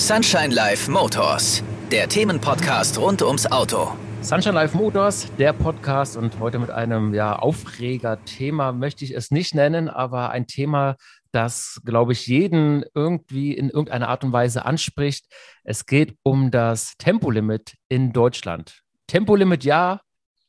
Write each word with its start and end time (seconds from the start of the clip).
Sunshine 0.00 0.48
Life 0.54 0.90
Motors, 0.90 1.62
der 1.92 2.08
Themenpodcast 2.08 2.98
rund 2.98 3.20
ums 3.20 3.46
Auto. 3.52 3.92
Sunshine 4.22 4.54
Life 4.54 4.74
Motors, 4.74 5.30
der 5.38 5.52
Podcast 5.52 6.16
und 6.16 6.38
heute 6.40 6.58
mit 6.58 6.70
einem 6.70 7.12
ja, 7.12 7.36
Aufreger-Thema 7.36 8.72
möchte 8.72 9.04
ich 9.04 9.10
es 9.10 9.30
nicht 9.30 9.54
nennen, 9.54 9.90
aber 9.90 10.30
ein 10.30 10.46
Thema, 10.46 10.96
das, 11.32 11.82
glaube 11.84 12.12
ich, 12.12 12.26
jeden 12.26 12.82
irgendwie 12.94 13.52
in 13.52 13.68
irgendeiner 13.68 14.08
Art 14.08 14.24
und 14.24 14.32
Weise 14.32 14.64
anspricht. 14.64 15.26
Es 15.64 15.84
geht 15.84 16.16
um 16.22 16.50
das 16.50 16.94
Tempolimit 16.96 17.74
in 17.90 18.14
Deutschland. 18.14 18.80
Tempolimit 19.06 19.64
ja, 19.64 20.00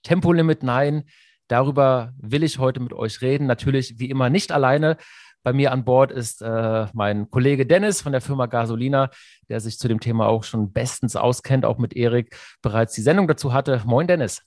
Tempolimit 0.02 0.64
nein. 0.64 1.04
Darüber 1.50 2.14
will 2.18 2.44
ich 2.44 2.58
heute 2.58 2.80
mit 2.80 2.94
euch 2.94 3.22
reden. 3.22 3.48
Natürlich 3.48 4.00
wie 4.00 4.10
immer 4.10 4.30
nicht 4.30 4.54
alleine. 4.54 4.96
Bei 5.44 5.54
mir 5.54 5.72
an 5.72 5.84
Bord 5.84 6.12
ist 6.12 6.42
äh, 6.44 6.86
mein 6.94 7.30
Kollege 7.32 7.66
Dennis 7.66 8.02
von 8.02 8.12
der 8.12 8.22
Firma 8.22 8.46
Gasolina, 8.46 9.10
der 9.50 9.60
sich 9.60 9.80
zu 9.80 9.88
dem 9.88 10.00
Thema 10.00 10.28
auch 10.28 10.44
schon 10.44 10.72
bestens 10.72 11.16
auskennt, 11.16 11.66
auch 11.66 11.80
mit 11.80 11.96
Erik 11.96 12.38
bereits 12.62 12.94
die 12.94 13.02
Sendung 13.02 13.28
dazu 13.28 13.52
hatte. 13.52 13.82
Moin, 13.86 14.06
Dennis. 14.06 14.44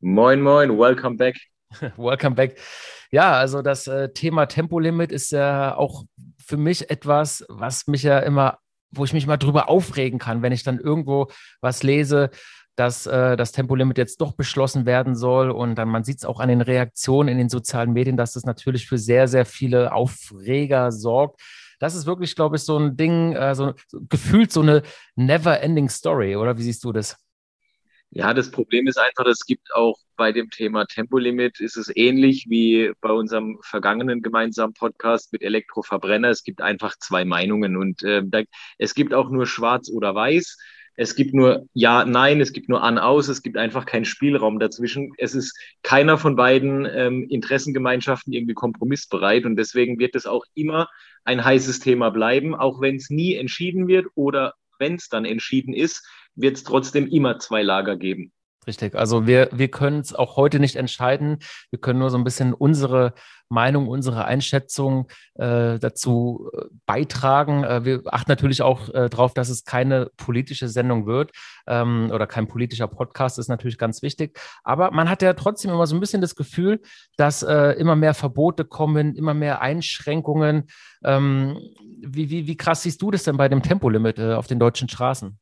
Moin, 0.00 0.40
moin, 0.40 0.76
welcome 0.76 1.16
back. 1.16 1.36
welcome 1.96 2.34
back. 2.34 2.58
Ja, 3.12 3.34
also 3.34 3.62
das 3.62 3.86
äh, 3.86 4.12
Thema 4.12 4.46
Tempolimit 4.46 5.12
ist 5.12 5.30
ja 5.30 5.76
auch 5.76 6.04
für 6.44 6.56
mich 6.56 6.90
etwas, 6.90 7.44
was 7.48 7.86
mich 7.86 8.02
ja 8.02 8.18
immer, 8.18 8.58
wo 8.90 9.04
ich 9.04 9.12
mich 9.12 9.28
mal 9.28 9.36
drüber 9.36 9.68
aufregen 9.68 10.18
kann, 10.18 10.42
wenn 10.42 10.52
ich 10.52 10.64
dann 10.64 10.80
irgendwo 10.80 11.28
was 11.60 11.84
lese, 11.84 12.30
dass 12.76 13.06
äh, 13.06 13.36
das 13.36 13.52
Tempolimit 13.52 13.98
jetzt 13.98 14.20
doch 14.20 14.32
beschlossen 14.32 14.86
werden 14.86 15.14
soll. 15.16 15.50
Und 15.50 15.76
dann, 15.76 15.88
man 15.88 16.04
sieht 16.04 16.18
es 16.18 16.24
auch 16.24 16.40
an 16.40 16.48
den 16.48 16.60
Reaktionen 16.60 17.28
in 17.28 17.38
den 17.38 17.48
sozialen 17.48 17.92
Medien, 17.92 18.16
dass 18.16 18.32
das 18.32 18.44
natürlich 18.44 18.86
für 18.86 18.98
sehr, 18.98 19.28
sehr 19.28 19.46
viele 19.46 19.92
Aufreger 19.92 20.92
sorgt. 20.92 21.40
Das 21.80 21.94
ist 21.94 22.06
wirklich, 22.06 22.34
glaube 22.34 22.56
ich, 22.56 22.62
so 22.62 22.78
ein 22.78 22.96
Ding, 22.96 23.34
äh, 23.34 23.54
so, 23.54 23.74
gefühlt 24.08 24.52
so 24.52 24.62
eine 24.62 24.82
never-ending 25.16 25.88
Story, 25.88 26.36
oder 26.36 26.56
wie 26.56 26.62
siehst 26.62 26.84
du 26.84 26.92
das? 26.92 27.16
Ja, 28.16 28.32
das 28.32 28.50
Problem 28.52 28.86
ist 28.86 28.96
einfach, 28.96 29.26
es 29.26 29.44
gibt 29.44 29.74
auch 29.74 29.98
bei 30.16 30.30
dem 30.30 30.48
Thema 30.48 30.86
Tempolimit 30.86 31.58
ist 31.58 31.76
es 31.76 31.90
ähnlich 31.96 32.46
wie 32.48 32.92
bei 33.00 33.10
unserem 33.10 33.58
vergangenen 33.62 34.22
gemeinsamen 34.22 34.72
Podcast 34.72 35.32
mit 35.32 35.42
Elektroverbrenner. 35.42 36.28
Es 36.28 36.44
gibt 36.44 36.60
einfach 36.60 36.96
zwei 37.00 37.24
Meinungen 37.24 37.76
und 37.76 38.04
äh, 38.04 38.22
da, 38.24 38.42
es 38.78 38.94
gibt 38.94 39.14
auch 39.14 39.30
nur 39.30 39.46
schwarz 39.46 39.90
oder 39.90 40.14
weiß. 40.14 40.56
Es 40.96 41.16
gibt 41.16 41.34
nur 41.34 41.66
Ja, 41.72 42.04
Nein, 42.04 42.40
es 42.40 42.52
gibt 42.52 42.68
nur 42.68 42.82
An, 42.82 42.98
Aus, 42.98 43.28
es 43.28 43.42
gibt 43.42 43.56
einfach 43.56 43.84
keinen 43.86 44.04
Spielraum 44.04 44.58
dazwischen. 44.58 45.12
Es 45.18 45.34
ist 45.34 45.58
keiner 45.82 46.18
von 46.18 46.36
beiden 46.36 46.86
ähm, 46.86 47.26
Interessengemeinschaften 47.28 48.32
irgendwie 48.32 48.54
kompromissbereit 48.54 49.44
und 49.44 49.56
deswegen 49.56 49.98
wird 49.98 50.14
es 50.14 50.26
auch 50.26 50.44
immer 50.54 50.88
ein 51.24 51.44
heißes 51.44 51.80
Thema 51.80 52.10
bleiben, 52.10 52.54
auch 52.54 52.80
wenn 52.80 52.96
es 52.96 53.10
nie 53.10 53.34
entschieden 53.34 53.88
wird 53.88 54.06
oder 54.14 54.54
wenn 54.78 54.94
es 54.94 55.08
dann 55.08 55.24
entschieden 55.24 55.74
ist, 55.74 56.06
wird 56.34 56.56
es 56.56 56.64
trotzdem 56.64 57.06
immer 57.06 57.38
zwei 57.38 57.62
Lager 57.62 57.96
geben. 57.96 58.32
Richtig. 58.66 58.94
Also 58.94 59.26
wir, 59.26 59.48
wir 59.52 59.68
können 59.68 60.00
es 60.00 60.14
auch 60.14 60.36
heute 60.36 60.58
nicht 60.58 60.76
entscheiden. 60.76 61.38
Wir 61.70 61.78
können 61.78 61.98
nur 61.98 62.10
so 62.10 62.16
ein 62.16 62.24
bisschen 62.24 62.54
unsere 62.54 63.14
Meinung, 63.48 63.88
unsere 63.88 64.24
Einschätzung 64.24 65.08
äh, 65.34 65.78
dazu 65.78 66.50
äh, 66.52 66.64
beitragen. 66.86 67.62
Äh, 67.62 67.84
wir 67.84 68.02
achten 68.06 68.30
natürlich 68.30 68.62
auch 68.62 68.88
äh, 68.88 69.08
darauf, 69.10 69.34
dass 69.34 69.48
es 69.48 69.64
keine 69.64 70.10
politische 70.16 70.68
Sendung 70.68 71.06
wird 71.06 71.30
ähm, 71.66 72.10
oder 72.12 72.26
kein 72.26 72.48
politischer 72.48 72.88
Podcast, 72.88 73.38
ist 73.38 73.48
natürlich 73.48 73.78
ganz 73.78 74.02
wichtig. 74.02 74.38
Aber 74.64 74.90
man 74.90 75.10
hat 75.10 75.22
ja 75.22 75.34
trotzdem 75.34 75.70
immer 75.70 75.86
so 75.86 75.94
ein 75.94 76.00
bisschen 76.00 76.22
das 76.22 76.34
Gefühl, 76.34 76.80
dass 77.16 77.42
äh, 77.42 77.72
immer 77.72 77.96
mehr 77.96 78.14
Verbote 78.14 78.64
kommen, 78.64 79.14
immer 79.14 79.34
mehr 79.34 79.60
Einschränkungen. 79.60 80.64
Ähm, 81.04 81.58
wie, 82.00 82.30
wie, 82.30 82.46
wie 82.46 82.56
krass 82.56 82.82
siehst 82.82 83.00
du 83.02 83.10
das 83.10 83.24
denn 83.24 83.36
bei 83.36 83.48
dem 83.48 83.62
Tempolimit 83.62 84.18
äh, 84.18 84.32
auf 84.34 84.46
den 84.46 84.58
deutschen 84.58 84.88
Straßen? 84.88 85.38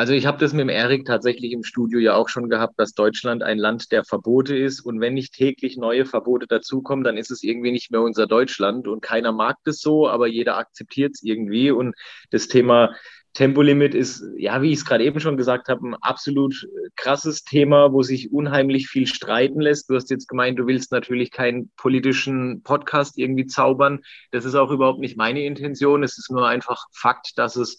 Also 0.00 0.14
ich 0.14 0.24
habe 0.24 0.38
das 0.38 0.54
mit 0.54 0.62
dem 0.62 0.70
Erik 0.70 1.04
tatsächlich 1.04 1.52
im 1.52 1.62
Studio 1.62 1.98
ja 2.00 2.14
auch 2.14 2.30
schon 2.30 2.48
gehabt, 2.48 2.78
dass 2.78 2.94
Deutschland 2.94 3.42
ein 3.42 3.58
Land 3.58 3.92
der 3.92 4.02
Verbote 4.02 4.56
ist. 4.56 4.80
Und 4.80 4.98
wenn 4.98 5.12
nicht 5.12 5.34
täglich 5.34 5.76
neue 5.76 6.06
Verbote 6.06 6.46
dazukommen, 6.46 7.04
dann 7.04 7.18
ist 7.18 7.30
es 7.30 7.42
irgendwie 7.42 7.70
nicht 7.70 7.90
mehr 7.90 8.00
unser 8.00 8.26
Deutschland. 8.26 8.88
Und 8.88 9.02
keiner 9.02 9.30
mag 9.30 9.58
das 9.64 9.80
so, 9.80 10.08
aber 10.08 10.26
jeder 10.26 10.56
akzeptiert 10.56 11.16
es 11.16 11.22
irgendwie. 11.22 11.70
Und 11.70 11.94
das 12.30 12.48
Thema 12.48 12.94
Tempolimit 13.34 13.94
ist, 13.94 14.24
ja, 14.38 14.62
wie 14.62 14.72
ich 14.72 14.78
es 14.78 14.86
gerade 14.86 15.04
eben 15.04 15.20
schon 15.20 15.36
gesagt 15.36 15.68
habe, 15.68 15.86
ein 15.86 15.94
absolut 15.96 16.66
krasses 16.96 17.44
Thema, 17.44 17.92
wo 17.92 18.02
sich 18.02 18.32
unheimlich 18.32 18.88
viel 18.88 19.06
streiten 19.06 19.60
lässt. 19.60 19.90
Du 19.90 19.96
hast 19.96 20.08
jetzt 20.08 20.28
gemeint, 20.28 20.58
du 20.58 20.66
willst 20.66 20.92
natürlich 20.92 21.30
keinen 21.30 21.72
politischen 21.76 22.62
Podcast 22.62 23.18
irgendwie 23.18 23.44
zaubern. 23.44 24.00
Das 24.30 24.46
ist 24.46 24.54
auch 24.54 24.70
überhaupt 24.70 25.00
nicht 25.00 25.18
meine 25.18 25.44
Intention. 25.44 26.02
Es 26.02 26.16
ist 26.16 26.30
nur 26.30 26.48
einfach 26.48 26.86
Fakt, 26.94 27.36
dass 27.36 27.56
es 27.56 27.76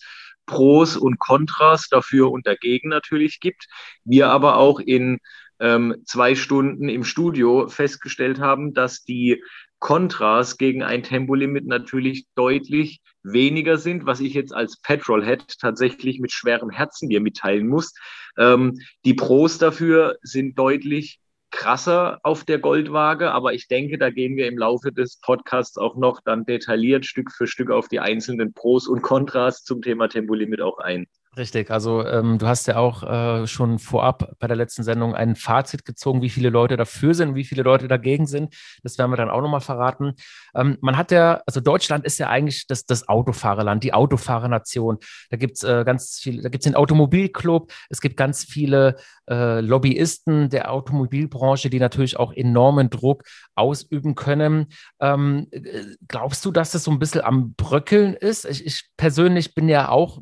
Pros 0.52 0.98
und 0.98 1.18
Kontras 1.18 1.88
dafür 1.88 2.30
und 2.30 2.46
dagegen 2.46 2.90
natürlich 2.90 3.40
gibt. 3.40 3.68
Wir 4.04 4.28
aber 4.28 4.58
auch 4.58 4.82
in 4.82 5.20
ähm, 5.62 5.96
zwei 6.06 6.36
Stunden 6.36 6.90
im 6.90 7.06
Studio 7.06 7.70
festgestellt 7.70 8.42
haben, 8.42 8.74
dass 8.74 9.04
die 9.04 9.42
Kontras 9.80 10.58
gegen 10.58 10.84
ein 10.84 11.04
Tempolimit 11.04 11.66
natürlich 11.66 12.26
deutlich 12.36 13.00
weniger 13.24 13.78
sind, 13.78 14.06
was 14.06 14.20
ich 14.20 14.34
jetzt 14.34 14.54
als 14.54 14.82
Petrolhead 14.82 15.58
tatsächlich 15.60 16.20
mit 16.20 16.34
schwerem 16.34 16.70
Herzen 16.70 17.08
dir 17.08 17.22
mitteilen 17.22 17.68
muss. 17.68 17.94
Ähm, 18.38 18.78
die 19.06 19.14
Pros 19.14 19.58
dafür 19.58 20.18
sind 20.22 20.60
deutlich 20.60 21.21
krasser 21.52 22.20
auf 22.24 22.44
der 22.44 22.60
Goldwaage, 22.60 23.32
aber 23.32 23.54
ich 23.54 23.68
denke, 23.68 23.98
da 23.98 24.10
gehen 24.10 24.36
wir 24.36 24.48
im 24.48 24.58
Laufe 24.58 24.92
des 24.92 25.18
Podcasts 25.18 25.78
auch 25.78 25.96
noch 25.96 26.22
dann 26.22 26.46
detailliert 26.46 27.06
Stück 27.06 27.32
für 27.32 27.48
Stück 27.48 27.70
auf 27.70 27.88
die 27.88 28.00
einzelnen 28.00 28.54
Pros 28.54 28.88
und 28.88 29.02
Kontras 29.02 29.64
zum 29.64 29.82
Thema 29.82 30.08
Tempolimit 30.08 30.62
auch 30.62 30.80
ein. 30.80 31.08
Richtig, 31.38 31.72
also 31.72 32.06
ähm, 32.06 32.40
du 32.40 32.48
hast 32.48 32.68
ja 32.68 32.76
auch 32.76 33.04
äh, 33.04 33.48
schon 33.48 33.80
vorab 33.80 34.36
bei 34.40 34.48
der 34.48 34.58
letzten 34.58 34.84
Sendung 34.84 35.16
ein 35.16 35.38
Fazit 35.38 35.86
gezogen, 35.86 36.22
wie 36.22 36.30
viele 36.30 36.50
Leute 36.50 36.76
dafür 36.76 37.14
sind, 37.14 37.36
wie 37.36 37.46
viele 37.46 37.64
Leute 37.64 37.88
dagegen 37.88 38.28
sind. 38.28 38.54
Das 38.84 38.98
werden 38.98 39.12
wir 39.12 39.16
dann 39.16 39.30
auch 39.30 39.40
nochmal 39.40 39.62
verraten. 39.62 40.16
Ähm, 40.54 40.78
man 40.82 40.98
hat 40.98 41.10
ja, 41.10 41.42
also 41.46 41.62
Deutschland 41.62 42.04
ist 42.04 42.18
ja 42.18 42.28
eigentlich 42.28 42.68
das, 42.68 42.86
das 42.86 43.08
Autofahrerland, 43.08 43.82
die 43.86 43.94
Autofahrernation. 43.94 44.98
Da 45.30 45.38
gibt's 45.38 45.64
äh, 45.64 45.86
ganz 45.86 46.20
viel, 46.20 46.42
da 46.42 46.50
gibt's 46.50 46.66
den 46.66 46.76
Automobilclub, 46.76 47.72
es 47.90 48.02
gibt 48.02 48.18
ganz 48.18 48.44
viele 48.44 48.98
äh, 49.30 49.62
Lobbyisten 49.62 50.50
der 50.50 50.70
Automobilbranche, 50.70 51.70
die 51.70 51.80
natürlich 51.80 52.20
auch 52.20 52.34
enormen 52.34 52.90
Druck 52.90 53.24
ausüben 53.56 54.16
können. 54.16 54.68
Ähm, 55.00 55.48
äh, 55.52 55.62
glaubst 56.10 56.44
du, 56.44 56.52
dass 56.52 56.72
das 56.72 56.84
so 56.84 56.92
ein 56.92 57.00
bisschen 57.00 57.22
am 57.22 57.54
Bröckeln 57.54 58.16
ist? 58.16 58.44
Ich, 58.44 58.66
ich 58.66 58.90
persönlich 58.98 59.56
bin 59.56 59.70
ja 59.70 59.88
auch 59.88 60.20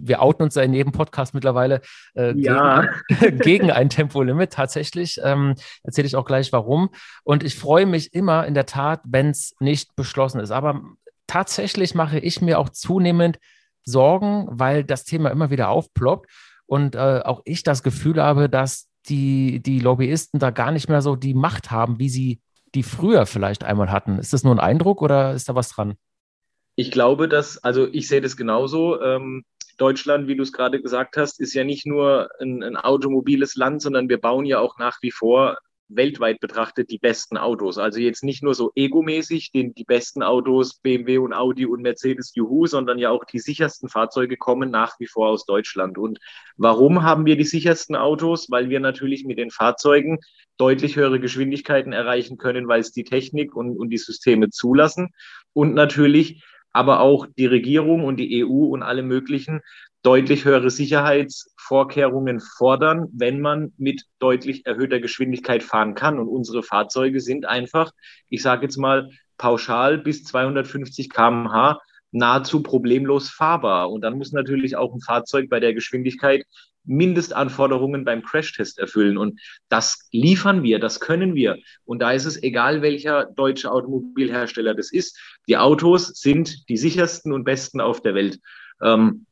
wir 0.00 0.22
outen 0.22 0.44
uns 0.44 0.54
ja 0.54 0.62
in 0.62 0.72
jedem 0.72 0.92
Podcast 0.92 1.34
mittlerweile 1.34 1.80
äh, 2.14 2.32
ja. 2.36 2.88
gegen, 3.08 3.38
gegen, 3.38 3.70
ein 3.70 3.90
Tempolimit 3.90 4.52
tatsächlich. 4.52 5.20
Ähm, 5.22 5.54
Erzähle 5.82 6.06
ich 6.06 6.16
auch 6.16 6.24
gleich 6.24 6.52
warum. 6.52 6.90
Und 7.24 7.44
ich 7.44 7.56
freue 7.56 7.86
mich 7.86 8.14
immer 8.14 8.46
in 8.46 8.54
der 8.54 8.66
Tat, 8.66 9.00
wenn 9.04 9.30
es 9.30 9.54
nicht 9.60 9.94
beschlossen 9.96 10.40
ist. 10.40 10.50
Aber 10.50 10.82
tatsächlich 11.26 11.94
mache 11.94 12.18
ich 12.18 12.40
mir 12.40 12.58
auch 12.58 12.68
zunehmend 12.68 13.38
Sorgen, 13.84 14.46
weil 14.48 14.84
das 14.84 15.04
Thema 15.04 15.30
immer 15.30 15.50
wieder 15.50 15.68
aufploppt 15.68 16.30
und 16.66 16.94
äh, 16.94 17.20
auch 17.24 17.42
ich 17.44 17.64
das 17.64 17.82
Gefühl 17.82 18.22
habe, 18.22 18.48
dass 18.48 18.88
die, 19.08 19.60
die 19.60 19.80
Lobbyisten 19.80 20.38
da 20.38 20.50
gar 20.50 20.70
nicht 20.70 20.88
mehr 20.88 21.02
so 21.02 21.16
die 21.16 21.34
Macht 21.34 21.70
haben, 21.70 21.98
wie 21.98 22.08
sie 22.08 22.40
die 22.74 22.82
früher 22.82 23.26
vielleicht 23.26 23.64
einmal 23.64 23.90
hatten. 23.90 24.18
Ist 24.18 24.32
das 24.32 24.44
nur 24.44 24.54
ein 24.54 24.60
Eindruck 24.60 25.02
oder 25.02 25.34
ist 25.34 25.48
da 25.48 25.54
was 25.54 25.70
dran? 25.70 25.94
Ich 26.74 26.90
glaube, 26.90 27.28
dass, 27.28 27.58
also 27.58 27.86
ich 27.92 28.08
sehe 28.08 28.20
das 28.20 28.36
genauso. 28.36 29.00
Ähm, 29.00 29.44
Deutschland, 29.78 30.28
wie 30.28 30.36
du 30.36 30.42
es 30.42 30.52
gerade 30.52 30.80
gesagt 30.80 31.16
hast, 31.16 31.40
ist 31.40 31.54
ja 31.54 31.64
nicht 31.64 31.86
nur 31.86 32.30
ein, 32.40 32.62
ein 32.62 32.76
automobiles 32.76 33.56
Land, 33.56 33.82
sondern 33.82 34.08
wir 34.08 34.20
bauen 34.20 34.44
ja 34.44 34.58
auch 34.58 34.78
nach 34.78 34.98
wie 35.02 35.10
vor 35.10 35.58
weltweit 35.96 36.40
betrachtet 36.40 36.90
die 36.90 36.98
besten 36.98 37.36
Autos. 37.36 37.78
Also 37.78 38.00
jetzt 38.00 38.24
nicht 38.24 38.42
nur 38.42 38.54
so 38.54 38.72
egomäßig, 38.74 39.52
den, 39.52 39.74
die 39.74 39.84
besten 39.84 40.22
Autos, 40.22 40.74
BMW 40.74 41.18
und 41.18 41.32
Audi 41.32 41.66
und 41.66 41.82
Mercedes, 41.82 42.34
Juhu, 42.34 42.66
sondern 42.66 42.98
ja 42.98 43.10
auch 43.10 43.24
die 43.24 43.38
sichersten 43.38 43.88
Fahrzeuge 43.88 44.36
kommen 44.36 44.70
nach 44.70 44.98
wie 45.00 45.06
vor 45.06 45.28
aus 45.28 45.44
Deutschland. 45.44 45.98
Und 45.98 46.18
warum 46.56 47.02
haben 47.02 47.26
wir 47.26 47.36
die 47.36 47.44
sichersten 47.44 47.96
Autos? 47.96 48.50
Weil 48.50 48.70
wir 48.70 48.80
natürlich 48.80 49.24
mit 49.24 49.38
den 49.38 49.50
Fahrzeugen 49.50 50.18
deutlich 50.58 50.96
höhere 50.96 51.20
Geschwindigkeiten 51.20 51.92
erreichen 51.92 52.36
können, 52.38 52.68
weil 52.68 52.80
es 52.80 52.92
die 52.92 53.04
Technik 53.04 53.54
und, 53.54 53.76
und 53.76 53.90
die 53.90 53.98
Systeme 53.98 54.50
zulassen. 54.50 55.10
Und 55.52 55.74
natürlich 55.74 56.42
aber 56.72 57.00
auch 57.00 57.26
die 57.36 57.46
Regierung 57.46 58.04
und 58.04 58.16
die 58.16 58.44
EU 58.44 58.66
und 58.66 58.82
alle 58.82 59.02
möglichen 59.02 59.60
deutlich 60.02 60.44
höhere 60.44 60.70
Sicherheitsvorkehrungen 60.70 62.40
fordern, 62.40 63.08
wenn 63.12 63.40
man 63.40 63.72
mit 63.76 64.04
deutlich 64.18 64.66
erhöhter 64.66 65.00
Geschwindigkeit 65.00 65.62
fahren 65.62 65.94
kann. 65.94 66.18
Und 66.18 66.28
unsere 66.28 66.62
Fahrzeuge 66.62 67.20
sind 67.20 67.46
einfach, 67.46 67.92
ich 68.28 68.42
sage 68.42 68.62
jetzt 68.64 68.76
mal, 68.76 69.10
pauschal 69.38 69.98
bis 69.98 70.24
250 70.24 71.08
km/h 71.08 71.80
nahezu 72.10 72.62
problemlos 72.62 73.30
fahrbar. 73.30 73.90
Und 73.90 74.02
dann 74.02 74.18
muss 74.18 74.32
natürlich 74.32 74.76
auch 74.76 74.92
ein 74.92 75.00
Fahrzeug 75.00 75.48
bei 75.48 75.60
der 75.60 75.72
Geschwindigkeit 75.72 76.44
Mindestanforderungen 76.84 78.04
beim 78.04 78.22
Crashtest 78.22 78.78
erfüllen. 78.78 79.16
Und 79.16 79.40
das 79.68 80.08
liefern 80.10 80.62
wir, 80.62 80.78
das 80.78 81.00
können 81.00 81.34
wir. 81.34 81.58
Und 81.84 82.00
da 82.00 82.12
ist 82.12 82.24
es 82.24 82.42
egal, 82.42 82.82
welcher 82.82 83.26
deutsche 83.26 83.70
Automobilhersteller 83.70 84.74
das 84.74 84.92
ist. 84.92 85.18
Die 85.48 85.56
Autos 85.56 86.08
sind 86.08 86.68
die 86.68 86.76
sichersten 86.76 87.32
und 87.32 87.44
besten 87.44 87.80
auf 87.80 88.00
der 88.00 88.14
Welt. 88.14 88.38
Ähm, 88.82 89.26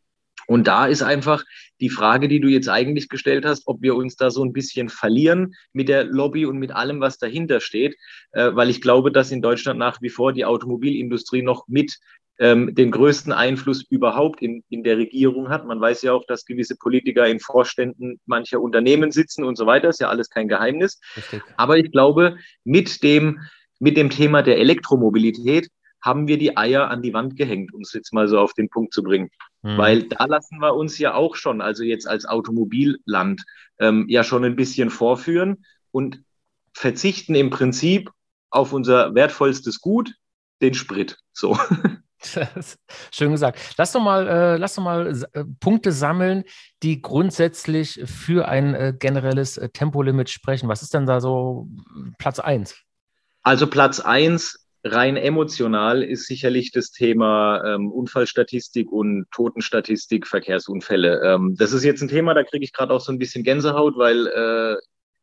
Und 0.46 0.66
da 0.66 0.86
ist 0.86 1.02
einfach 1.02 1.44
die 1.80 1.90
Frage, 1.90 2.26
die 2.26 2.40
du 2.40 2.48
jetzt 2.48 2.68
eigentlich 2.68 3.08
gestellt 3.08 3.44
hast, 3.44 3.62
ob 3.66 3.82
wir 3.82 3.94
uns 3.94 4.16
da 4.16 4.30
so 4.30 4.42
ein 4.44 4.52
bisschen 4.52 4.88
verlieren 4.88 5.54
mit 5.72 5.88
der 5.88 6.04
Lobby 6.04 6.44
und 6.44 6.58
mit 6.58 6.72
allem, 6.72 7.00
was 7.00 7.18
dahinter 7.18 7.60
steht, 7.60 7.94
äh, 8.32 8.50
weil 8.54 8.68
ich 8.70 8.80
glaube, 8.80 9.12
dass 9.12 9.30
in 9.30 9.42
Deutschland 9.42 9.78
nach 9.78 10.02
wie 10.02 10.10
vor 10.10 10.32
die 10.32 10.44
Automobilindustrie 10.44 11.42
noch 11.42 11.68
mit 11.68 11.98
ähm, 12.38 12.74
den 12.74 12.90
größten 12.90 13.32
Einfluss 13.32 13.84
überhaupt 13.90 14.42
in, 14.42 14.64
in 14.70 14.82
der 14.82 14.96
Regierung 14.96 15.50
hat. 15.50 15.66
Man 15.66 15.80
weiß 15.80 16.02
ja 16.02 16.14
auch, 16.14 16.24
dass 16.26 16.46
gewisse 16.46 16.74
Politiker 16.74 17.28
in 17.28 17.38
Vorständen 17.38 18.18
mancher 18.26 18.60
Unternehmen 18.60 19.12
sitzen 19.12 19.44
und 19.44 19.56
so 19.56 19.66
weiter. 19.66 19.90
Ist 19.90 20.00
ja 20.00 20.08
alles 20.08 20.30
kein 20.30 20.48
Geheimnis. 20.48 20.98
Richtig. 21.16 21.42
Aber 21.56 21.76
ich 21.76 21.92
glaube, 21.92 22.38
mit 22.64 23.02
dem, 23.02 23.40
mit 23.78 23.96
dem 23.96 24.10
Thema 24.10 24.42
der 24.42 24.58
Elektromobilität 24.58 25.68
haben 26.02 26.28
wir 26.28 26.38
die 26.38 26.56
Eier 26.56 26.88
an 26.88 27.02
die 27.02 27.12
Wand 27.12 27.36
gehängt, 27.36 27.74
um 27.74 27.82
es 27.82 27.92
jetzt 27.92 28.12
mal 28.12 28.28
so 28.28 28.38
auf 28.38 28.54
den 28.54 28.68
Punkt 28.68 28.92
zu 28.92 29.02
bringen. 29.02 29.30
Mhm. 29.62 29.78
Weil 29.78 30.02
da 30.04 30.24
lassen 30.26 30.58
wir 30.58 30.74
uns 30.74 30.98
ja 30.98 31.14
auch 31.14 31.36
schon, 31.36 31.60
also 31.60 31.84
jetzt 31.84 32.06
als 32.08 32.24
Automobilland, 32.24 33.44
ähm, 33.78 34.06
ja 34.08 34.24
schon 34.24 34.44
ein 34.44 34.56
bisschen 34.56 34.90
vorführen 34.90 35.64
und 35.90 36.22
verzichten 36.72 37.34
im 37.34 37.50
Prinzip 37.50 38.10
auf 38.50 38.72
unser 38.72 39.14
wertvollstes 39.14 39.80
Gut, 39.80 40.14
den 40.62 40.74
Sprit. 40.74 41.18
So. 41.32 41.58
Schön 43.12 43.32
gesagt. 43.32 43.58
Lass 43.78 43.92
doch 43.92 44.02
mal, 44.02 44.26
äh, 44.28 44.56
lass 44.56 44.74
doch 44.74 44.82
mal 44.82 45.24
äh, 45.32 45.44
Punkte 45.58 45.92
sammeln, 45.92 46.44
die 46.82 47.00
grundsätzlich 47.00 48.02
für 48.04 48.48
ein 48.48 48.74
äh, 48.74 48.94
generelles 48.98 49.56
äh, 49.56 49.70
Tempolimit 49.70 50.28
sprechen. 50.28 50.68
Was 50.68 50.82
ist 50.82 50.92
denn 50.92 51.06
da 51.06 51.20
so 51.20 51.68
Platz 52.18 52.38
1? 52.38 52.76
Also 53.42 53.66
Platz 53.66 54.00
1 54.00 54.66
rein 54.84 55.16
emotional 55.16 56.02
ist 56.02 56.26
sicherlich 56.26 56.72
das 56.72 56.90
Thema 56.90 57.62
ähm, 57.64 57.90
Unfallstatistik 57.90 58.90
und 58.90 59.26
Totenstatistik, 59.30 60.26
Verkehrsunfälle. 60.26 61.20
Ähm, 61.22 61.54
das 61.58 61.72
ist 61.72 61.84
jetzt 61.84 62.02
ein 62.02 62.08
Thema, 62.08 62.34
da 62.34 62.42
kriege 62.42 62.64
ich 62.64 62.72
gerade 62.72 62.92
auch 62.92 63.00
so 63.00 63.12
ein 63.12 63.18
bisschen 63.18 63.44
Gänsehaut, 63.44 63.96
weil 63.96 64.26
äh, 64.26 64.76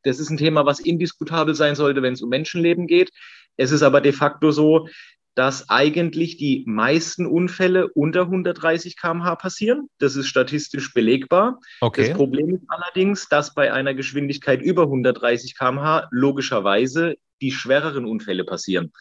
das 0.03 0.19
ist 0.19 0.29
ein 0.29 0.37
Thema, 0.37 0.65
was 0.65 0.79
indiskutabel 0.79 1.55
sein 1.55 1.75
sollte, 1.75 2.01
wenn 2.01 2.13
es 2.13 2.21
um 2.21 2.29
Menschenleben 2.29 2.87
geht. 2.87 3.11
Es 3.57 3.71
ist 3.71 3.81
aber 3.81 4.01
de 4.01 4.13
facto 4.13 4.51
so, 4.51 4.87
dass 5.33 5.69
eigentlich 5.69 6.37
die 6.37 6.63
meisten 6.65 7.27
Unfälle 7.27 7.89
unter 7.89 8.21
130 8.21 8.97
km/h 8.97 9.35
passieren. 9.35 9.87
Das 9.99 10.15
ist 10.15 10.27
statistisch 10.27 10.93
belegbar. 10.93 11.59
Okay. 11.81 12.07
Das 12.07 12.17
Problem 12.17 12.55
ist 12.55 12.63
allerdings, 12.67 13.29
dass 13.29 13.53
bei 13.53 13.71
einer 13.71 13.93
Geschwindigkeit 13.93 14.63
über 14.63 14.83
130 14.83 15.55
km/h 15.55 16.07
logischerweise 16.09 17.17
die 17.41 17.51
schwereren 17.51 18.05
Unfälle 18.05 18.45
passieren. 18.45 18.91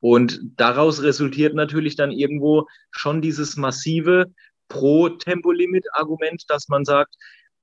Und 0.00 0.40
daraus 0.56 1.02
resultiert 1.02 1.54
natürlich 1.54 1.96
dann 1.96 2.10
irgendwo 2.10 2.66
schon 2.90 3.22
dieses 3.22 3.56
massive 3.56 4.26
Pro-Tempolimit-Argument, 4.68 6.44
dass 6.48 6.68
man 6.68 6.84
sagt, 6.84 7.14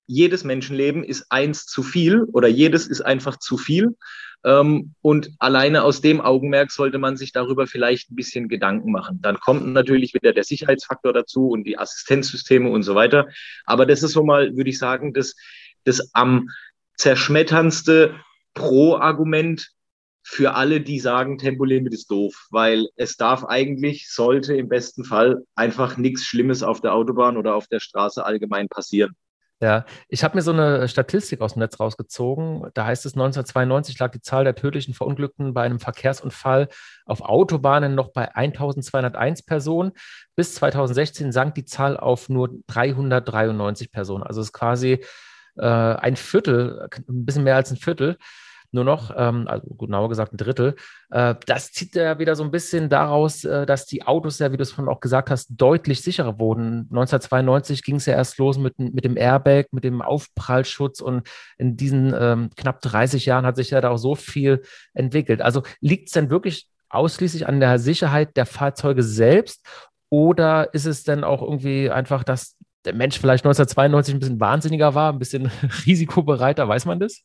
jedes 0.05 0.43
Menschenleben 0.43 1.03
ist 1.03 1.25
eins 1.29 1.65
zu 1.65 1.81
viel 1.83 2.23
oder 2.33 2.47
jedes 2.47 2.87
ist 2.87 3.01
einfach 3.01 3.37
zu 3.37 3.57
viel. 3.57 3.95
Ähm, 4.43 4.93
und 5.01 5.31
alleine 5.39 5.83
aus 5.83 6.01
dem 6.01 6.19
Augenmerk 6.19 6.71
sollte 6.71 6.97
man 6.97 7.15
sich 7.15 7.31
darüber 7.31 7.67
vielleicht 7.67 8.11
ein 8.11 8.15
bisschen 8.15 8.49
Gedanken 8.49 8.91
machen. 8.91 9.19
Dann 9.21 9.39
kommt 9.39 9.65
natürlich 9.67 10.13
wieder 10.13 10.33
der 10.33 10.43
Sicherheitsfaktor 10.43 11.13
dazu 11.13 11.47
und 11.47 11.63
die 11.63 11.77
Assistenzsysteme 11.77 12.69
und 12.69 12.83
so 12.83 12.95
weiter. 12.95 13.27
Aber 13.65 13.85
das 13.85 14.03
ist 14.03 14.11
so 14.11 14.23
mal, 14.23 14.55
würde 14.57 14.69
ich 14.69 14.77
sagen, 14.77 15.13
das, 15.13 15.35
das 15.85 16.09
am 16.13 16.49
zerschmetterndste 16.97 18.15
Pro-Argument 18.53 19.69
für 20.23 20.55
alle, 20.55 20.81
die 20.81 20.99
sagen, 20.99 21.37
Tempolimit 21.37 21.93
ist 21.93 22.09
doof, 22.09 22.47
weil 22.49 22.87
es 22.95 23.17
darf 23.17 23.43
eigentlich, 23.43 24.09
sollte 24.09 24.55
im 24.55 24.69
besten 24.69 25.03
Fall 25.03 25.43
einfach 25.55 25.97
nichts 25.97 26.23
Schlimmes 26.23 26.63
auf 26.63 26.81
der 26.81 26.93
Autobahn 26.93 27.37
oder 27.37 27.55
auf 27.55 27.67
der 27.67 27.79
Straße 27.79 28.25
allgemein 28.25 28.69
passieren. 28.69 29.15
Ja, 29.63 29.85
ich 30.09 30.25
habe 30.25 30.35
mir 30.35 30.41
so 30.41 30.51
eine 30.51 30.89
Statistik 30.89 31.39
aus 31.39 31.53
dem 31.53 31.59
Netz 31.59 31.79
rausgezogen. 31.79 32.69
Da 32.73 32.85
heißt 32.85 33.05
es, 33.05 33.13
1992 33.13 33.97
lag 33.97 34.11
die 34.11 34.19
Zahl 34.19 34.43
der 34.43 34.55
tödlichen 34.55 34.93
Verunglückten 34.93 35.53
bei 35.53 35.61
einem 35.61 35.79
Verkehrsunfall 35.79 36.67
auf 37.05 37.21
Autobahnen 37.21 37.95
noch 37.95 38.11
bei 38.11 38.35
1201 38.35 39.43
Personen. 39.43 39.93
Bis 40.35 40.55
2016 40.55 41.31
sank 41.31 41.55
die 41.55 41.63
Zahl 41.63 41.95
auf 41.95 42.27
nur 42.27 42.49
393 42.67 43.89
Personen. 43.89 44.23
Also 44.23 44.41
es 44.41 44.47
ist 44.47 44.53
quasi 44.53 45.01
äh, 45.55 45.65
ein 45.65 46.17
Viertel, 46.17 46.89
ein 46.91 47.25
bisschen 47.25 47.45
mehr 47.45 47.55
als 47.55 47.71
ein 47.71 47.77
Viertel 47.77 48.17
nur 48.73 48.83
noch, 48.83 49.13
ähm, 49.15 49.47
also 49.47 49.73
genauer 49.75 50.09
gesagt 50.09 50.33
ein 50.33 50.37
Drittel. 50.37 50.75
Äh, 51.11 51.35
das 51.45 51.71
zieht 51.71 51.95
ja 51.95 52.19
wieder 52.19 52.35
so 52.35 52.43
ein 52.43 52.51
bisschen 52.51 52.89
daraus, 52.89 53.43
äh, 53.43 53.65
dass 53.65 53.85
die 53.85 54.03
Autos 54.03 54.39
ja, 54.39 54.51
wie 54.51 54.57
du 54.57 54.63
es 54.63 54.71
vorhin 54.71 54.91
auch 54.91 54.99
gesagt 54.99 55.29
hast, 55.29 55.49
deutlich 55.49 56.01
sicherer 56.01 56.39
wurden. 56.39 56.87
1992 56.89 57.83
ging 57.83 57.95
es 57.97 58.05
ja 58.05 58.13
erst 58.13 58.37
los 58.37 58.57
mit, 58.57 58.79
mit 58.79 59.05
dem 59.05 59.17
Airbag, 59.17 59.65
mit 59.71 59.83
dem 59.83 60.01
Aufprallschutz 60.01 61.01
und 61.01 61.27
in 61.57 61.77
diesen 61.77 62.13
ähm, 62.17 62.49
knapp 62.55 62.81
30 62.81 63.25
Jahren 63.25 63.45
hat 63.45 63.55
sich 63.55 63.69
ja 63.69 63.81
da 63.81 63.89
auch 63.89 63.97
so 63.97 64.15
viel 64.15 64.61
entwickelt. 64.93 65.41
Also 65.41 65.63
liegt 65.79 66.07
es 66.07 66.13
denn 66.13 66.29
wirklich 66.29 66.67
ausschließlich 66.89 67.47
an 67.47 67.59
der 67.59 67.79
Sicherheit 67.79 68.37
der 68.37 68.45
Fahrzeuge 68.45 69.03
selbst 69.03 69.65
oder 70.09 70.73
ist 70.73 70.85
es 70.85 71.03
denn 71.03 71.23
auch 71.23 71.41
irgendwie 71.41 71.89
einfach, 71.89 72.23
dass 72.23 72.55
der 72.85 72.93
Mensch 72.93 73.19
vielleicht 73.19 73.45
1992 73.45 74.13
ein 74.13 74.19
bisschen 74.19 74.39
wahnsinniger 74.39 74.93
war, 74.93 75.11
ein 75.11 75.19
bisschen 75.19 75.51
risikobereiter, 75.85 76.67
weiß 76.67 76.85
man 76.85 76.99
das? 76.99 77.23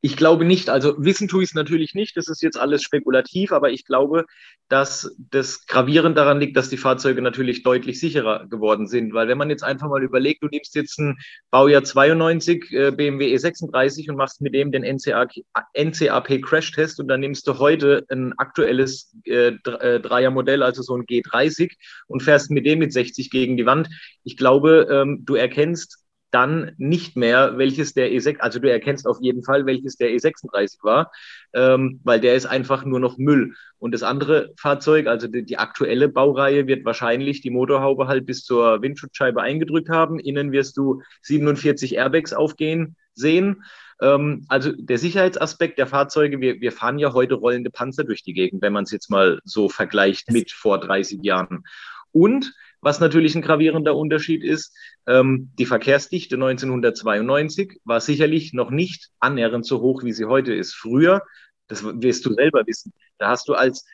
Ich 0.00 0.16
glaube 0.16 0.44
nicht, 0.44 0.70
also 0.70 0.94
wissen 0.98 1.26
tue 1.26 1.42
ich 1.42 1.50
es 1.50 1.54
natürlich 1.54 1.94
nicht, 1.94 2.16
das 2.16 2.28
ist 2.28 2.40
jetzt 2.40 2.58
alles 2.58 2.82
spekulativ, 2.82 3.50
aber 3.50 3.70
ich 3.70 3.84
glaube, 3.84 4.26
dass 4.68 5.12
das 5.18 5.66
gravierend 5.66 6.16
daran 6.16 6.38
liegt, 6.38 6.56
dass 6.56 6.68
die 6.68 6.76
Fahrzeuge 6.76 7.20
natürlich 7.20 7.64
deutlich 7.64 7.98
sicherer 7.98 8.46
geworden 8.46 8.86
sind. 8.86 9.12
Weil 9.12 9.26
wenn 9.26 9.38
man 9.38 9.50
jetzt 9.50 9.64
einfach 9.64 9.88
mal 9.88 10.02
überlegt, 10.02 10.42
du 10.42 10.48
nimmst 10.48 10.76
jetzt 10.76 10.98
ein 11.00 11.18
Baujahr 11.50 11.82
92 11.82 12.72
äh, 12.72 12.90
BMW 12.92 13.34
E36 13.34 14.08
und 14.10 14.16
machst 14.16 14.40
mit 14.40 14.54
dem 14.54 14.70
den 14.70 14.84
NCAP, 14.84 15.32
NCAP 15.74 16.42
Crash-Test 16.42 17.00
und 17.00 17.08
dann 17.08 17.20
nimmst 17.20 17.48
du 17.48 17.58
heute 17.58 18.04
ein 18.08 18.34
aktuelles 18.38 19.16
äh, 19.24 19.48
äh, 19.48 20.00
Dreiermodell, 20.00 20.62
also 20.62 20.82
so 20.82 20.94
ein 20.96 21.06
G30 21.06 21.72
und 22.06 22.22
fährst 22.22 22.50
mit 22.50 22.66
dem 22.66 22.78
mit 22.78 22.92
60 22.92 23.30
gegen 23.30 23.56
die 23.56 23.66
Wand. 23.66 23.88
Ich 24.22 24.36
glaube, 24.36 24.86
ähm, 24.90 25.24
du 25.24 25.34
erkennst 25.34 26.04
dann 26.30 26.72
nicht 26.76 27.16
mehr, 27.16 27.56
welches 27.56 27.94
der 27.94 28.10
E6, 28.10 28.38
also 28.38 28.58
du 28.58 28.70
erkennst 28.70 29.06
auf 29.06 29.18
jeden 29.20 29.42
Fall, 29.42 29.66
welches 29.66 29.96
der 29.96 30.10
E36 30.10 30.82
war, 30.82 31.10
ähm, 31.54 32.00
weil 32.04 32.20
der 32.20 32.34
ist 32.34 32.46
einfach 32.46 32.84
nur 32.84 33.00
noch 33.00 33.18
Müll. 33.18 33.54
Und 33.78 33.92
das 33.92 34.02
andere 34.02 34.52
Fahrzeug, 34.56 35.06
also 35.06 35.28
die, 35.28 35.44
die, 35.44 35.58
aktuelle 35.58 36.08
Baureihe, 36.08 36.66
wird 36.66 36.84
wahrscheinlich 36.84 37.40
die 37.40 37.50
Motorhaube 37.50 38.08
halt 38.08 38.26
bis 38.26 38.44
zur 38.44 38.82
Windschutzscheibe 38.82 39.40
eingedrückt 39.40 39.88
haben. 39.88 40.18
Innen 40.18 40.52
wirst 40.52 40.76
du 40.76 41.02
47 41.22 41.94
Airbags 41.94 42.32
aufgehen 42.32 42.96
sehen. 43.14 43.62
Ähm, 44.00 44.44
also 44.48 44.72
der 44.72 44.98
Sicherheitsaspekt 44.98 45.78
der 45.78 45.86
Fahrzeuge, 45.86 46.40
wir, 46.40 46.60
wir 46.60 46.72
fahren 46.72 46.98
ja 46.98 47.12
heute 47.12 47.34
rollende 47.34 47.70
Panzer 47.70 48.04
durch 48.04 48.22
die 48.22 48.34
Gegend, 48.34 48.62
wenn 48.62 48.72
man 48.72 48.84
es 48.84 48.90
jetzt 48.90 49.10
mal 49.10 49.40
so 49.44 49.68
vergleicht 49.68 50.30
mit 50.30 50.52
vor 50.52 50.78
30 50.78 51.20
Jahren. 51.22 51.64
Und 52.12 52.52
was 52.80 53.00
natürlich 53.00 53.34
ein 53.34 53.42
gravierender 53.42 53.96
Unterschied 53.96 54.44
ist, 54.44 54.76
ähm, 55.06 55.50
die 55.58 55.66
Verkehrsdichte 55.66 56.36
1992 56.36 57.80
war 57.84 58.00
sicherlich 58.00 58.52
noch 58.52 58.70
nicht 58.70 59.10
annähernd 59.20 59.66
so 59.66 59.80
hoch, 59.80 60.02
wie 60.04 60.12
sie 60.12 60.26
heute 60.26 60.54
ist. 60.54 60.74
Früher, 60.74 61.22
das 61.66 61.84
wirst 61.84 62.24
du 62.26 62.32
selber 62.32 62.66
wissen, 62.66 62.92
da 63.18 63.28
hast 63.28 63.48
du 63.48 63.54
als 63.54 63.84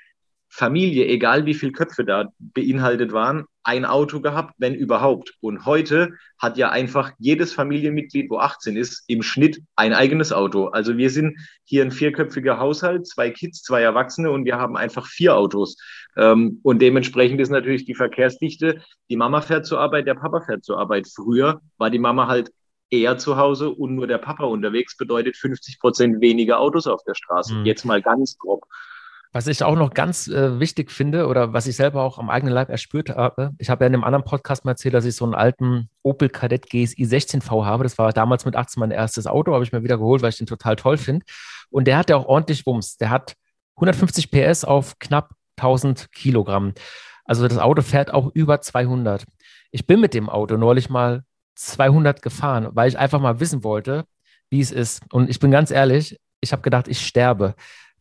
Familie, 0.56 1.06
egal 1.06 1.46
wie 1.46 1.54
viele 1.54 1.72
Köpfe 1.72 2.04
da 2.04 2.28
beinhaltet 2.38 3.12
waren, 3.12 3.44
ein 3.64 3.84
Auto 3.84 4.20
gehabt, 4.20 4.54
wenn 4.58 4.72
überhaupt. 4.72 5.34
Und 5.40 5.66
heute 5.66 6.12
hat 6.38 6.56
ja 6.56 6.70
einfach 6.70 7.10
jedes 7.18 7.52
Familienmitglied, 7.52 8.30
wo 8.30 8.38
18 8.38 8.76
ist, 8.76 9.02
im 9.08 9.24
Schnitt 9.24 9.60
ein 9.74 9.92
eigenes 9.92 10.32
Auto. 10.32 10.66
Also 10.66 10.96
wir 10.96 11.10
sind 11.10 11.38
hier 11.64 11.82
ein 11.82 11.90
vierköpfiger 11.90 12.60
Haushalt, 12.60 13.08
zwei 13.08 13.30
Kids, 13.30 13.62
zwei 13.62 13.82
Erwachsene 13.82 14.30
und 14.30 14.44
wir 14.44 14.56
haben 14.56 14.76
einfach 14.76 15.08
vier 15.08 15.34
Autos. 15.36 15.76
Ähm, 16.16 16.60
und 16.62 16.80
dementsprechend 16.80 17.40
ist 17.40 17.50
natürlich 17.50 17.84
die 17.84 17.96
Verkehrsdichte, 17.96 18.80
die 19.10 19.16
Mama 19.16 19.40
fährt 19.40 19.66
zur 19.66 19.80
Arbeit, 19.80 20.06
der 20.06 20.14
Papa 20.14 20.42
fährt 20.42 20.64
zur 20.64 20.78
Arbeit. 20.78 21.08
Früher 21.12 21.62
war 21.78 21.90
die 21.90 21.98
Mama 21.98 22.28
halt 22.28 22.52
eher 22.90 23.18
zu 23.18 23.36
Hause 23.36 23.70
und 23.70 23.96
nur 23.96 24.06
der 24.06 24.18
Papa 24.18 24.44
unterwegs, 24.44 24.96
bedeutet 24.96 25.36
50 25.36 25.80
Prozent 25.80 26.20
weniger 26.20 26.60
Autos 26.60 26.86
auf 26.86 27.02
der 27.02 27.14
Straße. 27.16 27.54
Mhm. 27.54 27.66
Jetzt 27.66 27.84
mal 27.84 28.00
ganz 28.00 28.38
grob. 28.38 28.62
Was 29.36 29.48
ich 29.48 29.64
auch 29.64 29.74
noch 29.74 29.92
ganz 29.92 30.28
äh, 30.28 30.60
wichtig 30.60 30.92
finde 30.92 31.26
oder 31.26 31.52
was 31.52 31.66
ich 31.66 31.74
selber 31.74 32.02
auch 32.02 32.20
am 32.20 32.30
eigenen 32.30 32.54
Leib 32.54 32.68
erspürt 32.68 33.10
habe, 33.10 33.50
ich 33.58 33.68
habe 33.68 33.82
ja 33.82 33.88
in 33.88 33.94
einem 33.94 34.04
anderen 34.04 34.24
Podcast 34.24 34.64
mal 34.64 34.70
erzählt, 34.70 34.94
dass 34.94 35.04
ich 35.04 35.16
so 35.16 35.24
einen 35.24 35.34
alten 35.34 35.90
Opel 36.04 36.28
Kadett 36.28 36.70
GSI 36.70 37.04
16V 37.04 37.64
habe. 37.64 37.82
Das 37.82 37.98
war 37.98 38.12
damals 38.12 38.44
mit 38.44 38.54
18 38.54 38.78
mein 38.78 38.92
erstes 38.92 39.26
Auto, 39.26 39.52
habe 39.52 39.64
ich 39.64 39.72
mir 39.72 39.82
wieder 39.82 39.98
geholt, 39.98 40.22
weil 40.22 40.28
ich 40.28 40.36
den 40.36 40.46
total 40.46 40.76
toll 40.76 40.98
finde. 40.98 41.26
Und 41.68 41.88
der 41.88 41.98
hat 41.98 42.10
ja 42.10 42.16
auch 42.16 42.26
ordentlich 42.26 42.64
Wumms. 42.64 42.96
Der 42.96 43.10
hat 43.10 43.34
150 43.74 44.30
PS 44.30 44.62
auf 44.64 45.00
knapp 45.00 45.32
1000 45.56 46.12
Kilogramm. 46.12 46.72
Also 47.24 47.48
das 47.48 47.58
Auto 47.58 47.82
fährt 47.82 48.14
auch 48.14 48.30
über 48.34 48.60
200. 48.60 49.24
Ich 49.72 49.84
bin 49.84 49.98
mit 50.00 50.14
dem 50.14 50.28
Auto 50.28 50.56
neulich 50.56 50.90
mal 50.90 51.24
200 51.56 52.22
gefahren, 52.22 52.68
weil 52.70 52.88
ich 52.88 52.98
einfach 52.98 53.18
mal 53.18 53.40
wissen 53.40 53.64
wollte, 53.64 54.04
wie 54.48 54.60
es 54.60 54.70
ist. 54.70 55.02
Und 55.12 55.28
ich 55.28 55.40
bin 55.40 55.50
ganz 55.50 55.72
ehrlich, 55.72 56.20
ich 56.40 56.52
habe 56.52 56.62
gedacht, 56.62 56.86
ich 56.86 57.04
sterbe 57.04 57.56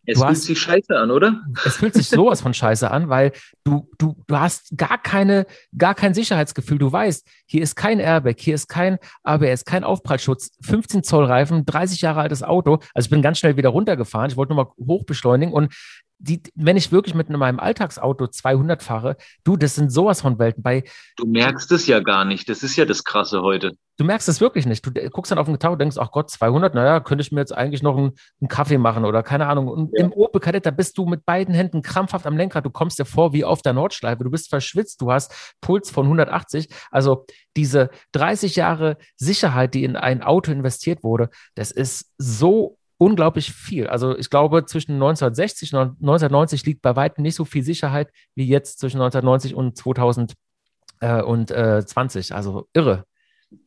Es 0.05 0.19
fühlt 0.19 0.29
hast, 0.29 0.43
sich 0.43 0.59
scheiße 0.59 0.97
an, 0.97 1.11
oder? 1.11 1.41
Es 1.65 1.77
fühlt 1.77 1.93
sich 1.93 2.09
sowas 2.09 2.41
von 2.41 2.53
scheiße 2.53 2.89
an, 2.91 3.07
weil 3.07 3.31
du, 3.63 3.89
du, 3.97 4.15
du 4.27 4.37
hast 4.37 4.77
gar 4.77 4.97
keine, 5.01 5.45
gar 5.77 5.95
kein 5.95 6.13
Sicherheitsgefühl. 6.13 6.77
Du 6.77 6.91
weißt, 6.91 7.25
hier 7.45 7.61
ist 7.61 7.75
kein 7.75 7.99
Airbag, 7.99 8.35
hier 8.37 8.55
ist 8.55 8.67
kein 8.67 8.97
ABS, 9.23 9.63
kein 9.63 9.83
Aufprallschutz, 9.83 10.51
15 10.61 11.03
Zoll 11.03 11.25
Reifen, 11.25 11.65
30 11.65 12.01
Jahre 12.01 12.21
altes 12.21 12.43
Auto. 12.43 12.79
Also 12.93 13.07
ich 13.07 13.09
bin 13.11 13.21
ganz 13.21 13.39
schnell 13.39 13.55
wieder 13.55 13.69
runtergefahren. 13.69 14.29
Ich 14.29 14.37
wollte 14.37 14.53
nur 14.53 14.65
mal 14.65 14.71
hoch 14.85 15.05
beschleunigen 15.05 15.53
und 15.53 15.73
die, 16.19 16.41
wenn 16.55 16.77
ich 16.77 16.91
wirklich 16.91 17.15
mit 17.15 17.29
meinem 17.29 17.59
Alltagsauto 17.59 18.27
200 18.27 18.81
fahre, 18.81 19.17
du, 19.43 19.57
das 19.57 19.75
sind 19.75 19.91
sowas 19.91 20.21
von 20.21 20.39
Welten. 20.39 20.63
Bei, 20.63 20.83
du 21.17 21.25
merkst 21.25 21.71
es 21.71 21.87
ja 21.87 21.99
gar 21.99 22.23
nicht. 22.25 22.47
Das 22.47 22.63
ist 22.63 22.75
ja 22.75 22.85
das 22.85 23.03
Krasse 23.03 23.41
heute. 23.41 23.73
Du 23.97 24.05
merkst 24.05 24.27
es 24.27 24.41
wirklich 24.41 24.65
nicht. 24.65 24.85
Du 24.85 24.91
guckst 25.09 25.31
dann 25.31 25.37
auf 25.37 25.45
den 25.45 25.59
Tag 25.59 25.71
und 25.71 25.79
denkst, 25.79 25.97
ach 25.99 26.11
Gott, 26.11 26.29
200, 26.29 26.73
naja, 26.73 26.99
könnte 26.99 27.21
ich 27.21 27.31
mir 27.31 27.41
jetzt 27.41 27.55
eigentlich 27.55 27.83
noch 27.83 27.97
einen, 27.97 28.13
einen 28.41 28.47
Kaffee 28.47 28.77
machen 28.77 29.05
oder 29.05 29.21
keine 29.21 29.47
Ahnung. 29.47 29.67
Und 29.67 29.91
ja. 29.93 30.05
im 30.05 30.13
Opel 30.13 30.41
Kadett, 30.41 30.65
da 30.65 30.71
bist 30.71 30.97
du 30.97 31.05
mit 31.05 31.25
beiden 31.25 31.53
Händen 31.53 31.81
krampfhaft 31.81 32.25
am 32.25 32.37
Lenkrad. 32.37 32.65
Du 32.65 32.71
kommst 32.71 32.97
dir 32.97 33.05
vor 33.05 33.33
wie 33.33 33.45
auf 33.45 33.61
der 33.61 33.73
Nordschleife. 33.73 34.23
Du 34.23 34.31
bist 34.31 34.49
verschwitzt. 34.49 35.01
Du 35.01 35.11
hast 35.11 35.55
Puls 35.61 35.91
von 35.91 36.05
180. 36.05 36.69
Also 36.89 37.25
diese 37.55 37.89
30 38.13 38.55
Jahre 38.55 38.97
Sicherheit, 39.15 39.73
die 39.73 39.83
in 39.83 39.95
ein 39.95 40.23
Auto 40.23 40.51
investiert 40.51 41.03
wurde, 41.03 41.29
das 41.53 41.69
ist 41.69 42.11
so 42.17 42.77
unglaublich 43.03 43.51
viel. 43.51 43.87
Also 43.87 44.17
ich 44.17 44.29
glaube, 44.29 44.65
zwischen 44.65 44.93
1960 44.93 45.73
und 45.73 45.79
1990 45.79 46.65
liegt 46.65 46.81
bei 46.81 46.95
weitem 46.95 47.21
nicht 47.21 47.35
so 47.35 47.45
viel 47.45 47.63
Sicherheit 47.63 48.09
wie 48.35 48.47
jetzt 48.47 48.79
zwischen 48.79 49.01
1990 49.01 49.55
und 49.55 49.77
2020. 49.77 52.31
Äh, 52.31 52.33
also 52.33 52.67
irre. 52.73 53.05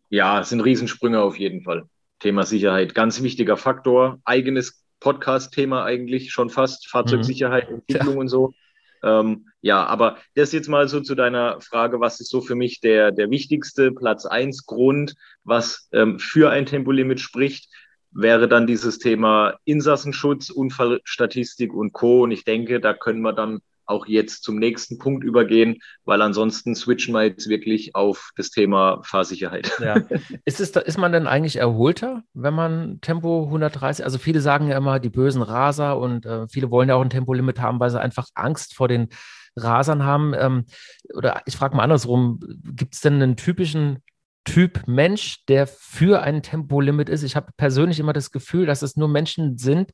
Ja, 0.09 0.41
es 0.41 0.49
sind 0.49 0.61
Riesensprünge 0.61 1.21
auf 1.21 1.39
jeden 1.39 1.63
Fall. 1.63 1.85
Thema 2.19 2.45
Sicherheit, 2.45 2.95
ganz 2.95 3.23
wichtiger 3.23 3.57
Faktor. 3.57 4.19
Eigenes 4.25 4.83
Podcast-Thema 5.01 5.85
eigentlich 5.85 6.33
schon 6.33 6.49
fast. 6.49 6.89
Fahrzeugsicherheit, 6.89 7.71
mhm. 7.71 7.77
Entwicklung 7.89 8.15
ja. 8.15 8.21
und 8.21 8.29
so. 8.29 8.55
Ähm, 9.03 9.49
ja, 9.61 9.85
aber 9.85 10.17
das 10.35 10.53
jetzt 10.53 10.69
mal 10.69 10.89
so 10.89 11.01
zu 11.01 11.15
deiner 11.15 11.61
Frage, 11.61 12.01
was 12.01 12.21
ist 12.21 12.31
so 12.31 12.41
für 12.41 12.55
mich 12.55 12.81
der, 12.81 13.13
der 13.13 13.31
wichtigste 13.31 13.93
Platz 13.93 14.25
1 14.25 14.65
Grund, 14.65 15.15
was 15.45 15.89
ähm, 15.93 16.19
für 16.19 16.51
ein 16.51 16.65
Tempolimit 16.65 17.21
spricht? 17.21 17.69
Wäre 18.17 18.49
dann 18.49 18.67
dieses 18.67 18.99
Thema 18.99 19.59
Insassenschutz, 19.65 20.51
Unfallstatistik 20.51 21.73
und 21.73 21.93
Co. 21.93 22.23
Und 22.23 22.31
ich 22.31 22.45
denke, 22.45 22.81
da 22.81 22.95
können 22.95 23.21
wir 23.21 23.33
dann 23.33 23.61
auch 23.87 24.07
jetzt 24.07 24.43
zum 24.43 24.59
nächsten 24.59 24.99
Punkt 24.99 25.23
übergehen, 25.23 25.79
weil 26.05 26.21
ansonsten 26.21 26.75
switchen 26.75 27.15
wir 27.15 27.23
jetzt 27.23 27.49
wirklich 27.49 27.95
auf 27.95 28.31
das 28.37 28.51
Thema 28.51 29.01
Fahrsicherheit. 29.05 29.71
Ja. 29.81 30.03
Ist, 30.45 30.61
es, 30.61 30.71
ist 30.71 30.99
man 30.99 31.13
denn 31.13 31.27
eigentlich 31.27 31.57
erholter, 31.57 32.23
wenn 32.35 32.55
man 32.55 33.01
Tempo 33.01 33.45
130, 33.45 34.05
also 34.05 34.19
viele 34.19 34.41
sagen 34.41 34.69
ja 34.69 34.77
immer, 34.77 34.99
die 34.99 35.11
bösen 35.11 35.43
Raser 35.43 35.99
und 35.99 36.27
äh, 36.27 36.49
viele 36.49 36.71
wollen 36.71 36.89
ja 36.89 36.97
auch 36.97 37.03
ein 37.03 37.11
Tempolimit 37.11 37.61
haben, 37.61 37.79
weil 37.79 37.91
sie 37.91 38.01
einfach 38.01 38.27
Angst 38.35 38.75
vor 38.75 38.89
den 38.89 39.09
Rasern 39.55 40.03
haben. 40.03 40.35
Ähm, 40.37 40.65
oder 41.15 41.43
ich 41.47 41.57
frage 41.57 41.77
mal 41.77 41.85
andersrum, 41.85 42.41
gibt 42.65 42.95
es 42.95 43.01
denn 43.01 43.23
einen 43.23 43.37
typischen 43.37 44.03
Typ 44.47 44.87
Mensch, 44.87 45.45
der 45.47 45.67
für 45.67 46.23
ein 46.23 46.43
Tempolimit 46.43 47.09
ist. 47.09 47.25
Ich 47.25 47.37
habe 47.37 47.51
persönlich 47.57 47.99
immer 47.99 48.13
das 48.13 48.31
Gefühl, 48.31 48.65
dass 48.65 48.81
es 48.81 48.97
nur 48.97 49.09
Menschen 49.09 49.59
sind, 49.59 49.91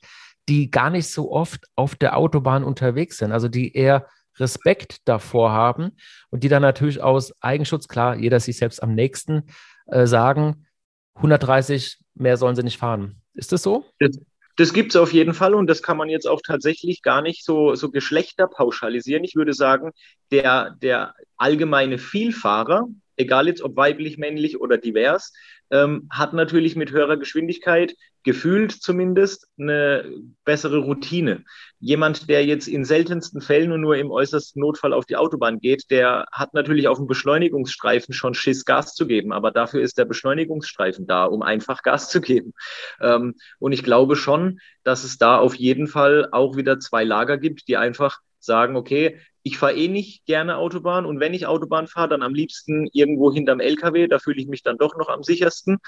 die 0.49 0.71
gar 0.71 0.91
nicht 0.91 1.09
so 1.09 1.33
oft 1.33 1.65
auf 1.75 1.97
der 1.97 2.17
Autobahn 2.17 2.63
unterwegs 2.63 3.17
sind, 3.19 3.33
also 3.33 3.49
die 3.49 3.75
eher 3.75 4.07
Respekt 4.39 4.99
davor 5.07 5.53
haben 5.53 5.93
und 6.31 6.45
die 6.45 6.49
dann 6.49 6.63
natürlich 6.63 7.01
aus 7.01 7.33
Eigenschutz, 7.41 7.89
klar, 7.89 8.17
jeder 8.17 8.41
sich 8.41 8.57
selbst 8.57 8.83
am 8.83 8.95
nächsten, 8.95 9.45
äh, 9.87 10.07
sagen, 10.07 10.67
130, 11.15 11.99
mehr 12.15 12.37
sollen 12.37 12.57
sie 12.57 12.63
nicht 12.63 12.79
fahren. 12.79 13.21
Ist 13.35 13.53
das 13.53 13.63
so? 13.63 13.85
Das, 13.99 14.19
das 14.57 14.73
gibt 14.73 14.93
es 14.93 14.97
auf 14.97 15.13
jeden 15.13 15.35
Fall 15.35 15.55
und 15.55 15.67
das 15.67 15.83
kann 15.83 15.97
man 15.97 16.09
jetzt 16.09 16.29
auch 16.29 16.41
tatsächlich 16.45 17.03
gar 17.03 17.23
nicht 17.23 17.45
so, 17.45 17.75
so 17.75 17.91
Geschlechter 17.91 18.47
pauschalisieren. 18.47 19.25
Ich 19.25 19.35
würde 19.35 19.55
sagen, 19.55 19.93
der, 20.31 20.77
der 20.83 21.15
allgemeine 21.37 21.99
Vielfahrer, 21.99 22.87
egal 23.17 23.47
jetzt 23.47 23.63
ob 23.63 23.77
weiblich, 23.77 24.19
männlich 24.19 24.61
oder 24.61 24.79
divers, 24.79 25.33
ähm, 25.71 26.09
hat 26.11 26.33
natürlich 26.33 26.77
mit 26.77 26.93
höherer 26.93 27.17
Geschwindigkeit 27.17 27.95
gefühlt 28.25 28.73
zumindest 28.73 29.49
eine 29.59 30.05
bessere 30.45 30.79
Routine. 30.79 31.45
Jemand, 31.81 32.29
der 32.29 32.45
jetzt 32.45 32.69
in 32.69 32.85
seltensten 32.85 33.41
Fällen 33.41 33.73
und 33.73 33.81
nur 33.81 33.97
im 33.97 34.11
äußersten 34.11 34.61
Notfall 34.61 34.93
auf 34.93 35.07
die 35.07 35.17
Autobahn 35.17 35.59
geht, 35.59 35.91
der 35.91 36.27
hat 36.31 36.55
natürlich 36.55 36.87
auf 36.87 36.99
dem 36.99 37.09
Beschleunigungsstreifen 37.09 38.15
schon 38.15 38.35
Schiss, 38.35 38.65
Gas 38.65 38.95
zu 38.95 39.07
geben. 39.07 39.33
Aber 39.33 39.51
dafür 39.51 39.81
ist 39.81 39.99
der 39.99 40.05
Beschleunigungsstreifen 40.05 41.07
da, 41.07 41.25
um 41.25 41.43
einfach 41.43 41.83
Gas 41.83 42.11
zu 42.11 42.21
geben. 42.21 42.53
Ähm, 43.01 43.35
und 43.59 43.73
ich 43.73 43.83
glaube 43.83 44.15
schon, 44.15 44.61
dass 44.85 45.03
es 45.03 45.19
da 45.19 45.39
auf 45.39 45.55
jeden 45.57 45.89
Fall 45.89 46.29
auch 46.31 46.57
wieder 46.57 46.79
zwei 46.79 47.03
Lager 47.03 47.39
gibt, 47.39 47.67
die 47.67 47.77
einfach 47.77 48.21
sagen, 48.45 48.77
okay, 48.77 49.19
ich 49.43 49.59
fahre 49.59 49.75
eh 49.75 49.89
nicht 49.89 50.25
gerne 50.27 50.57
Autobahn 50.57 51.05
und 51.05 51.21
wenn 51.21 51.35
ich 51.35 51.47
Autobahn 51.47 51.89
fahre, 51.89 52.11
dann 52.11 52.23
am 52.23 52.35
liebsten 52.35 52.89
irgendwo 52.93 53.33
hinterm 53.33 53.61
LKW, 53.61 54.07
da 54.07 54.19
fühle 54.19 54.41
ich 54.41 54.49
mich 54.49 54.63
dann 54.63 54.79
doch 54.79 54.97
noch 54.97 55.09
am 55.09 55.23
sichersten. 55.23 55.79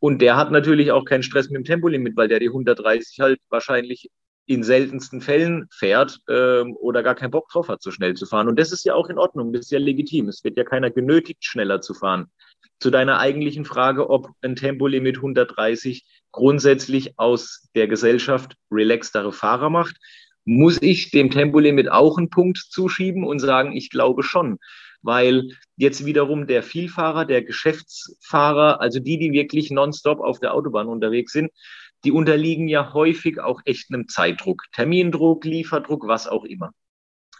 Und 0.00 0.20
der 0.22 0.36
hat 0.36 0.50
natürlich 0.50 0.92
auch 0.92 1.04
keinen 1.04 1.22
Stress 1.22 1.48
mit 1.48 1.56
dem 1.56 1.64
Tempolimit, 1.64 2.16
weil 2.16 2.28
der 2.28 2.38
die 2.38 2.48
130 2.48 3.20
halt 3.20 3.40
wahrscheinlich 3.48 4.10
in 4.46 4.62
seltensten 4.62 5.20
Fällen 5.20 5.66
fährt 5.70 6.20
ähm, 6.28 6.74
oder 6.76 7.02
gar 7.02 7.14
keinen 7.14 7.30
Bock 7.30 7.48
drauf 7.50 7.68
hat, 7.68 7.82
so 7.82 7.90
schnell 7.90 8.14
zu 8.14 8.24
fahren. 8.24 8.48
Und 8.48 8.58
das 8.58 8.72
ist 8.72 8.84
ja 8.84 8.94
auch 8.94 9.08
in 9.08 9.18
Ordnung, 9.18 9.52
das 9.52 9.66
ist 9.66 9.70
ja 9.70 9.78
legitim. 9.78 10.28
Es 10.28 10.42
wird 10.44 10.56
ja 10.56 10.64
keiner 10.64 10.90
genötigt, 10.90 11.44
schneller 11.44 11.80
zu 11.80 11.92
fahren. 11.92 12.30
Zu 12.80 12.90
deiner 12.90 13.18
eigentlichen 13.18 13.64
Frage, 13.64 14.08
ob 14.08 14.30
ein 14.40 14.56
Tempolimit 14.56 15.16
130 15.16 16.06
grundsätzlich 16.32 17.18
aus 17.18 17.68
der 17.74 17.88
Gesellschaft 17.88 18.54
relaxtere 18.70 19.32
Fahrer 19.32 19.68
macht 19.68 19.96
muss 20.48 20.80
ich 20.80 21.10
dem 21.10 21.30
Tempolimit 21.30 21.90
auch 21.90 22.16
einen 22.16 22.30
Punkt 22.30 22.56
zuschieben 22.56 23.22
und 23.22 23.38
sagen, 23.38 23.76
ich 23.76 23.90
glaube 23.90 24.22
schon. 24.22 24.58
Weil 25.02 25.50
jetzt 25.76 26.06
wiederum 26.06 26.46
der 26.46 26.62
Vielfahrer, 26.62 27.26
der 27.26 27.42
Geschäftsfahrer, 27.42 28.80
also 28.80 28.98
die, 28.98 29.18
die 29.18 29.32
wirklich 29.32 29.70
nonstop 29.70 30.20
auf 30.20 30.40
der 30.40 30.54
Autobahn 30.54 30.88
unterwegs 30.88 31.32
sind, 31.32 31.50
die 32.02 32.12
unterliegen 32.12 32.66
ja 32.66 32.94
häufig 32.94 33.40
auch 33.40 33.60
echt 33.66 33.92
einem 33.92 34.08
Zeitdruck, 34.08 34.64
Termindruck, 34.72 35.44
Lieferdruck, 35.44 36.08
was 36.08 36.26
auch 36.26 36.44
immer. 36.44 36.72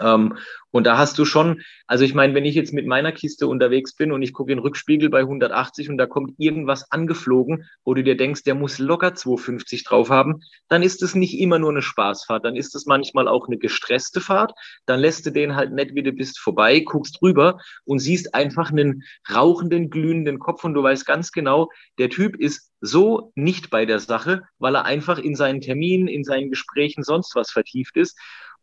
Ähm, 0.01 0.37
und 0.71 0.85
da 0.85 0.99
hast 0.99 1.19
du 1.19 1.25
schon, 1.25 1.63
also 1.87 2.05
ich 2.05 2.15
meine, 2.15 2.35
wenn 2.35 2.45
ich 2.45 2.55
jetzt 2.55 2.75
mit 2.75 2.87
meiner 2.87 3.13
Kiste 3.13 3.47
unterwegs 3.47 3.95
bin 3.95 4.13
und 4.13 4.21
ich 4.21 4.35
gucke 4.35 4.51
den 4.51 4.59
Rückspiegel 4.59 5.09
bei 5.09 5.21
180 5.21 5.89
und 5.89 5.97
da 5.97 6.07
kommt 6.07 6.35
irgendwas 6.39 6.91
angeflogen, 6.93 7.65
wo 7.85 7.95
du 7.95 8.03
dir 8.03 8.17
denkst, 8.17 8.45
der 8.45 8.55
muss 8.55 8.79
locker 8.79 9.15
250 9.15 9.85
drauf 9.85 10.11
haben, 10.11 10.41
dann 10.69 10.83
ist 10.83 11.03
es 11.03 11.15
nicht 11.15 11.39
immer 11.39 11.59
nur 11.59 11.71
eine 11.71 11.83
Spaßfahrt, 11.83 12.45
dann 12.45 12.55
ist 12.55 12.75
es 12.75 12.85
manchmal 12.85 13.29
auch 13.29 13.47
eine 13.47 13.57
gestresste 13.57 14.21
Fahrt, 14.21 14.53
dann 14.85 15.01
lässt 15.01 15.25
du 15.25 15.31
den 15.31 15.57
halt 15.57 15.73
nicht, 15.73 15.95
wie 15.95 16.03
du 16.03 16.13
bist, 16.13 16.39
vorbei, 16.39 16.81
guckst 16.81 17.19
drüber 17.21 17.59
und 17.85 17.99
siehst 17.99 18.35
einfach 18.35 18.71
einen 18.71 19.05
rauchenden, 19.33 19.89
glühenden 19.89 20.39
Kopf 20.39 20.65
und 20.65 20.75
du 20.75 20.83
weißt 20.83 21.07
ganz 21.07 21.33
genau, 21.33 21.71
der 21.99 22.11
Typ 22.11 22.37
ist 22.37 22.71
so 22.81 23.33
nicht 23.35 23.71
bei 23.71 23.87
der 23.87 23.99
Sache, 23.99 24.43
weil 24.59 24.77
er 24.77 24.85
einfach 24.85 25.19
in 25.19 25.35
seinen 25.35 25.61
Terminen, 25.61 26.09
in 26.09 26.25
seinen 26.25 26.51
Gesprächen 26.51 27.03
sonst 27.03 27.35
was 27.35 27.51
vertieft 27.51 27.97
ist. 27.97 28.19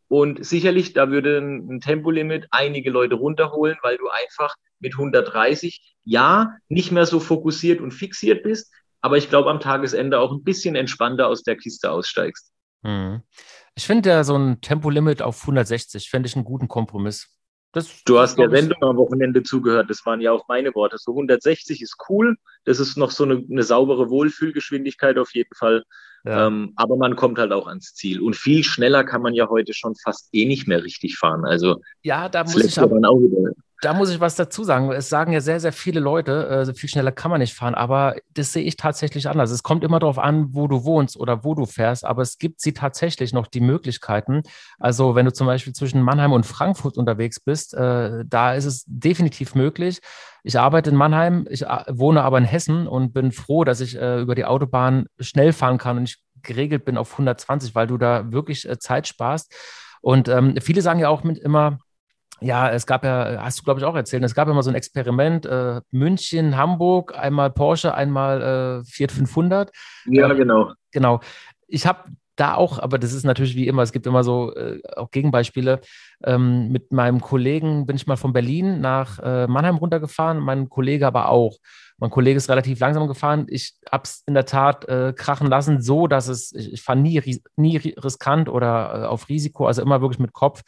Und 0.08 0.46
sicherlich, 0.46 0.94
da 0.94 1.10
würde 1.10 1.40
ein 1.40 1.82
Tempolimit 1.82 2.48
einige 2.52 2.92
Leute 2.92 3.16
runterholen, 3.16 3.78
weil 3.82 3.98
du 3.98 4.08
einfach 4.10 4.56
mit 4.80 4.94
130 4.94 5.96
ja 6.04 6.56
nicht 6.70 6.92
mehr 6.92 7.06
so 7.06 7.20
fokussiert 7.20 7.82
und 7.82 7.92
fixiert 7.92 8.44
bist, 8.44 8.72
aber 9.02 9.18
ich 9.18 9.30
glaube 9.30 9.50
am 9.50 9.60
Tagesende 9.60 10.20
auch 10.20 10.32
ein 10.32 10.44
bisschen 10.44 10.76
entspannter 10.76 11.28
aus 11.28 11.44
der 11.44 11.58
Kiste 11.58 11.92
aussteigst. 11.92 12.52
Hm. 12.84 13.22
Ich 13.76 13.86
finde 13.86 14.10
ja 14.10 14.24
so 14.24 14.38
ein 14.38 14.62
Tempolimit 14.62 15.22
auf 15.22 15.42
160, 15.42 16.10
fände 16.10 16.28
ich 16.28 16.36
einen 16.36 16.46
guten 16.46 16.68
Kompromiss. 16.68 17.36
Das, 17.72 18.04
du 18.06 18.20
hast 18.20 18.38
der 18.38 18.50
Sendung 18.50 18.82
am 18.82 18.96
Wochenende 18.96 19.44
zugehört, 19.44 19.90
das 19.90 20.06
waren 20.06 20.22
ja 20.22 20.32
auch 20.32 20.48
meine 20.48 20.74
Worte. 20.76 20.98
So 20.98 21.12
160 21.12 21.82
ist 21.82 21.98
cool, 22.08 22.38
das 22.64 22.80
ist 22.80 22.96
noch 22.96 23.12
so 23.12 23.26
eine, 23.26 23.44
eine 23.52 23.64
saubere 23.64 24.10
Wohlfühlgeschwindigkeit 24.10 25.18
auf 25.18 25.34
jeden 25.34 25.54
Fall. 25.54 25.84
Ja. 26.26 26.48
Ähm, 26.48 26.74
aber 26.76 26.98
man 26.98 27.16
kommt 27.16 27.38
halt 27.38 27.52
auch 27.52 27.68
ans 27.68 27.94
Ziel. 27.94 28.20
Und 28.20 28.36
viel 28.36 28.64
schneller 28.64 29.04
kann 29.04 29.22
man 29.22 29.34
ja 29.34 29.48
heute 29.48 29.74
schon 29.74 29.96
fast 29.96 30.30
eh 30.34 30.46
nicht 30.46 30.68
mehr 30.68 30.84
richtig 30.84 31.18
fahren. 31.18 31.46
Also 31.46 31.82
ja, 32.02 32.30
da 32.30 32.44
muss 32.44 32.64
ich 32.64 32.80
aber, 32.80 32.96
auch 33.08 33.20
wieder, 33.20 33.52
da 33.82 33.94
muss 33.94 34.10
ich 34.10 34.20
was 34.20 34.36
dazu 34.36 34.64
sagen. 34.64 34.92
Es 34.92 35.10
sagen 35.10 35.34
ja 35.34 35.42
sehr, 35.42 35.60
sehr 35.60 35.74
viele 35.74 36.00
Leute, 36.00 36.66
äh, 36.70 36.74
viel 36.74 36.90
schneller 36.90 37.12
kann 37.12 37.32
man 37.32 37.42
nicht 37.42 37.54
fahren, 37.54 37.76
aber 37.76 38.16
das 38.34 38.54
sehe 38.54 38.64
ich 38.64 38.78
tatsächlich 38.78 39.28
anders. 39.28 39.52
Es 39.52 39.64
kommt 39.64 39.84
immer 39.84 40.00
darauf 40.00 40.18
an, 40.18 40.54
wo 40.54 40.68
du 40.68 40.84
wohnst 40.86 41.18
oder 41.18 41.44
wo 41.44 41.56
du 41.56 41.66
fährst, 41.66 42.06
aber 42.06 42.22
es 42.22 42.38
gibt 42.38 42.62
sie 42.62 42.74
tatsächlich 42.74 43.34
noch 43.34 43.48
die 43.48 43.60
Möglichkeiten. 43.60 44.44
Also 44.80 45.16
wenn 45.16 45.26
du 45.26 45.34
zum 45.34 45.48
Beispiel 45.48 45.74
zwischen 45.74 46.02
Mannheim 46.02 46.32
und 46.32 46.46
Frankfurt 46.46 46.98
unterwegs 46.98 47.40
bist, 47.40 47.74
äh, 47.74 48.24
da 48.26 48.54
ist 48.54 48.66
es 48.66 48.86
definitiv 48.88 49.56
möglich. 49.56 50.00
Ich 50.44 50.60
arbeite 50.60 50.92
in 50.92 50.96
Mannheim, 50.96 51.46
ich 51.50 51.64
äh, 51.64 51.84
wohne 51.90 52.24
aber 52.24 52.38
in 52.38 52.46
Hessen 52.46 52.88
und 52.88 53.14
bin 53.14 53.32
froh, 53.32 53.64
dass 53.64 53.82
ich 53.82 53.98
äh, 53.98 54.22
über 54.22 54.36
die 54.36 54.46
Autobahn 54.46 55.08
schnell 55.20 55.54
fahren 55.54 55.78
kann 55.78 55.98
und 55.98 56.04
ich 56.04 56.18
geregelt 56.44 56.86
bin 56.86 56.98
auf 56.98 57.12
120, 57.14 57.76
weil 57.76 57.88
du 57.88 57.98
da 57.98 58.32
wirklich 58.32 58.70
äh, 58.70 58.78
Zeit 58.80 59.08
sparst. 59.08 59.54
Und 60.02 60.28
ähm, 60.28 60.56
viele 60.62 60.84
sagen 60.84 61.00
ja 61.00 61.10
auch 61.10 61.24
mit 61.24 61.40
immer, 61.40 61.80
ja, 62.42 62.70
es 62.70 62.86
gab 62.86 63.04
ja, 63.04 63.42
hast 63.42 63.60
du 63.60 63.64
glaube 63.64 63.80
ich 63.80 63.86
auch 63.86 63.96
erzählt, 63.96 64.24
es 64.24 64.36
gab 64.36 64.48
immer 64.48 64.64
so 64.64 64.70
ein 64.70 64.76
Experiment, 64.76 65.46
äh, 65.46 65.82
München, 65.92 66.58
Hamburg, 66.58 67.18
einmal 67.18 67.52
Porsche, 67.52 67.94
einmal 67.94 68.82
äh, 68.82 68.86
Fiat 68.86 69.12
500. 69.12 69.72
Ja, 70.06 70.30
äh, 70.30 70.36
genau. 70.36 70.74
Genau. 70.92 71.22
Ich 71.68 71.88
habe 71.88 72.06
da 72.36 72.56
auch, 72.56 72.80
aber 72.80 73.00
das 73.00 73.14
ist 73.14 73.24
natürlich 73.24 73.56
wie 73.56 73.68
immer, 73.68 73.82
es 73.82 73.94
gibt 73.94 74.08
immer 74.08 74.24
so 74.24 74.54
äh, 74.56 74.82
auch 74.96 75.12
Gegenbeispiele. 75.12 75.80
Ähm, 76.24 76.70
mit 76.70 76.92
meinem 76.92 77.22
Kollegen 77.22 77.86
bin 77.86 77.96
ich 77.96 78.08
mal 78.08 78.18
von 78.18 78.34
Berlin 78.34 78.82
nach 78.82 79.20
äh, 79.20 79.48
Mannheim 79.48 79.78
runtergefahren, 79.78 80.40
mein 80.40 80.70
Kollege 80.70 81.08
aber 81.08 81.30
auch. 81.30 81.58
Mein 81.98 82.10
Kollege 82.10 82.36
ist 82.36 82.50
relativ 82.50 82.80
langsam 82.80 83.08
gefahren. 83.08 83.46
Ich 83.50 83.76
habe 83.90 84.04
es 84.04 84.22
in 84.26 84.34
der 84.34 84.46
Tat 84.46 84.86
äh, 84.90 85.14
krachen 85.16 85.48
lassen, 85.48 85.82
so 85.82 86.08
dass 86.08 86.28
es, 86.28 86.52
ich, 86.54 86.74
ich 86.74 86.82
fahre 86.82 87.00
nie, 87.00 87.40
nie 87.56 87.78
riskant 87.78 88.50
oder 88.50 89.04
äh, 89.04 89.06
auf 89.06 89.30
Risiko, 89.30 89.66
also 89.66 89.82
immer 89.82 90.02
wirklich 90.02 90.20
mit 90.20 90.34
Kopf. 90.34 90.64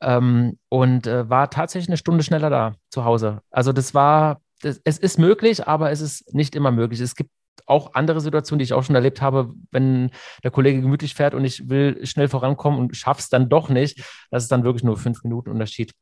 Ähm, 0.00 0.58
und 0.68 1.06
äh, 1.06 1.28
war 1.28 1.50
tatsächlich 1.50 1.88
eine 1.88 1.96
Stunde 1.96 2.24
schneller 2.24 2.50
da 2.50 2.74
zu 2.90 3.04
Hause. 3.04 3.40
Also 3.50 3.72
das 3.72 3.94
war, 3.94 4.40
das, 4.62 4.80
es 4.84 4.98
ist 4.98 5.18
möglich, 5.18 5.66
aber 5.66 5.90
es 5.90 6.00
ist 6.00 6.34
nicht 6.34 6.54
immer 6.54 6.70
möglich. 6.70 7.00
Es 7.00 7.14
gibt 7.14 7.30
auch 7.66 7.94
andere 7.94 8.20
Situationen, 8.20 8.58
die 8.58 8.64
ich 8.64 8.72
auch 8.72 8.84
schon 8.84 8.94
erlebt 8.94 9.20
habe, 9.20 9.52
wenn 9.70 10.10
der 10.44 10.50
Kollege 10.50 10.80
gemütlich 10.80 11.14
fährt 11.14 11.34
und 11.34 11.44
ich 11.44 11.68
will 11.68 12.04
schnell 12.06 12.28
vorankommen 12.28 12.78
und 12.78 12.96
schaffe 12.96 13.20
es 13.20 13.28
dann 13.28 13.48
doch 13.48 13.68
nicht. 13.68 14.04
Das 14.30 14.42
ist 14.42 14.52
dann 14.52 14.64
wirklich 14.64 14.84
nur 14.84 14.96
fünf 14.96 15.22
Minuten 15.24 15.50
Unterschied 15.50 15.92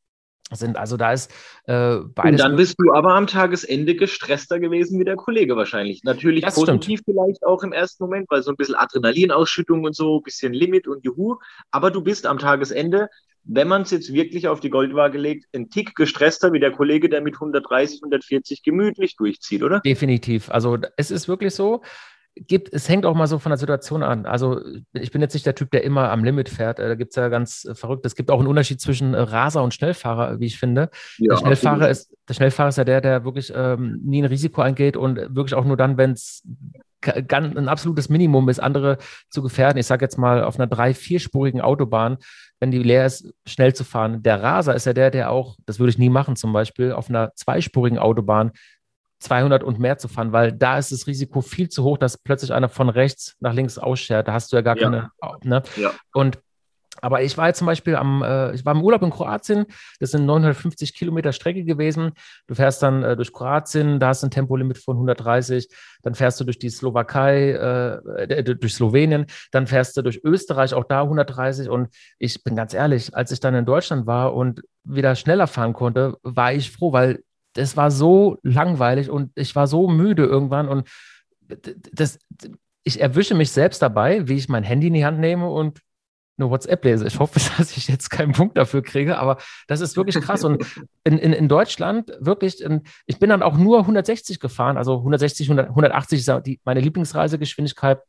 sind. 0.53 0.77
Also 0.77 0.97
da 0.97 1.13
ist 1.13 1.31
äh, 1.65 1.97
beides. 2.15 2.33
Und 2.33 2.39
dann 2.39 2.57
bist 2.57 2.77
du 2.79 2.93
aber 2.93 3.15
am 3.15 3.27
Tagesende 3.27 3.95
gestresster 3.95 4.61
gewesen 4.61 5.01
wie 5.01 5.05
der 5.05 5.17
Kollege 5.17 5.57
wahrscheinlich. 5.57 6.03
Natürlich 6.05 6.43
das 6.43 6.55
positiv 6.55 7.01
stimmt. 7.01 7.17
vielleicht 7.17 7.47
auch 7.47 7.63
im 7.63 7.73
ersten 7.73 8.05
Moment, 8.05 8.27
weil 8.31 8.43
so 8.43 8.51
ein 8.51 8.57
bisschen 8.57 8.75
Adrenalinausschüttung 8.75 9.85
und 9.85 9.97
so, 9.97 10.19
ein 10.19 10.23
bisschen 10.23 10.53
Limit 10.53 10.87
und 10.87 11.05
Juhu. 11.05 11.37
Aber 11.71 11.91
du 11.91 12.03
bist 12.03 12.27
am 12.27 12.39
Tagesende, 12.39 13.09
wenn 13.45 13.69
man 13.69 13.83
es 13.83 13.91
jetzt 13.91 14.13
wirklich 14.13 14.49
auf 14.49 14.61
die 14.61 14.71
Goldwaage 14.71 15.19
legt, 15.19 15.47
ein 15.55 15.69
Tick 15.69 15.95
gestresster 15.95 16.53
wie 16.53 16.61
der 16.61 16.73
Kollege, 16.73 17.09
der 17.09 17.21
mit 17.21 17.35
130, 17.35 18.01
140 18.03 18.63
gemütlich 18.63 19.17
durchzieht, 19.17 19.63
oder? 19.63 19.81
Definitiv. 19.81 20.51
Also 20.51 20.79
es 20.97 21.11
ist 21.11 21.29
wirklich 21.29 21.55
so 21.55 21.83
gibt, 22.37 22.73
es 22.73 22.89
hängt 22.89 23.07
auch 23.07 23.15
mal 23.15 23.27
so 23.27 23.39
von 23.39 23.51
der 23.51 23.59
Situation 23.59 24.03
an. 24.03 24.27
Also 24.27 24.61
ich 24.93 25.11
bin 25.11 25.21
jetzt 25.21 25.35
nicht 25.35 25.47
der 25.47 25.55
Typ, 25.55 25.71
der 25.71 25.85
immer 25.85 26.11
am 26.11 26.25
Limit 26.25 26.49
fährt. 26.49 26.79
Äh, 26.79 26.89
da 26.89 26.95
gibt 26.95 27.11
es 27.11 27.17
ja 27.17 27.29
ganz 27.29 27.65
äh, 27.65 27.75
verrückt. 27.75 28.05
Es 28.07 28.17
gibt 28.17 28.31
auch 28.31 28.39
einen 28.39 28.49
Unterschied 28.49 28.81
zwischen 28.81 29.15
äh, 29.15 29.21
Raser 29.21 29.63
und 29.63 29.75
Schnellfahrer, 29.75 30.41
wie 30.41 30.47
ich 30.47 30.59
finde. 30.59 30.91
Ja, 31.19 31.35
der, 31.35 31.37
Schnellfahrer 31.37 31.89
ist, 31.89 32.15
der 32.29 32.35
Schnellfahrer 32.35 32.69
ist 32.71 32.79
ja 32.79 32.85
der, 32.85 33.01
der 33.01 33.25
wirklich 33.25 33.53
ähm, 33.55 34.01
nie 34.05 34.23
ein 34.23 34.27
Risiko 34.27 34.63
eingeht 34.63 34.97
und 34.97 35.17
wirklich 35.35 35.55
auch 35.55 35.65
nur 35.65 35.77
dann, 35.77 35.97
wenn 35.97 36.13
es 36.13 36.43
ein 37.07 37.69
absolutes 37.69 38.09
Minimum 38.09 38.49
ist, 38.49 38.61
andere 38.61 38.99
zu 39.31 39.43
gefährden. 39.43 39.79
Ich 39.79 39.87
sage 39.87 40.05
jetzt 40.05 40.19
mal 40.19 40.45
auf 40.45 40.57
einer 40.59 40.67
drei-, 40.67 40.95
vierspurigen 40.95 41.61
Autobahn, 41.61 42.19
wenn 42.61 42.71
die 42.71 42.83
leer 42.83 43.07
ist, 43.07 43.33
schnell 43.47 43.75
zu 43.75 43.85
fahren. 43.85 44.23
Der 44.23 44.43
Raser 44.43 44.75
ist 44.75 44.87
ja 44.87 44.93
der, 44.93 45.11
der 45.11 45.31
auch, 45.31 45.57
das 45.67 45.79
würde 45.79 45.91
ich 45.91 45.99
nie 45.99 46.11
machen, 46.11 46.37
zum 46.37 46.53
Beispiel 46.53 46.93
auf 46.93 47.09
einer 47.09 47.33
zweispurigen 47.35 47.99
Autobahn 47.99 48.53
200 49.21 49.63
und 49.63 49.79
mehr 49.79 49.99
zu 49.99 50.09
fahren, 50.09 50.33
weil 50.33 50.53
da 50.53 50.79
ist 50.79 50.93
das 50.93 51.07
Risiko 51.07 51.41
viel 51.41 51.69
zu 51.69 51.83
hoch, 51.83 51.99
dass 51.99 52.19
plötzlich 52.19 52.53
einer 52.53 52.69
von 52.69 52.89
rechts 52.89 53.37
nach 53.41 53.55
links 53.55 53.79
ausschert. 53.79 54.29
Da 54.29 54.33
hast 54.33 54.53
du 54.53 54.57
ja 54.57 54.63
gar 54.63 54.77
ja. 54.77 54.83
keine. 54.83 55.11
Ne? 55.43 55.63
Ja. 55.77 55.93
Und 56.13 56.39
aber 57.05 57.23
ich 57.23 57.37
war 57.37 57.49
jetzt 57.49 57.59
zum 57.59 57.67
Beispiel 57.67 57.97
am, 57.97 58.23
äh, 58.23 58.55
ich 58.55 58.65
war 58.65 58.75
im 58.75 58.83
Urlaub 58.83 59.03
in 59.03 59.11
Kroatien, 59.11 59.67
das 60.01 60.13
sind 60.13 60.25
950 60.25 60.95
Kilometer 60.95 61.33
Strecke 61.33 61.63
gewesen. 61.63 62.13
Du 62.47 62.55
fährst 62.55 62.83
dann 62.83 63.03
äh, 63.03 63.15
durch 63.15 63.31
Kroatien, 63.31 64.01
da 64.01 64.09
hast 64.09 64.23
du 64.23 64.29
ein 64.29 64.31
Tempolimit 64.31 64.79
von 64.79 64.97
130, 64.97 65.69
dann 66.03 66.15
fährst 66.15 66.41
du 66.41 66.45
durch 66.45 66.59
die 66.59 66.71
Slowakei, 66.71 67.51
äh, 67.51 68.25
äh 68.33 68.43
durch 68.43 68.73
Slowenien, 68.73 69.27
dann 69.53 69.67
fährst 69.67 69.99
du 69.99 70.03
durch 70.03 70.25
Österreich, 70.25 70.73
auch 70.73 70.85
da 70.85 71.03
130. 71.03 71.69
Und 71.69 71.89
ich 72.19 72.43
bin 72.43 72.57
ganz 72.57 72.73
ehrlich, 72.73 73.15
als 73.15 73.31
ich 73.33 73.41
dann 73.41 73.55
in 73.55 73.67
Deutschland 73.67 74.07
war 74.07 74.35
und 74.35 74.63
wieder 74.83 75.15
schneller 75.15 75.47
fahren 75.47 75.75
konnte, 75.75 76.17
war 76.23 76.55
ich 76.55 76.71
froh, 76.71 76.95
weil 76.95 77.23
das 77.53 77.77
war 77.77 77.91
so 77.91 78.39
langweilig 78.43 79.11
und 79.11 79.31
ich 79.35 79.55
war 79.55 79.67
so 79.67 79.89
müde 79.89 80.25
irgendwann 80.25 80.69
und 80.69 80.89
das, 81.93 82.19
ich 82.83 82.99
erwische 82.99 83.35
mich 83.35 83.51
selbst 83.51 83.83
dabei, 83.83 84.27
wie 84.27 84.37
ich 84.37 84.49
mein 84.49 84.63
Handy 84.63 84.87
in 84.87 84.95
die 84.95 85.05
Hand 85.05 85.21
nehme 85.21 85.51
und 85.51 85.81
eine 86.37 86.51
WhatsApp 86.51 86.85
lese. 86.85 87.07
Ich 87.07 87.19
hoffe, 87.19 87.41
dass 87.59 87.77
ich 87.77 87.89
jetzt 87.89 88.11
keinen 88.11 88.33
Punkt 88.33 88.57
dafür 88.57 88.83
kriege, 88.83 89.19
aber 89.19 89.39
das 89.67 89.81
ist 89.81 89.97
wirklich 89.97 90.17
krass. 90.17 90.45
Und 90.45 90.65
in, 91.05 91.19
in, 91.19 91.33
in 91.33 91.49
Deutschland 91.49 92.13
wirklich, 92.21 92.63
in, 92.63 92.83
ich 93.07 93.19
bin 93.19 93.31
dann 93.31 93.43
auch 93.43 93.57
nur 93.57 93.81
160 93.81 94.41
gefahren, 94.41 94.77
also 94.77 94.99
160, 94.99 95.49
100, 95.49 95.69
180 95.71 96.19
ist 96.19 96.47
die, 96.47 96.61
meine 96.65 96.81
Lieblingsreisegeschwindigkeit. 96.81 98.01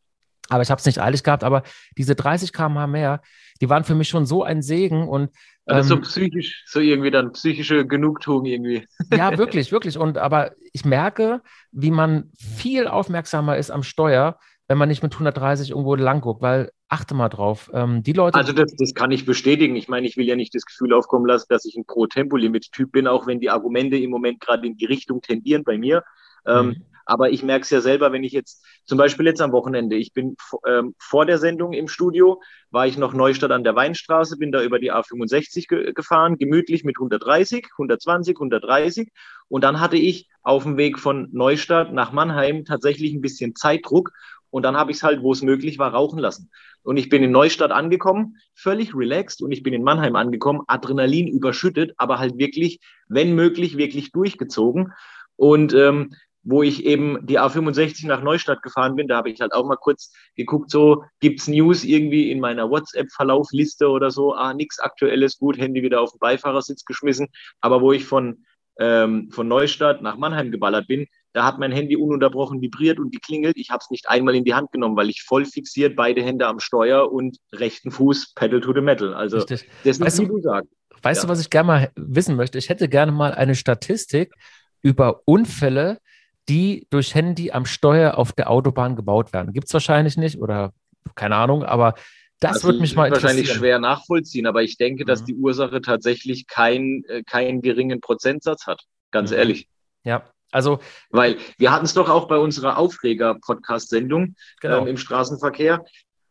Aber 0.49 0.61
ich 0.61 0.69
habe 0.69 0.77
es 0.77 0.85
nicht 0.85 1.01
eilig 1.01 1.23
gehabt, 1.23 1.43
aber 1.43 1.63
diese 1.97 2.13
30 2.13 2.53
km/h 2.53 2.85
mehr, 2.85 3.21
die 3.61 3.69
waren 3.69 3.83
für 3.83 3.95
mich 3.95 4.09
schon 4.09 4.27
so 4.27 4.43
ein 4.43 4.61
Segen 4.61 5.07
und 5.07 5.31
also 5.65 5.95
ähm, 5.95 6.01
so 6.03 6.09
psychisch, 6.09 6.63
so 6.67 6.79
irgendwie 6.79 7.09
dann 7.09 7.31
psychische 7.31 7.87
Genugtuung 7.87 8.45
irgendwie. 8.45 8.87
Ja, 9.11 9.35
wirklich, 9.37 9.71
wirklich. 9.71 9.97
Und 9.97 10.19
aber 10.19 10.51
ich 10.73 10.85
merke, 10.85 11.41
wie 11.71 11.89
man 11.89 12.31
viel 12.37 12.87
aufmerksamer 12.87 13.57
ist 13.57 13.71
am 13.71 13.81
Steuer, 13.81 14.37
wenn 14.67 14.77
man 14.77 14.89
nicht 14.89 15.01
mit 15.01 15.13
130 15.13 15.71
irgendwo 15.71 15.95
lang 15.95 16.21
guckt, 16.21 16.43
weil 16.43 16.69
achte 16.87 17.15
mal 17.15 17.29
drauf. 17.29 17.69
Ähm, 17.73 18.03
die 18.03 18.13
Leute. 18.13 18.37
Also 18.37 18.53
das, 18.53 18.73
das 18.77 18.93
kann 18.93 19.11
ich 19.11 19.25
bestätigen. 19.25 19.75
Ich 19.75 19.87
meine, 19.87 20.07
ich 20.07 20.17
will 20.17 20.25
ja 20.25 20.35
nicht 20.35 20.53
das 20.53 20.65
Gefühl 20.65 20.93
aufkommen 20.93 21.25
lassen, 21.25 21.47
dass 21.49 21.65
ich 21.65 21.75
ein 21.75 21.85
Pro-Tempolimit-Typ 21.85 22.91
bin, 22.91 23.07
auch 23.07 23.27
wenn 23.27 23.39
die 23.39 23.49
Argumente 23.49 23.97
im 23.97 24.09
Moment 24.09 24.39
gerade 24.39 24.67
in 24.67 24.77
die 24.77 24.85
Richtung 24.85 25.21
tendieren 25.21 25.63
bei 25.63 25.77
mir. 25.77 26.03
Ähm, 26.45 26.67
mhm. 26.67 26.85
Aber 27.05 27.29
ich 27.29 27.43
merke 27.43 27.63
es 27.63 27.69
ja 27.69 27.81
selber, 27.81 28.11
wenn 28.11 28.23
ich 28.23 28.33
jetzt, 28.33 28.65
zum 28.83 28.97
Beispiel 28.97 29.27
jetzt 29.27 29.41
am 29.41 29.51
Wochenende, 29.51 29.95
ich 29.95 30.11
bin 30.11 30.35
ähm, 30.67 30.95
vor 30.97 31.25
der 31.25 31.37
Sendung 31.37 31.73
im 31.73 31.87
Studio, 31.87 32.41
war 32.71 32.87
ich 32.87 32.97
noch 32.97 33.13
Neustadt 33.13 33.51
an 33.51 33.63
der 33.63 33.75
Weinstraße, 33.75 34.37
bin 34.37 34.51
da 34.51 34.63
über 34.63 34.79
die 34.79 34.91
A65 34.91 35.67
ge 35.67 35.93
gefahren, 35.93 36.37
gemütlich 36.37 36.83
mit 36.83 36.97
130, 36.97 37.67
120, 37.73 38.37
130. 38.37 39.11
Und 39.47 39.63
dann 39.63 39.79
hatte 39.79 39.97
ich 39.97 40.27
auf 40.41 40.63
dem 40.63 40.77
Weg 40.77 40.97
von 40.97 41.29
Neustadt 41.31 41.93
nach 41.93 42.11
Mannheim 42.11 42.65
tatsächlich 42.65 43.13
ein 43.13 43.21
bisschen 43.21 43.55
Zeitdruck. 43.55 44.11
Und 44.55 44.63
dann 44.63 44.77
habe 44.77 44.89
ich 44.89 44.97
es 44.97 45.03
halt, 45.03 45.21
wo 45.21 45.33
es 45.33 45.41
möglich 45.41 45.79
war, 45.79 45.93
rauchen 45.93 46.17
lassen. 46.17 46.49
Und 46.81 46.95
ich 46.95 47.09
bin 47.09 47.21
in 47.21 47.31
Neustadt 47.31 47.71
angekommen, 47.71 48.37
völlig 48.53 48.95
relaxed. 48.95 49.41
Und 49.41 49.51
ich 49.51 49.63
bin 49.63 49.73
in 49.73 49.83
Mannheim 49.83 50.15
angekommen, 50.15 50.61
Adrenalin 50.67 51.27
überschüttet, 51.27 51.93
aber 51.97 52.19
halt 52.19 52.37
wirklich, 52.37 52.79
wenn 53.09 53.35
möglich, 53.35 53.75
wirklich 53.75 54.13
durchgezogen. 54.13 54.93
Und 55.35 55.73
ähm, 55.73 56.15
wo 56.43 56.63
ich 56.63 56.85
eben 56.85 57.27
die 57.27 57.37
A65 57.37 58.07
nach 58.07 58.23
Neustadt 58.23 58.63
gefahren 58.63 58.95
bin, 58.95 59.09
da 59.09 59.17
habe 59.17 59.29
ich 59.29 59.41
halt 59.41 59.51
auch 59.51 59.65
mal 59.65 59.75
kurz 59.75 60.13
geguckt, 60.37 60.71
so 60.71 61.03
gibt's 61.19 61.49
News 61.49 61.83
irgendwie 61.83 62.31
in 62.31 62.39
meiner 62.39 62.69
WhatsApp-Verlaufliste 62.69 63.89
oder 63.89 64.09
so, 64.09 64.35
ah, 64.35 64.53
nix 64.53 64.79
Aktuelles, 64.79 65.37
gut, 65.37 65.57
Handy 65.57 65.83
wieder 65.83 65.99
auf 65.99 66.11
den 66.13 66.19
Beifahrersitz 66.19 66.85
geschmissen. 66.85 67.27
Aber 67.59 67.81
wo 67.81 67.91
ich 67.91 68.05
von, 68.05 68.45
ähm, 68.79 69.29
von 69.31 69.49
Neustadt 69.49 70.01
nach 70.01 70.15
Mannheim 70.15 70.49
geballert 70.49 70.87
bin, 70.87 71.07
da 71.35 71.43
hat 71.43 71.59
mein 71.59 71.73
Handy 71.73 71.97
ununterbrochen 71.97 72.61
vibriert 72.61 72.97
und 72.97 73.11
geklingelt. 73.11 73.57
Ich 73.57 73.69
habe 73.69 73.79
es 73.81 73.89
nicht 73.89 74.07
einmal 74.07 74.35
in 74.35 74.45
die 74.45 74.53
Hand 74.53 74.71
genommen, 74.71 74.95
weil 74.95 75.09
ich 75.09 75.21
voll 75.21 75.43
fixiert, 75.43 75.93
beide 75.93 76.23
Hände 76.23 76.47
am 76.47 76.61
Steuer 76.61 77.11
und 77.11 77.39
rechten 77.51 77.91
Fuß 77.91 78.33
Pedal 78.35 78.61
to 78.61 78.73
the 78.73 78.79
Metal. 78.79 79.13
Also 79.13 79.39
Richtig. 79.39 79.69
das 79.83 79.99
ist, 79.99 80.19
wie 80.21 80.27
du 80.27 80.39
sagst. 80.39 80.71
Weißt 81.01 81.23
ja. 81.23 81.27
du, 81.27 81.29
was 81.29 81.41
ich 81.41 81.49
gerne 81.49 81.67
mal 81.67 81.91
wissen 81.97 82.37
möchte? 82.37 82.57
Ich 82.57 82.69
hätte 82.69 82.87
gerne 82.87 83.11
mal 83.11 83.33
eine 83.33 83.55
Statistik 83.55 84.33
über 84.81 85.23
Unfälle, 85.25 85.99
die 86.47 86.87
durch 86.89 87.13
Handy 87.13 87.51
am 87.51 87.65
Steuer 87.65 88.17
auf 88.17 88.31
der 88.31 88.49
Autobahn 88.49 88.95
gebaut 88.95 89.33
werden. 89.33 89.51
Gibt 89.51 89.67
es 89.67 89.73
wahrscheinlich 89.73 90.15
nicht 90.15 90.39
oder 90.39 90.71
keine 91.15 91.35
Ahnung, 91.35 91.65
aber 91.65 91.95
das 92.39 92.53
also, 92.53 92.69
wird 92.69 92.79
mich 92.79 92.95
mal 92.95 93.07
interessieren. 93.07 93.35
wahrscheinlich 93.35 93.51
schwer 93.51 93.79
nachvollziehen, 93.79 94.47
aber 94.47 94.63
ich 94.63 94.77
denke, 94.77 95.03
dass 95.03 95.23
mhm. 95.23 95.25
die 95.25 95.35
Ursache 95.35 95.81
tatsächlich 95.81 96.47
kein, 96.47 97.03
äh, 97.09 97.23
keinen 97.23 97.61
geringen 97.61 97.99
Prozentsatz 97.99 98.67
hat. 98.67 98.83
Ganz 99.11 99.31
mhm. 99.31 99.37
ehrlich. 99.37 99.67
Ja, 100.05 100.23
also. 100.55 100.79
Weil 101.09 101.37
wir 101.57 101.71
hatten 101.71 101.85
es 101.85 101.93
doch 101.93 102.09
auch 102.09 102.27
bei 102.27 102.37
unserer 102.37 102.77
Aufreger-Podcast-Sendung 102.77 104.35
genau. 104.61 104.81
ähm, 104.81 104.87
im 104.87 104.97
Straßenverkehr. 104.97 105.83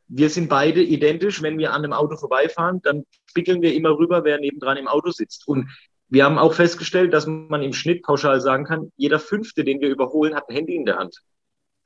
Wir 0.08 0.30
sind 0.30 0.48
beide 0.48 0.82
identisch. 0.82 1.42
Wenn 1.42 1.58
wir 1.58 1.72
an 1.72 1.84
einem 1.84 1.92
Auto 1.92 2.16
vorbeifahren, 2.16 2.80
dann 2.82 3.04
spiegeln 3.26 3.62
wir 3.62 3.74
immer 3.74 3.90
rüber, 3.90 4.24
wer 4.24 4.40
nebendran 4.40 4.76
im 4.76 4.88
Auto 4.88 5.10
sitzt. 5.10 5.46
Und 5.46 5.70
wir 6.08 6.24
haben 6.24 6.38
auch 6.38 6.54
festgestellt, 6.54 7.12
dass 7.12 7.26
man 7.26 7.62
im 7.62 7.72
Schnitt 7.72 8.02
pauschal 8.02 8.40
sagen 8.40 8.64
kann, 8.64 8.92
jeder 8.96 9.18
Fünfte, 9.18 9.64
den 9.64 9.80
wir 9.80 9.88
überholen, 9.88 10.34
hat 10.34 10.48
ein 10.48 10.56
Handy 10.56 10.74
in 10.74 10.84
der 10.84 10.96
Hand. 10.96 11.20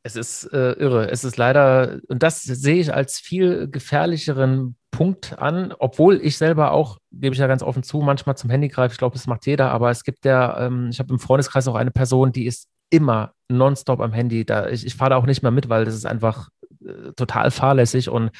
Es 0.08 0.16
ist 0.16 0.44
äh, 0.54 0.72
irre. 0.72 1.10
Es 1.10 1.22
ist 1.22 1.36
leider, 1.36 1.98
und 2.08 2.22
das 2.22 2.42
sehe 2.42 2.80
ich 2.80 2.94
als 2.94 3.18
viel 3.18 3.68
gefährlicheren 3.68 4.74
Punkt 4.90 5.38
an, 5.38 5.74
obwohl 5.78 6.18
ich 6.22 6.38
selber 6.38 6.72
auch, 6.72 6.96
gebe 7.12 7.34
ich 7.34 7.38
ja 7.38 7.46
ganz 7.46 7.62
offen 7.62 7.82
zu, 7.82 7.98
manchmal 7.98 8.34
zum 8.34 8.48
Handy 8.48 8.68
greife. 8.68 8.92
Ich 8.92 8.98
glaube, 8.98 9.12
das 9.12 9.26
macht 9.26 9.44
jeder, 9.44 9.70
aber 9.70 9.90
es 9.90 10.04
gibt 10.04 10.24
ja, 10.24 10.66
ähm, 10.66 10.88
ich 10.90 10.98
habe 10.98 11.12
im 11.12 11.18
Freundeskreis 11.18 11.68
auch 11.68 11.74
eine 11.74 11.90
Person, 11.90 12.32
die 12.32 12.46
ist 12.46 12.68
immer 12.88 13.34
nonstop 13.50 14.00
am 14.00 14.14
Handy. 14.14 14.46
Da, 14.46 14.70
ich, 14.70 14.86
ich 14.86 14.94
fahre 14.94 15.10
da 15.10 15.16
auch 15.16 15.26
nicht 15.26 15.42
mehr 15.42 15.52
mit, 15.52 15.68
weil 15.68 15.84
das 15.84 15.94
ist 15.94 16.06
einfach 16.06 16.48
äh, 16.82 17.12
total 17.14 17.50
fahrlässig 17.50 18.08
und 18.08 18.30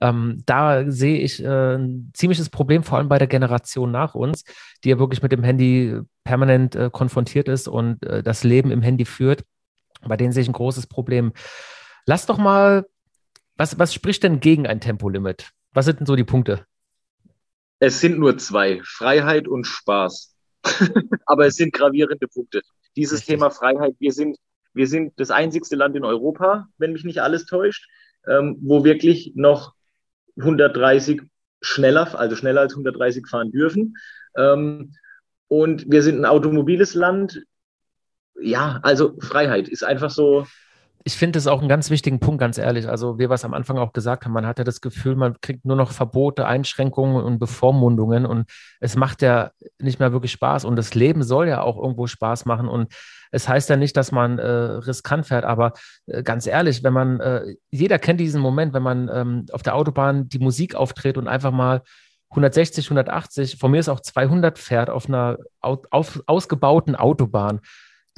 ähm, 0.00 0.44
da 0.46 0.88
sehe 0.88 1.18
ich 1.18 1.42
äh, 1.42 1.74
ein 1.74 2.12
ziemliches 2.14 2.48
Problem, 2.48 2.84
vor 2.84 2.98
allem 2.98 3.08
bei 3.08 3.18
der 3.18 3.26
Generation 3.26 3.90
nach 3.90 4.14
uns, 4.14 4.44
die 4.84 4.90
ja 4.90 5.00
wirklich 5.00 5.20
mit 5.20 5.32
dem 5.32 5.42
Handy 5.42 5.98
permanent 6.22 6.76
äh, 6.76 6.90
konfrontiert 6.92 7.48
ist 7.48 7.66
und 7.66 8.06
äh, 8.06 8.22
das 8.22 8.44
Leben 8.44 8.70
im 8.70 8.82
Handy 8.82 9.04
führt. 9.04 9.42
Bei 10.08 10.16
denen 10.16 10.32
sehe 10.32 10.42
ich 10.42 10.48
ein 10.48 10.54
großes 10.54 10.86
Problem. 10.86 11.32
Lass 12.06 12.26
doch 12.26 12.38
mal, 12.38 12.86
was, 13.56 13.78
was 13.78 13.92
spricht 13.92 14.22
denn 14.22 14.40
gegen 14.40 14.66
ein 14.66 14.80
Tempolimit? 14.80 15.50
Was 15.72 15.84
sind 15.84 16.00
denn 16.00 16.06
so 16.06 16.16
die 16.16 16.24
Punkte? 16.24 16.66
Es 17.80 18.00
sind 18.00 18.18
nur 18.18 18.38
zwei, 18.38 18.80
Freiheit 18.82 19.46
und 19.46 19.64
Spaß. 19.64 20.34
Aber 21.26 21.46
es 21.46 21.56
sind 21.56 21.72
gravierende 21.72 22.26
Punkte. 22.26 22.62
Dieses 22.96 23.20
Richtig. 23.20 23.34
Thema 23.34 23.50
Freiheit, 23.50 23.94
wir 23.98 24.12
sind, 24.12 24.36
wir 24.74 24.86
sind 24.86 25.12
das 25.16 25.30
einzigste 25.30 25.76
Land 25.76 25.96
in 25.96 26.04
Europa, 26.04 26.66
wenn 26.78 26.92
mich 26.92 27.04
nicht 27.04 27.22
alles 27.22 27.46
täuscht, 27.46 27.88
ähm, 28.26 28.56
wo 28.60 28.84
wirklich 28.84 29.32
noch 29.36 29.74
130 30.38 31.22
schneller, 31.60 32.18
also 32.18 32.36
schneller 32.36 32.62
als 32.62 32.72
130 32.72 33.26
fahren 33.28 33.50
dürfen. 33.50 33.96
Ähm, 34.36 34.94
und 35.48 35.90
wir 35.90 36.02
sind 36.02 36.18
ein 36.18 36.26
automobiles 36.26 36.94
Land. 36.94 37.42
Ja, 38.40 38.80
also 38.82 39.14
Freiheit 39.20 39.68
ist 39.68 39.84
einfach 39.84 40.10
so, 40.10 40.46
ich 41.08 41.16
finde 41.16 41.38
es 41.38 41.46
auch 41.46 41.60
einen 41.60 41.70
ganz 41.70 41.88
wichtigen 41.88 42.20
Punkt, 42.20 42.38
ganz 42.38 42.58
ehrlich. 42.58 42.86
Also, 42.86 43.18
wie 43.18 43.30
wir 43.30 43.34
es 43.34 43.44
am 43.44 43.54
Anfang 43.54 43.78
auch 43.78 43.94
gesagt 43.94 44.24
haben, 44.24 44.32
man 44.32 44.46
hat 44.46 44.58
ja 44.58 44.64
das 44.64 44.82
Gefühl, 44.82 45.16
man 45.16 45.40
kriegt 45.40 45.64
nur 45.64 45.76
noch 45.76 45.92
Verbote, 45.92 46.46
Einschränkungen 46.46 47.24
und 47.24 47.38
Bevormundungen 47.38 48.26
und 48.26 48.50
es 48.80 48.94
macht 48.94 49.22
ja 49.22 49.52
nicht 49.78 50.00
mehr 50.00 50.12
wirklich 50.12 50.32
Spaß. 50.32 50.66
Und 50.66 50.76
das 50.76 50.94
Leben 50.94 51.22
soll 51.22 51.48
ja 51.48 51.62
auch 51.62 51.78
irgendwo 51.78 52.06
Spaß 52.06 52.44
machen. 52.44 52.68
Und 52.68 52.92
es 53.30 53.48
heißt 53.48 53.70
ja 53.70 53.76
nicht, 53.76 53.96
dass 53.96 54.12
man 54.12 54.38
äh, 54.38 54.46
riskant 54.46 55.26
fährt, 55.26 55.44
aber 55.44 55.72
äh, 56.06 56.22
ganz 56.22 56.46
ehrlich, 56.46 56.82
wenn 56.82 56.92
man, 56.92 57.20
äh, 57.20 57.54
jeder 57.70 57.98
kennt 57.98 58.20
diesen 58.20 58.42
Moment, 58.42 58.74
wenn 58.74 58.82
man 58.82 59.08
ähm, 59.10 59.46
auf 59.52 59.62
der 59.62 59.76
Autobahn 59.76 60.28
die 60.28 60.40
Musik 60.40 60.74
auftritt 60.74 61.16
und 61.16 61.26
einfach 61.26 61.52
mal 61.52 61.82
160, 62.30 62.84
180, 62.84 63.56
von 63.56 63.70
mir 63.70 63.80
ist 63.80 63.88
auch 63.88 64.00
200 64.00 64.58
fährt 64.58 64.90
auf 64.90 65.08
einer 65.08 65.38
auf, 65.60 66.22
ausgebauten 66.26 66.96
Autobahn 66.96 67.60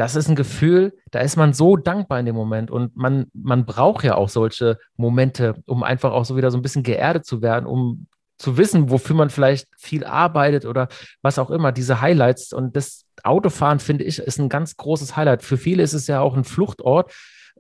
das 0.01 0.17
ist 0.17 0.31
ein 0.31 0.35
Gefühl, 0.35 0.95
da 1.11 1.21
ist 1.21 1.37
man 1.37 1.53
so 1.53 1.77
dankbar 1.77 2.19
in 2.21 2.25
dem 2.25 2.35
Moment 2.35 2.71
und 2.71 2.97
man, 2.97 3.27
man 3.35 3.67
braucht 3.67 4.03
ja 4.03 4.15
auch 4.15 4.31
solche 4.31 4.79
Momente, 4.97 5.63
um 5.67 5.83
einfach 5.83 6.13
auch 6.13 6.25
so 6.25 6.39
wieder 6.39 6.51
so 6.51 6.57
ein 6.57 6.63
bisschen 6.63 6.83
geerdet 6.83 7.27
zu 7.27 7.43
werden, 7.43 7.67
um 7.67 8.07
zu 8.39 8.57
wissen, 8.57 8.89
wofür 8.89 9.15
man 9.15 9.29
vielleicht 9.29 9.69
viel 9.77 10.07
arbeitet 10.07 10.65
oder 10.65 10.89
was 11.21 11.39
auch 11.39 11.51
immer, 11.51 11.71
diese 11.71 12.01
Highlights 12.01 12.55
und 12.55 12.77
das 12.77 13.05
Autofahren, 13.25 13.79
finde 13.79 14.05
ich, 14.05 14.21
ist 14.21 14.39
ein 14.39 14.49
ganz 14.49 14.79
großes 14.79 15.17
Highlight. 15.17 15.43
Für 15.43 15.59
viele 15.59 15.83
ist 15.83 15.93
es 15.93 16.07
ja 16.07 16.21
auch 16.21 16.35
ein 16.35 16.45
Fluchtort 16.45 17.13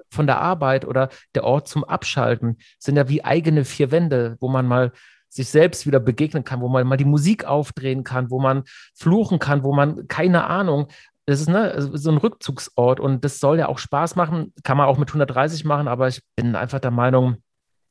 von 0.09 0.26
der 0.26 0.40
Arbeit 0.40 0.87
oder 0.87 1.11
der 1.35 1.44
Ort 1.44 1.68
zum 1.68 1.85
Abschalten, 1.85 2.57
sind 2.79 2.96
ja 2.96 3.11
wie 3.11 3.22
eigene 3.22 3.66
vier 3.66 3.90
Wände, 3.90 4.38
wo 4.40 4.48
man 4.48 4.66
mal 4.66 4.92
sich 5.29 5.48
selbst 5.48 5.87
wieder 5.87 6.00
begegnen 6.00 6.44
kann, 6.44 6.61
wo 6.61 6.68
man 6.68 6.87
mal 6.87 6.96
die 6.96 7.05
Musik 7.05 7.44
aufdrehen 7.44 8.03
kann, 8.03 8.31
wo 8.31 8.40
man 8.40 8.64
fluchen 8.94 9.38
kann, 9.38 9.62
wo 9.62 9.72
man, 9.72 10.09
keine 10.09 10.44
Ahnung, 10.44 10.88
das 11.31 11.40
ist 11.40 11.49
ne, 11.49 11.75
so 11.79 12.11
ein 12.11 12.16
Rückzugsort 12.16 12.99
und 12.99 13.25
das 13.25 13.38
soll 13.38 13.59
ja 13.59 13.69
auch 13.69 13.79
Spaß 13.79 14.16
machen. 14.16 14.53
Kann 14.64 14.77
man 14.77 14.87
auch 14.87 14.99
mit 14.99 15.11
130 15.11 15.64
machen, 15.64 15.87
aber 15.87 16.09
ich 16.09 16.23
bin 16.35 16.57
einfach 16.57 16.81
der 16.81 16.90
Meinung, 16.90 17.37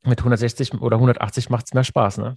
mit 0.02 0.18
160 0.18 0.80
oder 0.80 0.96
180 0.96 1.50
macht 1.50 1.66
es 1.66 1.74
mehr 1.74 1.84
Spaß. 1.84 2.18
Ne? 2.18 2.36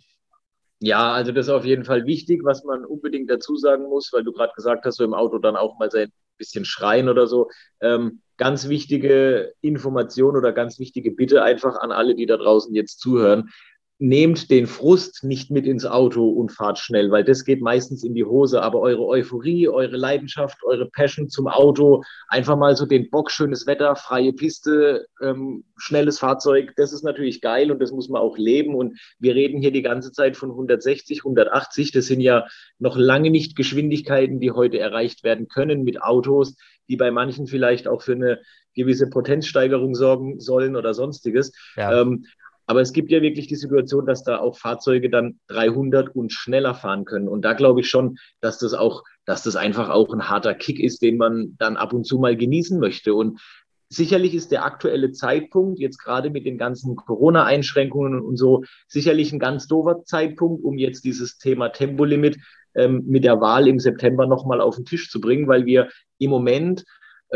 Ja, 0.80 1.12
also 1.12 1.32
das 1.32 1.48
ist 1.48 1.54
auf 1.54 1.66
jeden 1.66 1.86
Fall 1.86 2.06
wichtig, 2.06 2.42
was 2.44 2.64
man 2.64 2.86
unbedingt 2.86 3.30
dazu 3.30 3.56
sagen 3.56 3.90
muss, 3.90 4.12
weil 4.14 4.24
du 4.24 4.32
gerade 4.32 4.54
gesagt 4.56 4.86
hast, 4.86 4.98
so 4.98 5.04
im 5.04 5.14
Auto 5.14 5.40
dann 5.40 5.56
auch 5.56 5.78
mal 5.78 5.92
sein 5.92 6.12
bisschen 6.38 6.66
schreien 6.66 7.10
oder 7.10 7.28
so. 7.28 7.50
Ähm, 7.80 8.22
ganz 8.38 8.68
wichtige 8.68 9.54
Information 9.62 10.36
oder 10.36 10.52
ganz 10.52 10.80
wichtige 10.80 11.12
Bitte 11.12 11.44
einfach 11.44 11.76
an 11.76 11.92
alle, 11.92 12.16
die 12.16 12.26
da 12.26 12.38
draußen 12.38 12.74
jetzt 12.74 13.00
zuhören 13.00 13.50
nehmt 14.00 14.50
den 14.50 14.68
Frust 14.68 15.24
nicht 15.24 15.52
mit 15.52 15.66
ins 15.66 15.86
Auto 15.86 16.28
und 16.28 16.52
fahrt 16.52 16.80
schnell, 16.80 17.12
weil 17.12 17.24
das 17.24 17.46
geht 17.46 17.62
meistens 17.62 18.04
in 18.04 18.16
die 18.16 18.26
Hose. 18.26 18.62
Aber 18.62 18.80
eure 18.80 19.06
Euphorie, 19.06 19.68
eure 19.68 19.96
Leidenschaft, 19.96 20.64
eure 20.64 20.90
Passion 20.90 21.30
zum 21.30 21.48
Auto, 21.48 22.04
einfach 22.28 22.58
mal 22.58 22.76
so 22.76 22.86
den 22.86 23.10
Bock, 23.10 23.32
schönes 23.32 23.68
Wetter, 23.68 23.96
freie 23.96 24.34
Piste, 24.34 25.06
ähm, 25.22 25.64
schnelles 25.78 26.20
Fahrzeug, 26.20 26.74
das 26.76 26.92
ist 26.92 27.04
natürlich 27.04 27.40
geil 27.40 27.72
und 27.72 27.80
das 27.80 27.92
muss 27.92 28.10
man 28.10 28.22
auch 28.22 28.38
leben. 28.38 28.76
Und 28.76 29.00
wir 29.20 29.36
reden 29.36 29.62
hier 29.62 29.72
die 29.72 29.84
ganze 29.84 30.12
Zeit 30.12 30.36
von 30.38 30.50
160, 30.50 31.20
180. 31.20 31.92
Das 31.92 32.08
sind 32.08 32.20
ja 32.20 32.48
noch 32.80 32.98
lange 32.98 33.30
nicht 33.30 33.56
Geschwindigkeiten, 33.56 34.40
die 34.40 34.52
heute 34.52 34.80
erreicht 34.80 35.24
werden 35.24 35.48
können 35.48 35.84
mit 35.84 36.02
Autos, 36.02 36.56
die 36.90 36.98
bei 36.98 37.12
manchen 37.12 37.48
vielleicht 37.48 37.88
auch 37.88 38.02
für 38.02 38.14
eine 38.14 38.42
gewisse 38.76 39.10
Potenzsteigerung 39.10 39.94
sorgen 39.94 40.40
sollen 40.40 40.76
oder 40.76 40.94
sonstiges. 40.94 41.54
Ja. 41.76 42.02
Ähm, 42.02 42.26
aber 42.66 42.82
es 42.82 42.94
gibt 42.94 43.12
ja 43.12 43.22
wirklich 43.22 43.48
die 43.48 43.56
Situation, 43.56 44.06
dass 44.06 44.24
da 44.24 44.40
auch 44.40 44.58
Fahrzeuge 44.58 45.10
dann 45.10 45.40
300 45.48 46.16
und 46.16 46.32
schneller 46.32 46.76
fahren 46.76 47.06
können. 47.06 47.28
Und 47.28 47.44
da 47.44 47.54
glaube 47.54 47.82
ich 47.82 47.90
schon, 47.90 48.18
dass 48.42 48.58
das 48.58 48.74
auch, 48.74 49.04
dass 49.26 49.44
das 49.44 49.56
einfach 49.56 49.90
auch 49.90 50.14
ein 50.14 50.30
harter 50.30 50.54
Kick 50.54 50.80
ist, 50.80 51.02
den 51.02 51.18
man 51.18 51.56
dann 51.58 51.78
ab 51.78 51.94
und 51.94 52.06
zu 52.06 52.20
mal 52.20 52.38
genießen 52.38 52.80
möchte. 52.80 53.14
Und 53.14 53.42
sicherlich 53.90 54.34
ist 54.34 54.52
der 54.52 54.66
aktuelle 54.66 55.12
Zeitpunkt, 55.12 55.80
jetzt 55.80 55.98
gerade 55.98 56.30
mit 56.30 56.46
den 56.46 56.58
ganzen 56.58 56.96
Corona-Einschränkungen 56.96 58.22
und 58.22 58.38
so, 58.38 58.64
sicherlich 58.88 59.34
ein 59.34 59.40
ganz 59.40 59.68
doofer 59.68 60.04
Zeitpunkt, 60.04 60.64
um 60.64 60.78
jetzt 60.78 61.04
dieses 61.04 61.38
Thema 61.38 61.70
Tempolimit 61.70 62.38
ähm, 62.76 63.04
mit 63.06 63.24
der 63.24 63.40
Wahl 63.42 63.68
im 63.68 63.80
September 63.80 64.26
nochmal 64.26 64.62
auf 64.62 64.76
den 64.76 64.86
Tisch 64.86 65.10
zu 65.10 65.20
bringen, 65.20 65.48
weil 65.48 65.66
wir 65.66 65.90
im 66.18 66.30
Moment 66.30 66.86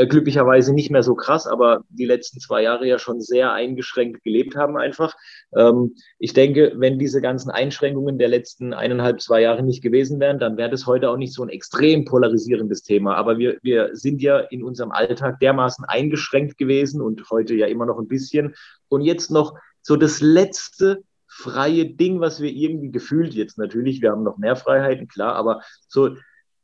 glücklicherweise 0.05 0.73
nicht 0.73 0.91
mehr 0.91 1.01
so 1.01 1.15
krass, 1.15 1.47
aber 1.47 1.83
die 1.89 2.05
letzten 2.05 2.39
zwei 2.39 2.61
Jahre 2.61 2.85
ja 2.87 2.99
schon 2.99 3.19
sehr 3.19 3.51
eingeschränkt 3.53 4.23
gelebt 4.23 4.55
haben 4.55 4.77
einfach. 4.77 5.15
Ähm, 5.55 5.95
ich 6.19 6.33
denke, 6.33 6.73
wenn 6.75 6.99
diese 6.99 7.21
ganzen 7.21 7.49
Einschränkungen 7.49 8.19
der 8.19 8.27
letzten 8.27 8.73
eineinhalb, 8.73 9.21
zwei 9.21 9.41
Jahre 9.41 9.63
nicht 9.63 9.81
gewesen 9.81 10.19
wären, 10.19 10.37
dann 10.37 10.57
wäre 10.57 10.69
das 10.69 10.85
heute 10.85 11.09
auch 11.09 11.17
nicht 11.17 11.33
so 11.33 11.41
ein 11.41 11.49
extrem 11.49 12.05
polarisierendes 12.05 12.83
Thema. 12.83 13.15
Aber 13.15 13.39
wir, 13.39 13.57
wir 13.63 13.89
sind 13.93 14.21
ja 14.21 14.37
in 14.39 14.63
unserem 14.63 14.91
Alltag 14.91 15.39
dermaßen 15.39 15.85
eingeschränkt 15.85 16.57
gewesen 16.57 17.01
und 17.01 17.27
heute 17.31 17.55
ja 17.55 17.65
immer 17.65 17.87
noch 17.87 17.97
ein 17.97 18.07
bisschen. 18.07 18.53
Und 18.89 19.01
jetzt 19.01 19.31
noch 19.31 19.55
so 19.81 19.95
das 19.95 20.21
letzte 20.21 21.01
freie 21.27 21.85
Ding, 21.85 22.19
was 22.19 22.41
wir 22.41 22.51
irgendwie 22.51 22.91
gefühlt 22.91 23.33
jetzt 23.33 23.57
natürlich, 23.57 24.01
wir 24.01 24.11
haben 24.11 24.23
noch 24.23 24.37
mehr 24.37 24.55
Freiheiten, 24.55 25.07
klar, 25.07 25.35
aber 25.35 25.61
so 25.87 26.15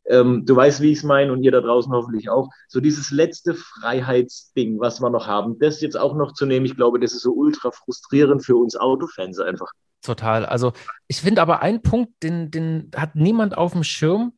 ähm, 0.05 0.45
du 0.45 0.55
weißt, 0.55 0.81
wie 0.81 0.91
ich 0.91 0.99
es 0.99 1.03
meine 1.03 1.31
und 1.31 1.43
ihr 1.43 1.51
da 1.51 1.61
draußen 1.61 1.91
hoffentlich 1.91 2.29
auch. 2.29 2.49
So 2.67 2.79
dieses 2.79 3.11
letzte 3.11 3.55
Freiheitsding, 3.55 4.79
was 4.79 5.01
wir 5.01 5.09
noch 5.09 5.27
haben, 5.27 5.57
das 5.59 5.81
jetzt 5.81 5.97
auch 5.97 6.15
noch 6.15 6.33
zu 6.33 6.45
nehmen, 6.45 6.65
ich 6.65 6.75
glaube, 6.75 6.99
das 6.99 7.13
ist 7.13 7.21
so 7.21 7.33
ultra 7.33 7.71
frustrierend 7.71 8.45
für 8.45 8.55
uns 8.55 8.75
Autofans 8.75 9.39
einfach. 9.39 9.71
Total. 10.01 10.45
Also 10.45 10.73
ich 11.07 11.21
finde 11.21 11.41
aber 11.41 11.61
einen 11.61 11.81
Punkt, 11.81 12.11
den, 12.23 12.51
den 12.51 12.91
hat 12.95 13.15
niemand 13.15 13.57
auf 13.57 13.71
dem 13.71 13.83
Schirm, 13.83 14.33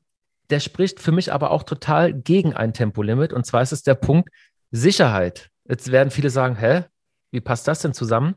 der 0.52 0.60
spricht 0.60 1.00
für 1.00 1.12
mich 1.12 1.34
aber 1.34 1.50
auch 1.50 1.64
total 1.64 2.14
gegen 2.14 2.54
ein 2.54 2.74
Tempolimit. 2.74 3.34
Und 3.34 3.46
zwar 3.46 3.64
ist 3.64 3.72
es 3.72 3.82
der 3.82 3.96
Punkt 3.96 4.30
Sicherheit. 4.72 5.50
Jetzt 5.68 5.92
werden 5.92 6.12
viele 6.12 6.30
sagen, 6.30 6.56
hä, 6.56 6.84
wie 7.32 7.42
passt 7.42 7.68
das 7.68 7.80
denn 7.80 7.94
zusammen? 7.94 8.36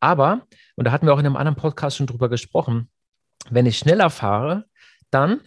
Aber, 0.00 0.46
und 0.76 0.86
da 0.86 0.92
hatten 0.92 1.06
wir 1.06 1.12
auch 1.12 1.18
in 1.18 1.26
einem 1.26 1.36
anderen 1.36 1.56
Podcast 1.56 1.98
schon 1.98 2.06
drüber 2.06 2.30
gesprochen, 2.30 2.88
wenn 3.50 3.66
ich 3.66 3.78
schneller 3.78 4.08
fahre, 4.08 4.64
dann 5.10 5.40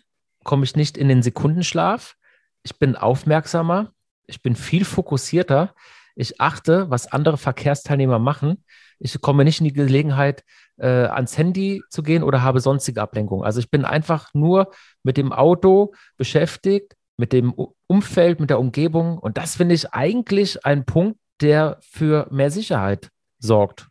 komme 0.46 0.64
ich 0.64 0.78
nicht 0.78 0.98
in 0.98 1.10
den 1.10 1.22
Sekundenschlaf. 1.22 2.16
Ich 2.64 2.80
bin 2.80 2.96
aufmerksamer, 2.96 3.92
ich 4.28 4.42
bin 4.42 4.56
viel 4.56 4.86
fokussierter. 4.86 5.76
Ich 6.16 6.40
achte, 6.40 6.90
was 6.90 7.12
andere 7.12 7.38
Verkehrsteilnehmer 7.38 8.20
machen. 8.20 8.64
Ich 9.00 9.20
komme 9.20 9.44
nicht 9.44 9.60
in 9.60 9.66
die 9.66 9.74
Gelegenheit, 9.74 10.46
äh, 10.78 10.88
ans 10.88 11.38
Handy 11.38 11.84
zu 11.90 12.04
gehen 12.04 12.24
oder 12.24 12.42
habe 12.42 12.62
sonstige 12.62 13.02
Ablenkung. 13.02 13.44
Also 13.44 13.60
ich 13.60 13.70
bin 13.70 13.84
einfach 13.84 14.34
nur 14.34 14.72
mit 15.04 15.18
dem 15.18 15.34
Auto 15.34 15.94
beschäftigt, 16.16 16.96
mit 17.18 17.34
dem 17.34 17.54
Umfeld, 17.88 18.40
mit 18.40 18.50
der 18.50 18.60
Umgebung. 18.60 19.18
Und 19.18 19.38
das 19.38 19.58
finde 19.58 19.76
ich 19.76 19.94
eigentlich 19.94 20.66
ein 20.66 20.86
Punkt, 20.86 21.20
der 21.42 21.78
für 21.82 22.28
mehr 22.32 22.52
Sicherheit 22.52 23.10
sorgt. 23.40 23.88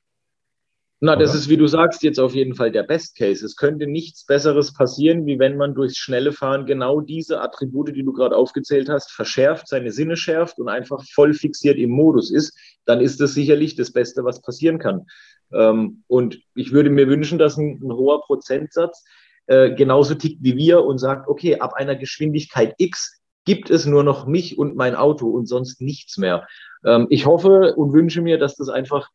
Na, 1.05 1.17
das 1.17 1.35
ist, 1.35 1.51
wie 1.51 1.59
du 1.59 1.67
sagst, 1.67 2.03
jetzt 2.03 2.19
auf 2.19 2.35
jeden 2.35 2.55
Fall 2.55 2.73
der 2.73 2.83
Best 2.83 3.15
Case. 3.19 3.45
Es 3.45 3.57
könnte 3.57 3.87
nichts 3.87 4.25
Besseres 4.25 4.73
passieren, 4.73 5.27
wie 5.27 5.39
wenn 5.39 5.59
man 5.59 5.75
durchs 5.75 5.99
schnelle 5.99 6.33
Fahren 6.33 6.65
genau 6.65 7.03
diese 7.03 7.43
Attribute, 7.43 7.95
die 7.95 8.03
du 8.03 8.15
gerade 8.15 8.35
aufgezählt 8.35 8.89
hast, 8.89 9.13
verschärft, 9.13 9.69
seine 9.69 9.93
Sinne 9.93 10.17
schärft 10.17 10.59
und 10.59 10.71
einfach 10.71 11.05
voll 11.13 11.35
fixiert 11.35 11.77
im 11.77 11.91
Modus 11.91 12.31
ist. 12.31 12.57
Dann 12.87 13.03
ist 13.03 13.21
das 13.21 13.35
sicherlich 13.35 13.77
das 13.77 13.93
Beste, 13.93 14.25
was 14.25 14.41
passieren 14.41 14.79
kann. 14.79 15.05
Ähm, 15.53 16.05
und 16.07 16.41
ich 16.55 16.73
würde 16.73 16.89
mir 16.89 17.07
wünschen, 17.07 17.39
dass 17.39 17.59
ein, 17.59 17.83
ein 17.83 17.93
hoher 17.93 18.23
Prozentsatz 18.23 19.05
äh, 19.47 19.75
genauso 19.75 20.15
tickt 20.15 20.43
wie 20.43 20.57
wir 20.57 20.85
und 20.87 20.97
sagt, 20.97 21.29
okay, 21.29 21.61
ab 21.61 21.75
einer 21.75 21.97
Geschwindigkeit 21.97 22.77
X 22.79 23.21
gibt 23.45 23.69
es 23.69 23.85
nur 23.85 24.05
noch 24.05 24.27
mich 24.27 24.57
und 24.57 24.75
mein 24.75 24.95
Auto 24.95 25.29
und 25.29 25.51
sonst 25.51 25.83
nichts 25.83 26.17
mehr. 26.17 26.47
Ähm, 26.83 27.09
ich 27.11 27.27
hoffe 27.27 27.75
und 27.77 27.93
wünsche 27.93 28.23
mir, 28.23 28.39
dass 28.39 28.57
das 28.57 28.71
einfach 28.71 29.11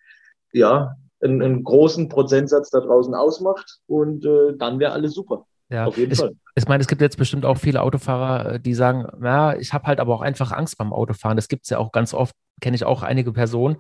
ja, 0.54 0.96
einen, 1.22 1.42
einen 1.42 1.64
großen 1.64 2.10
Prozentsatz 2.10 2.70
da 2.70 2.80
draußen 2.80 3.14
ausmacht 3.14 3.80
und 3.88 4.26
äh, 4.26 4.56
dann 4.58 4.80
wäre 4.80 4.94
alles 4.94 5.14
super. 5.14 5.46
Ja, 5.70 5.86
auf 5.86 5.98
jeden 5.98 6.12
ich, 6.12 6.20
Fall. 6.20 6.36
Ich 6.56 6.68
meine, 6.68 6.82
es 6.82 6.88
gibt 6.88 7.02
jetzt 7.02 7.18
bestimmt 7.18 7.46
auch 7.46 7.58
viele 7.58 7.82
Autofahrer, 7.82 8.54
äh, 8.54 8.60
die 8.60 8.74
sagen, 8.74 9.06
ja, 9.24 9.56
ich 9.56 9.74
habe 9.74 9.86
halt 9.86 10.00
aber 10.00 10.16
auch 10.16 10.22
einfach 10.22 10.52
Angst 10.52 10.78
beim 10.78 10.94
Autofahren. 10.94 11.38
Das 11.38 11.48
gibt 11.48 11.64
es 11.64 11.70
ja 11.70 11.78
auch 11.78 11.92
ganz 11.92 12.14
oft, 12.14 12.34
kenne 12.60 12.76
ich 12.76 12.86
auch 12.86 13.04
einige 13.04 13.32
Personen. 13.32 13.78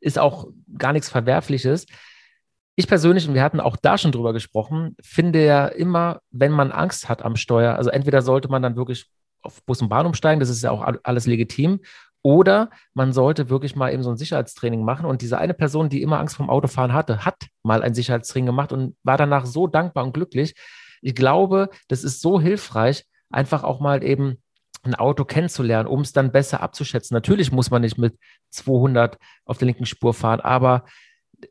Ist 0.00 0.18
auch 0.18 0.48
gar 0.78 0.92
nichts 0.92 1.08
Verwerfliches. 1.08 1.86
Ich 2.74 2.88
persönlich, 2.88 3.28
und 3.28 3.34
wir 3.34 3.42
hatten 3.42 3.60
auch 3.60 3.76
da 3.76 3.98
schon 3.98 4.12
drüber 4.12 4.32
gesprochen, 4.32 4.96
finde 5.02 5.44
ja 5.44 5.66
immer, 5.66 6.20
wenn 6.30 6.52
man 6.52 6.72
Angst 6.72 7.08
hat 7.08 7.22
am 7.22 7.36
Steuer, 7.36 7.74
also 7.74 7.90
entweder 7.90 8.22
sollte 8.22 8.48
man 8.48 8.62
dann 8.62 8.76
wirklich 8.76 9.06
auf 9.42 9.62
Bus 9.64 9.82
und 9.82 9.88
Bahn 9.88 10.06
umsteigen, 10.06 10.40
das 10.40 10.48
ist 10.48 10.62
ja 10.62 10.70
auch 10.70 10.82
alles 11.02 11.26
legitim, 11.26 11.80
oder 12.22 12.70
man 12.94 13.12
sollte 13.12 13.50
wirklich 13.50 13.74
mal 13.76 13.92
eben 13.92 14.02
so 14.02 14.10
ein 14.10 14.16
Sicherheitstraining 14.16 14.84
machen. 14.84 15.06
Und 15.06 15.22
diese 15.22 15.38
eine 15.38 15.54
Person, 15.54 15.88
die 15.88 16.02
immer 16.02 16.20
Angst 16.20 16.36
vom 16.36 16.50
Autofahren 16.50 16.92
hatte, 16.92 17.24
hat 17.24 17.46
mal 17.62 17.82
ein 17.82 17.94
Sicherheitstraining 17.94 18.46
gemacht 18.46 18.72
und 18.72 18.96
war 19.02 19.16
danach 19.16 19.46
so 19.46 19.66
dankbar 19.66 20.04
und 20.04 20.14
glücklich. 20.14 20.54
Ich 21.00 21.14
glaube, 21.14 21.68
das 21.88 22.04
ist 22.04 22.20
so 22.20 22.40
hilfreich, 22.40 23.04
einfach 23.30 23.64
auch 23.64 23.80
mal 23.80 24.04
eben 24.04 24.40
ein 24.84 24.94
Auto 24.94 25.24
kennenzulernen, 25.24 25.88
um 25.88 26.00
es 26.00 26.12
dann 26.12 26.32
besser 26.32 26.62
abzuschätzen. 26.62 27.14
Natürlich 27.14 27.52
muss 27.52 27.70
man 27.70 27.82
nicht 27.82 27.98
mit 27.98 28.16
200 28.50 29.18
auf 29.44 29.58
der 29.58 29.66
linken 29.66 29.86
Spur 29.86 30.14
fahren, 30.14 30.40
aber 30.40 30.84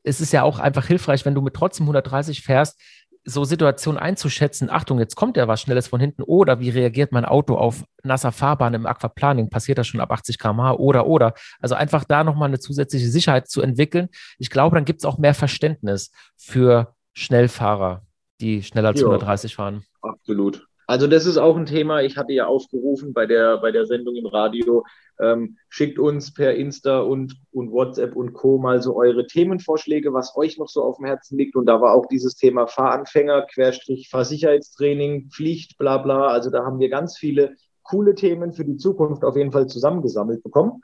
es 0.03 0.21
ist 0.21 0.31
ja 0.33 0.43
auch 0.43 0.59
einfach 0.59 0.85
hilfreich, 0.85 1.25
wenn 1.25 1.35
du 1.35 1.41
mit 1.41 1.53
trotzdem 1.53 1.85
130 1.85 2.41
fährst, 2.41 2.79
so 3.23 3.43
Situationen 3.43 3.99
einzuschätzen, 3.99 4.69
Achtung, 4.69 4.99
jetzt 4.99 5.15
kommt 5.15 5.37
ja 5.37 5.47
was 5.47 5.61
Schnelles 5.61 5.87
von 5.87 5.99
hinten 5.99 6.23
oder 6.23 6.59
wie 6.59 6.69
reagiert 6.69 7.11
mein 7.11 7.25
Auto 7.25 7.55
auf 7.55 7.83
nasser 8.03 8.31
Fahrbahn 8.31 8.73
im 8.73 8.85
Aquaplaning, 8.85 9.49
passiert 9.49 9.77
das 9.77 9.87
schon 9.87 10.01
ab 10.01 10.11
80 10.11 10.39
km/h 10.39 10.73
oder 10.73 11.05
oder. 11.05 11.33
Also 11.59 11.75
einfach 11.75 12.03
da 12.03 12.23
nochmal 12.23 12.47
eine 12.47 12.59
zusätzliche 12.59 13.09
Sicherheit 13.09 13.47
zu 13.47 13.61
entwickeln. 13.61 14.09
Ich 14.39 14.49
glaube, 14.49 14.75
dann 14.75 14.85
gibt 14.85 15.01
es 15.01 15.05
auch 15.05 15.17
mehr 15.17 15.35
Verständnis 15.35 16.11
für 16.35 16.95
Schnellfahrer, 17.13 18.05
die 18.39 18.63
schneller 18.63 18.89
als 18.89 19.01
130 19.01 19.55
fahren. 19.55 19.83
Absolut. 20.01 20.67
Also 20.87 21.07
das 21.07 21.25
ist 21.25 21.37
auch 21.37 21.55
ein 21.55 21.65
Thema. 21.65 22.01
Ich 22.01 22.17
hatte 22.17 22.33
ja 22.33 22.47
aufgerufen 22.47 23.13
bei 23.13 23.25
der, 23.25 23.57
bei 23.57 23.71
der 23.71 23.85
Sendung 23.85 24.15
im 24.15 24.25
Radio, 24.25 24.83
ähm, 25.19 25.57
schickt 25.69 25.99
uns 25.99 26.33
per 26.33 26.55
Insta 26.55 26.99
und, 26.99 27.35
und 27.51 27.71
WhatsApp 27.71 28.15
und 28.15 28.33
Co. 28.33 28.57
mal 28.57 28.81
so 28.81 28.95
eure 28.95 29.25
Themenvorschläge, 29.27 30.13
was 30.13 30.35
euch 30.35 30.57
noch 30.57 30.67
so 30.67 30.83
auf 30.83 30.97
dem 30.97 31.05
Herzen 31.05 31.37
liegt. 31.37 31.55
Und 31.55 31.65
da 31.67 31.79
war 31.79 31.93
auch 31.93 32.07
dieses 32.07 32.35
Thema 32.35 32.67
Fahranfänger, 32.67 33.47
Querstrich, 33.53 34.09
Fahrsicherheitstraining, 34.09 35.29
Pflicht, 35.29 35.77
bla 35.77 35.97
bla. 35.97 36.27
Also 36.27 36.49
da 36.49 36.65
haben 36.65 36.79
wir 36.79 36.89
ganz 36.89 37.17
viele 37.17 37.55
coole 37.83 38.15
Themen 38.15 38.51
für 38.51 38.65
die 38.65 38.77
Zukunft 38.77 39.23
auf 39.23 39.35
jeden 39.35 39.51
Fall 39.51 39.67
zusammengesammelt 39.67 40.43
bekommen. 40.43 40.81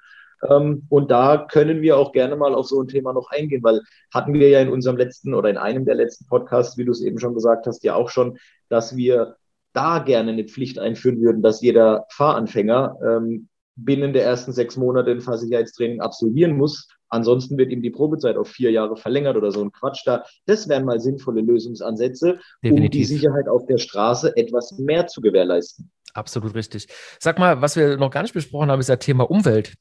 Ähm, 0.47 0.86
und 0.89 1.10
da 1.10 1.47
können 1.49 1.81
wir 1.81 1.97
auch 1.97 2.12
gerne 2.12 2.36
mal 2.36 2.53
auf 2.53 2.67
so 2.67 2.81
ein 2.81 2.88
Thema 2.88 3.13
noch 3.13 3.31
eingehen, 3.31 3.63
weil 3.63 3.81
hatten 4.13 4.33
wir 4.33 4.49
ja 4.49 4.62
in 4.62 4.69
unserem 4.69 4.97
letzten 4.97 5.33
oder 5.33 5.49
in 5.49 5.57
einem 5.57 5.86
der 5.86 5.95
letzten 5.95 6.27
Podcasts, 6.27 6.77
wie 6.77 6.86
du 6.86 6.91
es 6.91 7.01
eben 7.01 7.19
schon 7.19 7.33
gesagt 7.33 7.65
hast, 7.65 7.83
ja 7.83 7.95
auch 7.95 8.10
schon, 8.10 8.38
dass 8.69 8.95
wir 8.95 9.38
da 9.73 9.99
gerne 9.99 10.32
eine 10.32 10.45
Pflicht 10.45 10.80
einführen 10.80 11.21
würden, 11.21 11.41
dass 11.41 11.62
jeder 11.62 12.06
Fahranfänger 12.10 12.97
ähm, 13.06 13.49
binnen 13.75 14.13
der 14.13 14.23
ersten 14.23 14.51
sechs 14.51 14.75
Monate 14.75 15.12
ein 15.12 15.21
Fahrsicherheitstraining 15.21 16.01
absolvieren 16.01 16.58
muss. 16.58 16.88
Ansonsten 17.10 17.58
wird 17.58 17.71
ihm 17.71 17.82
die 17.82 17.91
Probezeit 17.91 18.36
auf 18.36 18.49
vier 18.49 18.71
Jahre 18.71 18.97
verlängert 18.97 19.38
oder 19.38 19.51
so 19.51 19.62
ein 19.62 19.71
Quatsch 19.71 20.01
da. 20.06 20.25
Das 20.45 20.67
wären 20.67 20.84
mal 20.84 20.99
sinnvolle 20.99 21.41
Lösungsansätze, 21.41 22.39
Definitiv. 22.63 22.86
um 22.86 22.91
die 22.91 23.06
Sicherheit 23.06 23.47
auf 23.47 23.65
der 23.65 23.77
Straße 23.77 24.36
etwas 24.36 24.77
mehr 24.77 25.08
zu 25.08 25.21
gewährleisten. 25.21 25.89
Absolut 26.13 26.56
richtig. 26.56 26.88
Sag 27.19 27.39
mal, 27.39 27.62
was 27.62 27.75
wir 27.75 27.97
noch 27.97 28.12
gar 28.12 28.23
nicht 28.23 28.34
besprochen 28.34 28.71
haben, 28.71 28.80
ist 28.80 28.89
das 28.89 28.99
Thema 28.99 29.30
Umwelt. 29.30 29.75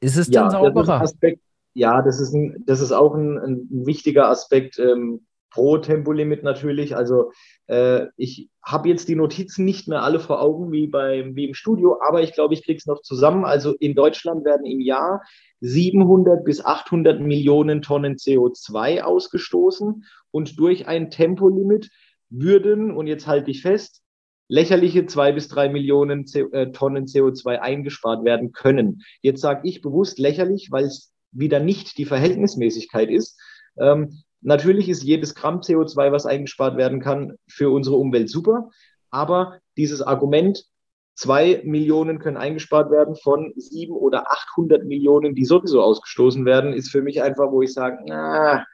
Ist 0.00 0.16
es 0.16 0.28
ja, 0.28 0.42
denn 0.42 0.50
sauberer? 0.50 1.00
Das 1.00 1.12
Aspekt, 1.12 1.40
ja, 1.74 2.00
das 2.02 2.20
ist, 2.20 2.32
ein, 2.32 2.62
das 2.66 2.80
ist 2.80 2.92
auch 2.92 3.14
ein, 3.14 3.36
ein 3.38 3.86
wichtiger 3.86 4.28
Aspekt 4.28 4.78
ähm, 4.78 5.26
pro 5.50 5.78
Tempolimit 5.78 6.42
natürlich. 6.42 6.96
Also 6.96 7.32
äh, 7.66 8.06
ich 8.16 8.48
habe 8.62 8.88
jetzt 8.88 9.08
die 9.08 9.14
Notizen 9.14 9.64
nicht 9.64 9.88
mehr 9.88 10.02
alle 10.02 10.20
vor 10.20 10.40
Augen 10.42 10.72
wie, 10.72 10.86
bei, 10.86 11.24
wie 11.34 11.46
im 11.46 11.54
Studio, 11.54 11.98
aber 12.06 12.22
ich 12.22 12.32
glaube, 12.32 12.54
ich 12.54 12.64
kriege 12.64 12.78
es 12.78 12.86
noch 12.86 13.00
zusammen. 13.02 13.44
Also 13.44 13.74
in 13.74 13.94
Deutschland 13.94 14.44
werden 14.44 14.66
im 14.66 14.80
Jahr 14.80 15.22
700 15.60 16.44
bis 16.44 16.64
800 16.64 17.20
Millionen 17.20 17.82
Tonnen 17.82 18.16
CO2 18.16 19.02
ausgestoßen 19.02 20.04
und 20.30 20.58
durch 20.58 20.86
ein 20.86 21.10
Tempolimit 21.10 21.90
würden, 22.28 22.90
und 22.90 23.06
jetzt 23.06 23.26
halte 23.26 23.50
ich 23.50 23.62
fest, 23.62 24.02
lächerliche 24.48 25.06
zwei 25.06 25.32
bis 25.32 25.48
drei 25.48 25.68
Millionen 25.68 26.24
äh, 26.34 26.70
Tonnen 26.72 27.06
CO2 27.06 27.58
eingespart 27.58 28.24
werden 28.24 28.52
können. 28.52 29.02
Jetzt 29.22 29.40
sage 29.40 29.62
ich 29.64 29.80
bewusst 29.80 30.18
lächerlich, 30.18 30.68
weil 30.70 30.84
es 30.84 31.12
wieder 31.32 31.60
nicht 31.60 31.98
die 31.98 32.04
Verhältnismäßigkeit 32.04 33.10
ist. 33.10 33.40
Ähm, 33.78 34.22
Natürlich 34.40 34.88
ist 34.88 35.02
jedes 35.02 35.34
Gramm 35.34 35.60
CO2, 35.60 36.12
was 36.12 36.26
eingespart 36.26 36.76
werden 36.76 37.00
kann, 37.00 37.36
für 37.48 37.70
unsere 37.70 37.96
Umwelt 37.96 38.30
super. 38.30 38.70
Aber 39.10 39.58
dieses 39.76 40.02
Argument, 40.02 40.64
zwei 41.14 41.62
Millionen 41.64 42.18
können 42.18 42.36
eingespart 42.36 42.90
werden 42.90 43.16
von 43.16 43.52
sieben 43.56 43.94
oder 43.94 44.30
800 44.30 44.84
Millionen, 44.84 45.34
die 45.34 45.44
sowieso 45.44 45.82
ausgestoßen 45.82 46.44
werden, 46.44 46.72
ist 46.72 46.90
für 46.90 47.02
mich 47.02 47.22
einfach, 47.22 47.50
wo 47.50 47.62
ich 47.62 47.72
sage, 47.72 47.98
na, 48.06 48.64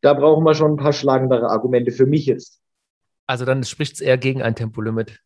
da 0.00 0.14
brauchen 0.14 0.44
wir 0.44 0.54
schon 0.54 0.72
ein 0.72 0.76
paar 0.76 0.92
schlagendere 0.92 1.50
Argumente 1.50 1.90
für 1.90 2.06
mich 2.06 2.26
jetzt. 2.26 2.60
Also 3.26 3.44
dann 3.44 3.64
spricht 3.64 3.94
es 3.94 4.00
eher 4.00 4.18
gegen 4.18 4.42
ein 4.42 4.54
Tempolimit. 4.54 5.20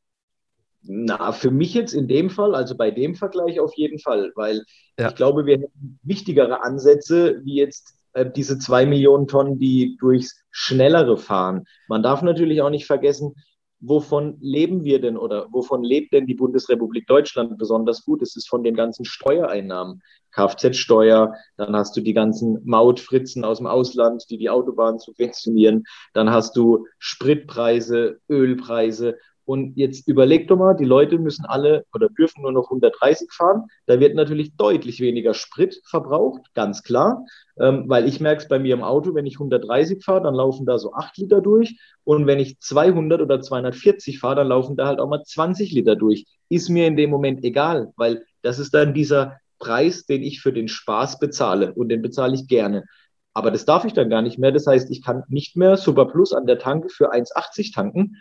Na, 0.83 1.33
für 1.33 1.51
mich 1.51 1.73
jetzt 1.73 1.95
in 1.95 2.09
dem 2.09 2.29
Fall, 2.29 2.55
also 2.55 2.77
bei 2.77 2.91
dem 2.91 3.15
Vergleich 3.15 3.59
auf 3.61 3.75
jeden 3.75 3.99
Fall, 3.99 4.33
weil 4.35 4.65
ja. 4.99 5.09
ich 5.09 5.15
glaube, 5.15 5.47
wir 5.47 5.57
hätten 5.57 5.99
wichtigere 6.03 6.63
Ansätze, 6.63 7.41
wie 7.45 7.55
jetzt 7.55 7.95
äh, 8.15 8.31
diese 8.31 8.59
zwei 8.59 8.87
Millionen 8.87 9.29
Tonnen, 9.29 9.59
die 9.59 9.97
durchs 10.01 10.41
Schnellere 10.51 11.19
fahren. 11.19 11.65
Man 11.89 12.03
darf 12.03 12.23
natürlich 12.23 12.63
auch 12.63 12.71
nicht 12.71 12.87
vergessen, 12.87 13.35
wovon 13.81 14.39
leben 14.41 14.85
wir 14.85 15.01
denn 15.01 15.17
oder 15.17 15.47
wovon 15.51 15.83
lebt 15.83 16.13
denn 16.13 16.27
die 16.27 16.35
Bundesrepublik 16.35 17.07
Deutschland 17.07 17.59
besonders 17.59 18.05
gut? 18.05 18.23
Es 18.23 18.37
ist 18.37 18.49
von 18.49 18.63
den 18.63 18.75
ganzen 18.75 19.05
Steuereinnahmen. 19.05 20.03
Kfz-Steuer, 20.33 21.35
dann 21.57 21.77
hast 21.77 21.97
du 21.97 22.01
die 22.01 22.15
ganzen 22.15 22.61
Mautfritzen 22.65 23.45
aus 23.45 23.59
dem 23.59 23.67
Ausland, 23.67 24.25
die 24.31 24.39
die 24.39 24.51
Autobahnen 24.51 24.99
subventionieren, 24.99 25.85
dann 26.13 26.31
hast 26.31 26.57
du 26.57 26.87
Spritpreise, 26.99 28.19
Ölpreise 28.29 29.17
und 29.47 29.77
jetzt 29.77 30.09
überleg 30.09 30.49
doch 30.49 30.57
mal, 30.57 30.75
die 30.75 30.87
Leute 30.87 31.19
müssen 31.19 31.45
alle 31.45 31.85
oder 31.93 32.09
dürfen 32.09 32.43
nur 32.43 32.53
noch 32.53 32.65
130 32.65 33.31
fahren. 33.31 33.65
Da 33.87 34.01
wird 34.01 34.15
natürlich 34.15 34.57
deutlich 34.57 35.01
weniger 35.01 35.35
Sprit 35.35 35.81
verbraucht, 35.85 36.41
ganz 36.55 36.83
klar. 36.83 37.27
Ähm, 37.59 37.85
weil 37.87 38.09
ich 38.09 38.21
merke 38.21 38.43
es 38.43 38.49
bei 38.49 38.59
mir 38.59 38.75
im 38.75 38.83
Auto, 38.83 39.15
wenn 39.15 39.27
ich 39.27 39.35
130 39.35 40.03
fahre, 40.03 40.23
dann 40.23 40.35
laufen 40.35 40.65
da 40.65 40.79
so 40.79 40.95
8 40.95 41.19
Liter 41.19 41.43
durch. 41.43 41.79
Und 42.05 42.27
wenn 42.27 42.41
ich 42.41 42.59
200 42.59 43.21
oder 43.21 43.41
240 43.41 44.19
fahre, 44.19 44.37
dann 44.37 44.49
laufen 44.49 44.77
da 44.77 44.87
halt 44.87 44.99
auch 44.99 45.09
mal 45.09 45.23
20 45.23 45.73
Liter 45.73 45.95
durch. 45.95 46.25
Ist 46.49 46.71
mir 46.71 46.87
in 46.87 46.97
dem 46.97 47.11
Moment 47.11 47.45
egal, 47.45 47.93
weil 47.97 48.25
das 48.41 48.59
ist 48.59 48.73
dann 48.73 48.95
dieser 48.95 49.41
Preis, 49.59 50.07
den 50.07 50.23
ich 50.23 50.41
für 50.41 50.53
den 50.53 50.69
Spaß 50.69 51.19
bezahle. 51.19 51.75
Und 51.75 51.91
den 51.91 52.01
bezahle 52.01 52.35
ich 52.35 52.49
gerne. 52.49 52.85
Aber 53.35 53.51
das 53.51 53.65
darf 53.65 53.85
ich 53.85 53.93
dann 53.93 54.09
gar 54.09 54.23
nicht 54.23 54.39
mehr. 54.39 54.53
Das 54.53 54.67
heißt, 54.67 54.91
ich 54.91 55.03
kann 55.03 55.25
nicht 55.29 55.57
mehr 55.57 55.77
Super 55.77 56.07
Plus 56.07 56.33
an 56.33 56.47
der 56.47 56.59
Tanke 56.59 56.89
für 56.89 57.13
1,80 57.13 57.75
tanken 57.75 58.17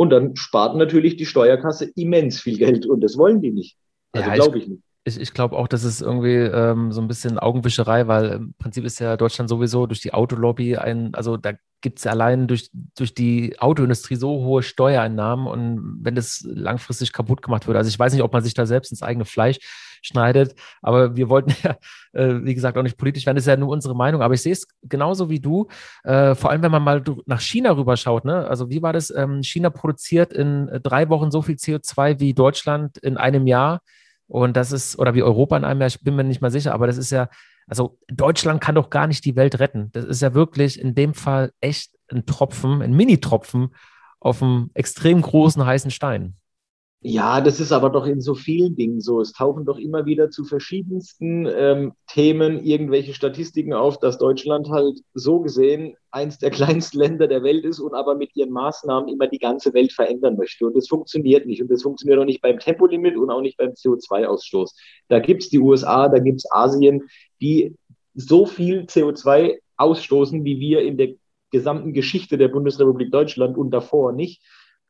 und 0.00 0.08
dann 0.08 0.34
spart 0.34 0.76
natürlich 0.76 1.16
die 1.16 1.26
Steuerkasse 1.26 1.92
immens 1.94 2.40
viel 2.40 2.56
Geld 2.56 2.86
und 2.86 3.02
das 3.02 3.18
wollen 3.18 3.42
die 3.42 3.50
nicht. 3.50 3.76
Also 4.12 4.30
ja, 4.30 4.34
glaube 4.34 4.58
ich 4.58 4.66
nicht. 4.66 4.82
Ich, 5.10 5.20
ich 5.20 5.34
glaube 5.34 5.56
auch, 5.56 5.66
das 5.66 5.82
ist 5.82 6.00
irgendwie 6.00 6.36
ähm, 6.36 6.92
so 6.92 7.00
ein 7.00 7.08
bisschen 7.08 7.38
Augenwischerei, 7.38 8.06
weil 8.06 8.26
im 8.30 8.54
Prinzip 8.54 8.84
ist 8.84 9.00
ja 9.00 9.16
Deutschland 9.16 9.50
sowieso 9.50 9.86
durch 9.86 10.00
die 10.00 10.14
Autolobby 10.14 10.76
ein, 10.76 11.14
also 11.14 11.36
da 11.36 11.52
gibt 11.80 11.98
es 11.98 12.06
allein 12.06 12.46
durch, 12.46 12.70
durch 12.96 13.14
die 13.14 13.58
Autoindustrie 13.58 14.16
so 14.16 14.28
hohe 14.44 14.62
Steuereinnahmen 14.62 15.46
und 15.46 15.98
wenn 16.02 16.14
das 16.14 16.44
langfristig 16.46 17.12
kaputt 17.12 17.42
gemacht 17.42 17.66
wird, 17.66 17.76
also 17.76 17.88
ich 17.88 17.98
weiß 17.98 18.12
nicht, 18.12 18.22
ob 18.22 18.32
man 18.32 18.44
sich 18.44 18.54
da 18.54 18.66
selbst 18.66 18.92
ins 18.92 19.02
eigene 19.02 19.24
Fleisch 19.24 19.58
schneidet, 20.02 20.54
aber 20.82 21.16
wir 21.16 21.28
wollten 21.28 21.54
ja, 21.64 21.76
äh, 22.12 22.44
wie 22.44 22.54
gesagt, 22.54 22.78
auch 22.78 22.82
nicht 22.82 22.96
politisch 22.96 23.26
werden, 23.26 23.36
das 23.36 23.44
ist 23.44 23.48
ja 23.48 23.56
nur 23.56 23.70
unsere 23.70 23.96
Meinung, 23.96 24.22
aber 24.22 24.34
ich 24.34 24.42
sehe 24.42 24.52
es 24.52 24.68
genauso 24.82 25.28
wie 25.30 25.40
du, 25.40 25.66
äh, 26.04 26.34
vor 26.34 26.50
allem 26.50 26.62
wenn 26.62 26.70
man 26.72 26.84
mal 26.84 27.02
nach 27.26 27.40
China 27.40 27.72
rüberschaut, 27.72 28.24
ne? 28.24 28.46
also 28.46 28.70
wie 28.70 28.82
war 28.82 28.92
das, 28.92 29.10
ähm, 29.10 29.42
China 29.42 29.70
produziert 29.70 30.32
in 30.32 30.68
äh, 30.68 30.80
drei 30.80 31.08
Wochen 31.08 31.30
so 31.30 31.42
viel 31.42 31.56
CO2 31.56 32.20
wie 32.20 32.34
Deutschland 32.34 32.98
in 32.98 33.16
einem 33.16 33.46
Jahr 33.46 33.80
und 34.30 34.56
das 34.56 34.70
ist, 34.70 34.96
oder 34.96 35.14
wie 35.14 35.24
Europa 35.24 35.56
in 35.56 35.64
einem 35.64 35.80
Jahr, 35.80 35.88
ich 35.88 36.02
bin 36.02 36.14
mir 36.14 36.22
nicht 36.22 36.40
mal 36.40 36.52
sicher, 36.52 36.72
aber 36.72 36.86
das 36.86 36.96
ist 36.96 37.10
ja, 37.10 37.28
also 37.66 37.98
Deutschland 38.06 38.60
kann 38.60 38.76
doch 38.76 38.88
gar 38.88 39.08
nicht 39.08 39.24
die 39.24 39.34
Welt 39.34 39.58
retten. 39.58 39.90
Das 39.92 40.04
ist 40.04 40.22
ja 40.22 40.34
wirklich 40.34 40.80
in 40.80 40.94
dem 40.94 41.14
Fall 41.14 41.52
echt 41.60 41.96
ein 42.12 42.26
Tropfen, 42.26 42.80
ein 42.80 42.92
Mini-Tropfen 42.92 43.74
auf 44.20 44.40
einem 44.40 44.70
extrem 44.74 45.20
großen 45.20 45.66
heißen 45.66 45.90
Stein. 45.90 46.36
Ja, 47.02 47.40
das 47.40 47.60
ist 47.60 47.72
aber 47.72 47.88
doch 47.88 48.04
in 48.04 48.20
so 48.20 48.34
vielen 48.34 48.76
Dingen 48.76 49.00
so. 49.00 49.22
Es 49.22 49.32
tauchen 49.32 49.64
doch 49.64 49.78
immer 49.78 50.04
wieder 50.04 50.28
zu 50.28 50.44
verschiedensten 50.44 51.46
ähm, 51.46 51.94
Themen 52.06 52.62
irgendwelche 52.62 53.14
Statistiken 53.14 53.72
auf, 53.72 53.98
dass 53.98 54.18
Deutschland 54.18 54.68
halt 54.68 55.00
so 55.14 55.40
gesehen 55.40 55.96
eins 56.10 56.36
der 56.36 56.50
kleinsten 56.50 56.98
Länder 56.98 57.26
der 57.26 57.42
Welt 57.42 57.64
ist 57.64 57.78
und 57.80 57.94
aber 57.94 58.16
mit 58.16 58.36
ihren 58.36 58.50
Maßnahmen 58.50 59.08
immer 59.08 59.28
die 59.28 59.38
ganze 59.38 59.72
Welt 59.72 59.92
verändern 59.92 60.36
möchte. 60.36 60.66
Und 60.66 60.76
das 60.76 60.88
funktioniert 60.88 61.46
nicht. 61.46 61.62
Und 61.62 61.70
das 61.70 61.82
funktioniert 61.82 62.20
auch 62.20 62.26
nicht 62.26 62.42
beim 62.42 62.58
Tempolimit 62.58 63.16
und 63.16 63.30
auch 63.30 63.40
nicht 63.40 63.56
beim 63.56 63.70
CO2-Ausstoß. 63.70 64.74
Da 65.08 65.20
gibt's 65.20 65.48
die 65.48 65.58
USA, 65.58 66.06
da 66.08 66.18
gibt's 66.18 66.44
Asien, 66.52 67.08
die 67.40 67.74
so 68.12 68.44
viel 68.44 68.82
CO2 68.82 69.58
ausstoßen, 69.78 70.44
wie 70.44 70.60
wir 70.60 70.82
in 70.82 70.98
der 70.98 71.14
gesamten 71.50 71.94
Geschichte 71.94 72.36
der 72.36 72.48
Bundesrepublik 72.48 73.10
Deutschland 73.10 73.56
und 73.56 73.70
davor 73.70 74.12
nicht. 74.12 74.42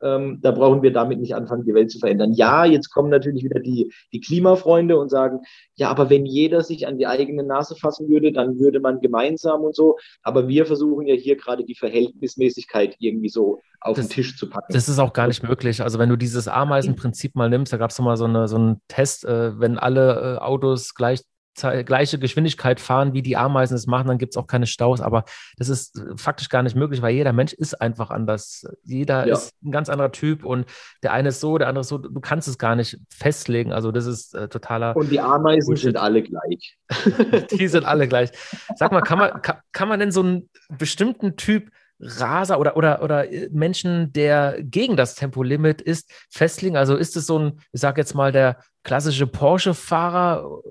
Ähm, 0.03 0.39
da 0.41 0.51
brauchen 0.53 0.83
wir 0.83 0.93
damit 0.93 1.21
nicht 1.21 1.35
anfangen, 1.35 1.65
die 1.65 1.75
Welt 1.75 1.91
zu 1.91 1.99
verändern. 1.99 2.33
Ja, 2.33 2.65
jetzt 2.65 2.91
kommen 2.91 3.11
natürlich 3.11 3.45
wieder 3.45 3.61
die, 3.61 3.93
die 4.13 4.21
Klimafreunde 4.21 4.99
und 4.99 5.09
sagen, 5.11 5.41
ja, 5.75 5.91
aber 5.91 6.11
wenn 6.11 6.27
jeder 6.27 6.63
sich 6.63 6.87
an 6.87 6.99
die 6.99 7.07
eigene 7.07 7.43
Nase 7.43 7.77
fassen 7.77 8.09
würde, 8.09 8.33
dann 8.33 8.59
würde 8.59 8.81
man 8.81 9.01
gemeinsam 9.01 9.63
und 9.63 9.75
so. 9.75 9.99
Aber 10.23 10.49
wir 10.49 10.67
versuchen 10.67 11.07
ja 11.07 11.15
hier 11.15 11.37
gerade 11.37 11.65
die 11.65 11.75
Verhältnismäßigkeit 11.75 12.97
irgendwie 12.99 13.29
so 13.29 13.61
auf 13.81 13.97
das, 13.97 14.09
den 14.09 14.15
Tisch 14.15 14.37
zu 14.37 14.49
packen. 14.49 14.73
Das 14.73 14.89
ist 14.89 14.99
auch 14.99 15.13
gar 15.13 15.27
nicht 15.27 15.43
möglich. 15.43 15.83
Also 15.83 15.99
wenn 15.99 16.09
du 16.09 16.17
dieses 16.17 16.49
Ameisenprinzip 16.49 17.35
mal 17.35 17.49
nimmst, 17.49 17.73
da 17.73 17.77
gab 17.77 17.91
es 17.91 17.99
mal 17.99 18.17
so, 18.17 18.25
eine, 18.25 18.49
so 18.49 18.57
einen 18.57 18.81
Test, 18.89 19.25
äh, 19.25 19.59
wenn 19.59 19.79
alle 19.79 20.37
äh, 20.37 20.39
Autos 20.39 20.95
gleich 20.95 21.21
gleiche 21.55 22.19
Geschwindigkeit 22.19 22.81
fahren, 22.81 23.13
wie 23.13 23.23
die 23.23 23.37
Ameisen 23.37 23.75
es 23.75 23.87
machen, 23.87 24.09
dann 24.09 24.19
gibt 24.19 24.35
es 24.35 24.37
auch 24.37 24.47
keine 24.47 24.67
Staus. 24.67 25.01
Aber 25.01 25.25
das 25.57 25.69
ist 25.69 25.99
äh, 25.99 26.17
faktisch 26.17 26.49
gar 26.49 26.63
nicht 26.63 26.77
möglich, 26.77 27.03
weil 27.03 27.15
jeder 27.15 27.33
Mensch 27.33 27.53
ist 27.53 27.81
einfach 27.81 28.11
anders. 28.11 28.65
Jeder 28.85 29.27
ja. 29.27 29.35
ist 29.35 29.53
ein 29.63 29.73
ganz 29.73 29.89
anderer 29.89 30.13
Typ 30.13 30.45
und 30.45 30.67
der 31.03 31.13
eine 31.13 31.31
ist 31.31 31.41
so, 31.41 31.59
der 31.59 31.69
andere 31.69 31.81
ist 31.83 31.89
so. 31.89 31.99
Du 31.99 32.21
kannst 32.21 32.49
es 32.49 32.59
gar 32.59 32.77
nicht 32.77 32.99
festlegen. 33.11 33.73
Also 33.73 33.93
das 33.93 34.07
ist 34.07 34.35
äh, 34.35 34.49
totaler. 34.49 34.97
Und 34.97 35.11
die 35.11 35.21
Ameisen 35.21 35.67
Bullshit. 35.67 35.85
sind 35.85 35.97
alle 35.97 36.23
gleich. 36.23 36.79
die 37.51 37.69
sind 37.69 37.85
alle 37.85 38.09
gleich. 38.09 38.31
Sag 38.77 38.93
mal, 38.93 39.03
kann 39.03 39.19
man, 39.19 39.43
kann, 39.43 39.57
kann 39.73 39.89
man 39.89 40.01
denn 40.01 40.13
so 40.13 40.21
einen 40.21 40.49
bestimmten 40.69 41.37
Typ 41.37 41.71
Raser 42.01 42.59
oder, 42.59 42.77
oder, 42.77 43.03
oder 43.03 43.31
äh, 43.31 43.49
Menschen, 43.53 44.13
der 44.13 44.57
gegen 44.63 44.97
das 44.97 45.15
Tempolimit 45.15 45.81
ist, 45.81 46.11
festlegen? 46.31 46.77
Also 46.77 46.97
ist 46.97 47.17
es 47.17 47.27
so 47.27 47.39
ein, 47.39 47.61
ich 47.73 47.81
sag 47.81 47.99
jetzt 47.99 48.15
mal, 48.15 48.33
der 48.33 48.59
klassische 48.83 49.27
Porsche-Fahrer? 49.27 50.63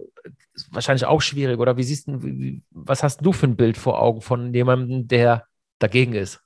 Wahrscheinlich 0.71 1.05
auch 1.05 1.21
schwierig. 1.21 1.59
Oder 1.59 1.77
wie 1.77 1.83
siehst 1.83 2.07
du, 2.07 2.61
was 2.71 3.03
hast 3.03 3.25
du 3.25 3.31
für 3.31 3.47
ein 3.47 3.55
Bild 3.55 3.77
vor 3.77 4.01
Augen 4.01 4.21
von 4.21 4.53
jemandem, 4.53 5.07
der 5.07 5.45
dagegen 5.77 6.13
ist? 6.13 6.41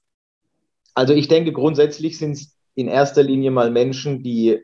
Also 0.94 1.14
ich 1.14 1.28
denke, 1.28 1.54
grundsätzlich 1.54 2.18
sind 2.18 2.34
es 2.34 2.56
in 2.76 2.88
erster 2.88 3.24
Linie 3.24 3.52
mal 3.52 3.72
Menschen, 3.72 4.22
die 4.22 4.64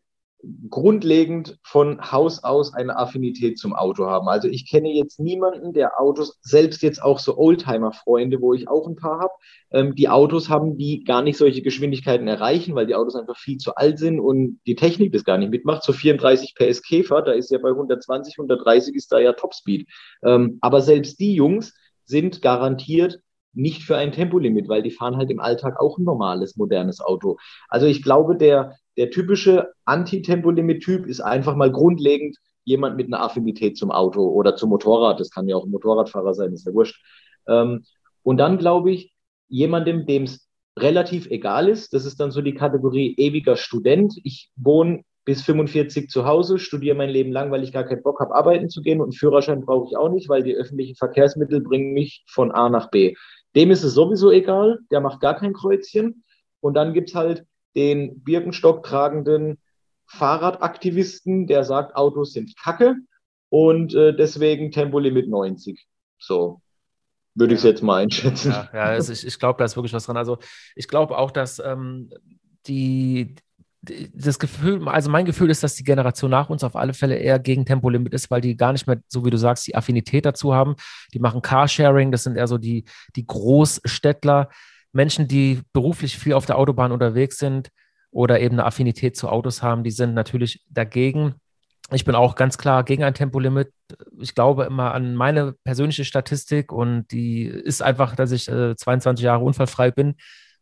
grundlegend 0.69 1.59
von 1.63 2.11
Haus 2.11 2.43
aus 2.43 2.73
eine 2.73 2.97
Affinität 2.97 3.57
zum 3.57 3.73
Auto 3.73 4.05
haben. 4.05 4.29
Also 4.29 4.47
ich 4.47 4.69
kenne 4.69 4.91
jetzt 4.93 5.19
niemanden, 5.19 5.73
der 5.73 5.99
Autos, 5.99 6.39
selbst 6.41 6.81
jetzt 6.81 7.03
auch 7.03 7.19
so 7.19 7.37
Oldtimer-Freunde, 7.37 8.39
wo 8.39 8.53
ich 8.53 8.69
auch 8.69 8.87
ein 8.87 8.95
paar 8.95 9.19
habe, 9.19 9.33
ähm, 9.71 9.95
die 9.95 10.07
Autos 10.07 10.49
haben, 10.49 10.77
die 10.77 11.03
gar 11.03 11.21
nicht 11.21 11.37
solche 11.37 11.61
Geschwindigkeiten 11.61 12.27
erreichen, 12.27 12.73
weil 12.73 12.85
die 12.85 12.95
Autos 12.95 13.15
einfach 13.15 13.37
viel 13.37 13.57
zu 13.57 13.75
alt 13.75 13.99
sind 13.99 14.19
und 14.19 14.61
die 14.65 14.75
Technik 14.75 15.11
das 15.11 15.25
gar 15.25 15.37
nicht 15.37 15.51
mitmacht. 15.51 15.83
So 15.83 15.91
34 15.91 16.55
PS 16.55 16.83
Käfer, 16.83 17.21
da 17.21 17.33
ist 17.33 17.51
ja 17.51 17.57
bei 17.57 17.69
120, 17.69 18.35
130 18.39 18.95
ist 18.95 19.11
da 19.11 19.19
ja 19.19 19.33
Topspeed. 19.33 19.87
Ähm, 20.23 20.57
aber 20.61 20.81
selbst 20.81 21.19
die 21.19 21.33
Jungs 21.33 21.73
sind 22.05 22.41
garantiert 22.41 23.19
nicht 23.53 23.83
für 23.83 23.97
ein 23.97 24.11
Tempolimit, 24.11 24.69
weil 24.69 24.83
die 24.83 24.91
fahren 24.91 25.17
halt 25.17 25.29
im 25.29 25.39
Alltag 25.39 25.79
auch 25.79 25.97
ein 25.97 26.03
normales, 26.03 26.55
modernes 26.55 27.01
Auto. 27.01 27.37
Also 27.67 27.87
ich 27.87 28.03
glaube, 28.03 28.37
der, 28.37 28.77
der 28.99 29.09
typische 29.11 29.69
Anti-Tempolimit-Typ 29.85 31.07
ist 31.07 31.21
einfach 31.21 31.55
mal 31.55 31.71
grundlegend 31.71 32.35
jemand 32.65 32.97
mit 32.97 33.07
einer 33.07 33.23
Affinität 33.23 33.77
zum 33.77 33.91
Auto 33.91 34.27
oder 34.27 34.57
zum 34.57 34.69
Motorrad. 34.69 35.21
Das 35.21 35.31
kann 35.31 35.47
ja 35.47 35.55
auch 35.55 35.65
ein 35.65 35.71
Motorradfahrer 35.71 36.33
sein, 36.33 36.51
ist 36.51 36.65
ja 36.65 36.73
wurscht. 36.73 37.01
Ähm, 37.47 37.85
und 38.23 38.37
dann 38.37 38.57
glaube 38.57 38.91
ich, 38.91 39.13
jemandem, 39.47 40.05
dem 40.05 40.23
es 40.23 40.49
relativ 40.77 41.27
egal 41.27 41.69
ist, 41.69 41.93
das 41.93 42.05
ist 42.05 42.19
dann 42.19 42.31
so 42.31 42.41
die 42.41 42.53
Kategorie 42.53 43.15
ewiger 43.17 43.55
Student. 43.55 44.19
Ich 44.25 44.51
wohne 44.57 45.03
bis 45.23 45.43
45 45.43 46.09
zu 46.09 46.25
Hause, 46.25 46.59
studiere 46.59 46.97
mein 46.97 47.09
Leben 47.09 47.31
lang, 47.31 47.51
weil 47.51 47.63
ich 47.63 47.71
gar 47.71 47.85
keinen 47.85 48.03
Bock 48.03 48.19
habe, 48.19 48.35
arbeiten 48.35 48.67
zu 48.67 48.81
gehen 48.81 48.99
und 48.99 49.07
einen 49.07 49.13
Führerschein 49.13 49.61
brauche 49.65 49.87
ich 49.89 49.95
auch 49.95 50.09
nicht, 50.09 50.27
weil 50.27 50.43
die 50.43 50.55
öffentlichen 50.55 50.95
Verkehrsmittel 50.95 51.61
bringen 51.61 51.93
mich 51.93 52.25
von 52.27 52.51
A 52.51 52.67
nach 52.67 52.91
B. 52.91 53.15
Dem 53.55 53.71
ist 53.71 53.83
es 53.83 53.93
sowieso 53.93 54.29
egal, 54.29 54.79
der 54.91 54.99
macht 54.99 55.21
gar 55.21 55.35
kein 55.35 55.53
Kreuzchen. 55.53 56.25
Und 56.59 56.73
dann 56.73 56.93
gibt 56.93 57.09
es 57.09 57.15
halt 57.15 57.45
den 57.75 58.23
Birkenstock 58.23 58.83
tragenden 58.83 59.57
Fahrradaktivisten, 60.07 61.47
der 61.47 61.63
sagt, 61.63 61.95
Autos 61.95 62.33
sind 62.33 62.55
Kacke 62.57 62.95
und 63.49 63.93
äh, 63.93 64.15
deswegen 64.15 64.71
Tempolimit 64.71 65.29
90. 65.29 65.85
So 66.17 66.61
würde 67.35 67.53
ich 67.53 67.59
es 67.59 67.63
jetzt 67.63 67.83
mal 67.83 68.03
einschätzen. 68.03 68.51
Ja, 68.51 68.69
ja 68.73 68.83
also 68.83 69.13
ich, 69.13 69.25
ich 69.25 69.39
glaube, 69.39 69.57
da 69.59 69.65
ist 69.65 69.75
wirklich 69.75 69.93
was 69.93 70.05
dran. 70.05 70.17
Also 70.17 70.37
ich 70.75 70.87
glaube 70.87 71.17
auch, 71.17 71.31
dass 71.31 71.59
ähm, 71.59 72.09
die, 72.67 73.35
das 73.81 74.39
Gefühl, 74.39 74.87
also 74.87 75.09
mein 75.09 75.25
Gefühl 75.25 75.49
ist, 75.49 75.63
dass 75.63 75.75
die 75.75 75.83
Generation 75.83 76.31
nach 76.31 76.49
uns 76.49 76.63
auf 76.63 76.75
alle 76.75 76.93
Fälle 76.93 77.15
eher 77.15 77.39
gegen 77.39 77.65
Tempolimit 77.65 78.13
ist, 78.13 78.29
weil 78.29 78.41
die 78.41 78.57
gar 78.57 78.73
nicht 78.73 78.87
mehr, 78.87 78.99
so 79.07 79.25
wie 79.25 79.29
du 79.29 79.37
sagst, 79.37 79.67
die 79.67 79.75
Affinität 79.75 80.25
dazu 80.25 80.53
haben. 80.53 80.75
Die 81.13 81.19
machen 81.19 81.41
Carsharing, 81.41 82.11
das 82.11 82.23
sind 82.23 82.35
eher 82.35 82.47
so 82.47 82.57
die, 82.57 82.83
die 83.15 83.25
Großstädtler, 83.25 84.49
Menschen, 84.91 85.27
die 85.27 85.61
beruflich 85.73 86.17
viel 86.17 86.33
auf 86.33 86.45
der 86.45 86.57
Autobahn 86.57 86.91
unterwegs 86.91 87.37
sind 87.37 87.69
oder 88.11 88.39
eben 88.39 88.55
eine 88.55 88.65
Affinität 88.65 89.15
zu 89.15 89.29
Autos 89.29 89.61
haben, 89.61 89.83
die 89.83 89.91
sind 89.91 90.13
natürlich 90.13 90.63
dagegen. 90.69 91.35
Ich 91.91 92.05
bin 92.05 92.15
auch 92.15 92.35
ganz 92.35 92.57
klar 92.57 92.83
gegen 92.83 93.03
ein 93.03 93.13
Tempolimit. 93.13 93.71
Ich 94.19 94.35
glaube 94.35 94.65
immer 94.65 94.93
an 94.93 95.15
meine 95.15 95.53
persönliche 95.63 96.05
Statistik 96.05 96.71
und 96.71 97.11
die 97.11 97.45
ist 97.45 97.81
einfach, 97.81 98.15
dass 98.15 98.31
ich 98.31 98.47
äh, 98.47 98.75
22 98.75 99.23
Jahre 99.23 99.43
unfallfrei 99.43 99.91
bin 99.91 100.15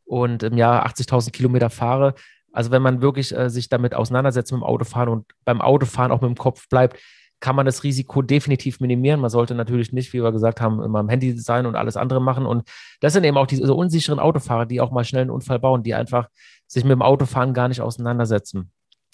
und 0.05 0.43
im 0.43 0.57
Jahr 0.57 0.85
80.000 0.87 1.31
Kilometer 1.31 1.69
fahre. 1.69 2.13
Also 2.53 2.71
wenn 2.71 2.81
man 2.81 3.01
wirklich 3.01 3.35
äh, 3.35 3.49
sich 3.49 3.67
damit 3.69 3.93
auseinandersetzt 3.93 4.51
mit 4.51 4.61
dem 4.61 4.63
Autofahren 4.63 5.09
und 5.09 5.25
beim 5.43 5.61
Autofahren 5.61 6.11
auch 6.11 6.21
mit 6.21 6.29
dem 6.29 6.37
Kopf 6.37 6.67
bleibt, 6.69 6.97
kann 7.39 7.55
man 7.55 7.65
das 7.65 7.83
Risiko 7.83 8.21
definitiv 8.21 8.79
minimieren. 8.79 9.19
Man 9.19 9.29
sollte 9.29 9.53
natürlich 9.53 9.93
nicht, 9.93 10.11
wie 10.13 10.23
wir 10.23 10.31
gesagt 10.31 10.59
haben, 10.59 10.81
immer 10.81 10.99
am 10.99 11.09
Handy 11.09 11.37
sein 11.37 11.65
und 11.65 11.75
alles 11.75 11.95
andere 11.95 12.19
machen. 12.19 12.45
Und 12.45 12.67
das 12.99 13.13
sind 13.13 13.23
eben 13.23 13.37
auch 13.37 13.47
diese 13.47 13.73
unsicheren 13.73 14.19
Autofahrer, 14.19 14.65
die 14.65 14.81
auch 14.81 14.91
mal 14.91 15.03
schnell 15.03 15.21
einen 15.21 15.31
Unfall 15.31 15.59
bauen, 15.59 15.83
die 15.83 15.93
einfach 15.93 16.29
sich 16.65 16.83
mit 16.83 16.93
dem 16.93 17.01
Autofahren 17.01 17.53
gar 17.53 17.67
nicht 17.67 17.81
auseinandersetzen 17.81 18.71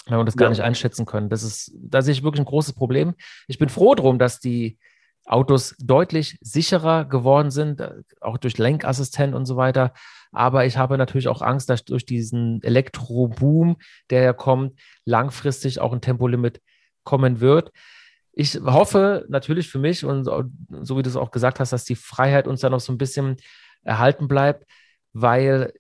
und 0.07 0.25
das 0.25 0.38
gar 0.38 0.45
ja. 0.45 0.49
nicht 0.51 0.62
einschätzen 0.62 1.05
können. 1.05 1.29
Das 1.29 1.43
ist, 1.43 1.71
da 1.75 2.01
sehe 2.01 2.13
ich 2.13 2.23
wirklich 2.23 2.41
ein 2.41 2.45
großes 2.45 2.73
Problem. 2.73 3.13
Ich 3.47 3.57
bin 3.57 3.69
froh 3.69 3.93
drum, 3.95 4.19
dass 4.19 4.39
die 4.39 4.77
Autos 5.25 5.75
deutlich 5.79 6.38
sicherer 6.41 7.05
geworden 7.05 7.49
sind, 7.49 7.79
äh, 7.79 7.91
auch 8.19 8.38
durch 8.38 8.57
Lenkassistent 8.57 9.33
und 9.33 9.45
so 9.45 9.55
weiter. 9.55 9.93
Aber 10.31 10.65
ich 10.65 10.77
habe 10.77 10.97
natürlich 10.97 11.27
auch 11.27 11.41
Angst, 11.41 11.69
dass 11.69 11.86
durch 11.86 12.05
diesen 12.05 12.62
Elektroboom, 12.63 13.77
der 14.09 14.23
ja 14.23 14.33
kommt, 14.33 14.79
langfristig 15.05 15.79
auch 15.79 15.93
ein 15.93 16.01
Tempolimit 16.01 16.62
kommen 17.03 17.39
wird 17.39 17.71
ich 18.34 18.56
hoffe 18.56 19.26
natürlich 19.30 19.69
für 19.69 19.80
mich 19.80 20.04
und 20.06 20.26
so 20.26 20.98
wie 20.98 21.04
du 21.04 21.10
es 21.10 21.15
auch 21.15 21.32
gesagt 21.32 21.60
hast, 21.60 21.72
dass 21.72 21.86
die 21.86 21.96
Freiheit 21.96 22.48
uns 22.48 22.62
da 22.62 22.69
noch 22.69 22.80
so 22.80 22.91
ein 22.91 22.98
bisschen 22.98 23.38
erhalten 23.84 24.28
bleibt, 24.28 24.65
weil 25.13 25.74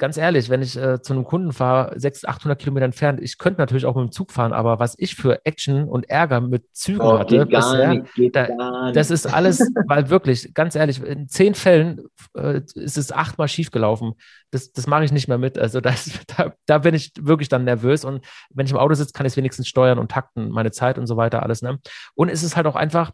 ganz 0.00 0.16
ehrlich, 0.16 0.48
wenn 0.48 0.62
ich 0.62 0.76
äh, 0.76 1.00
zu 1.00 1.12
einem 1.12 1.24
Kunden 1.24 1.52
fahre, 1.52 1.92
600, 1.98 2.36
800 2.36 2.58
Kilometer 2.58 2.86
entfernt, 2.86 3.20
ich 3.22 3.38
könnte 3.38 3.60
natürlich 3.60 3.84
auch 3.84 3.94
mit 3.94 4.08
dem 4.08 4.12
Zug 4.12 4.32
fahren, 4.32 4.52
aber 4.52 4.80
was 4.80 4.96
ich 4.98 5.14
für 5.14 5.44
Action 5.44 5.84
und 5.84 6.08
Ärger 6.08 6.40
mit 6.40 6.64
Zügen 6.72 7.02
oh, 7.02 7.18
hatte 7.18 7.46
bisher, 7.46 7.94
nicht, 7.94 8.34
da, 8.34 8.90
das 8.92 9.10
ist 9.10 9.26
alles, 9.26 9.60
weil 9.86 10.08
wirklich, 10.08 10.52
ganz 10.54 10.74
ehrlich, 10.74 11.02
in 11.02 11.28
zehn 11.28 11.54
Fällen 11.54 12.00
äh, 12.34 12.62
ist 12.74 12.96
es 12.96 13.12
achtmal 13.12 13.46
schiefgelaufen. 13.46 14.14
Das, 14.50 14.72
das 14.72 14.86
mache 14.86 15.04
ich 15.04 15.12
nicht 15.12 15.28
mehr 15.28 15.38
mit. 15.38 15.58
Also 15.58 15.80
das, 15.80 16.10
da, 16.36 16.54
da 16.66 16.78
bin 16.78 16.94
ich 16.94 17.12
wirklich 17.20 17.48
dann 17.48 17.64
nervös 17.64 18.04
und 18.04 18.24
wenn 18.48 18.66
ich 18.66 18.72
im 18.72 18.78
Auto 18.78 18.94
sitze, 18.94 19.12
kann 19.12 19.26
ich 19.26 19.34
es 19.34 19.36
wenigstens 19.36 19.68
steuern 19.68 19.98
und 19.98 20.10
takten, 20.10 20.50
meine 20.50 20.72
Zeit 20.72 20.98
und 20.98 21.06
so 21.06 21.16
weiter, 21.16 21.42
alles. 21.42 21.60
Ne? 21.62 21.78
Und 22.14 22.30
es 22.30 22.42
ist 22.42 22.56
halt 22.56 22.66
auch 22.66 22.76
einfach 22.76 23.12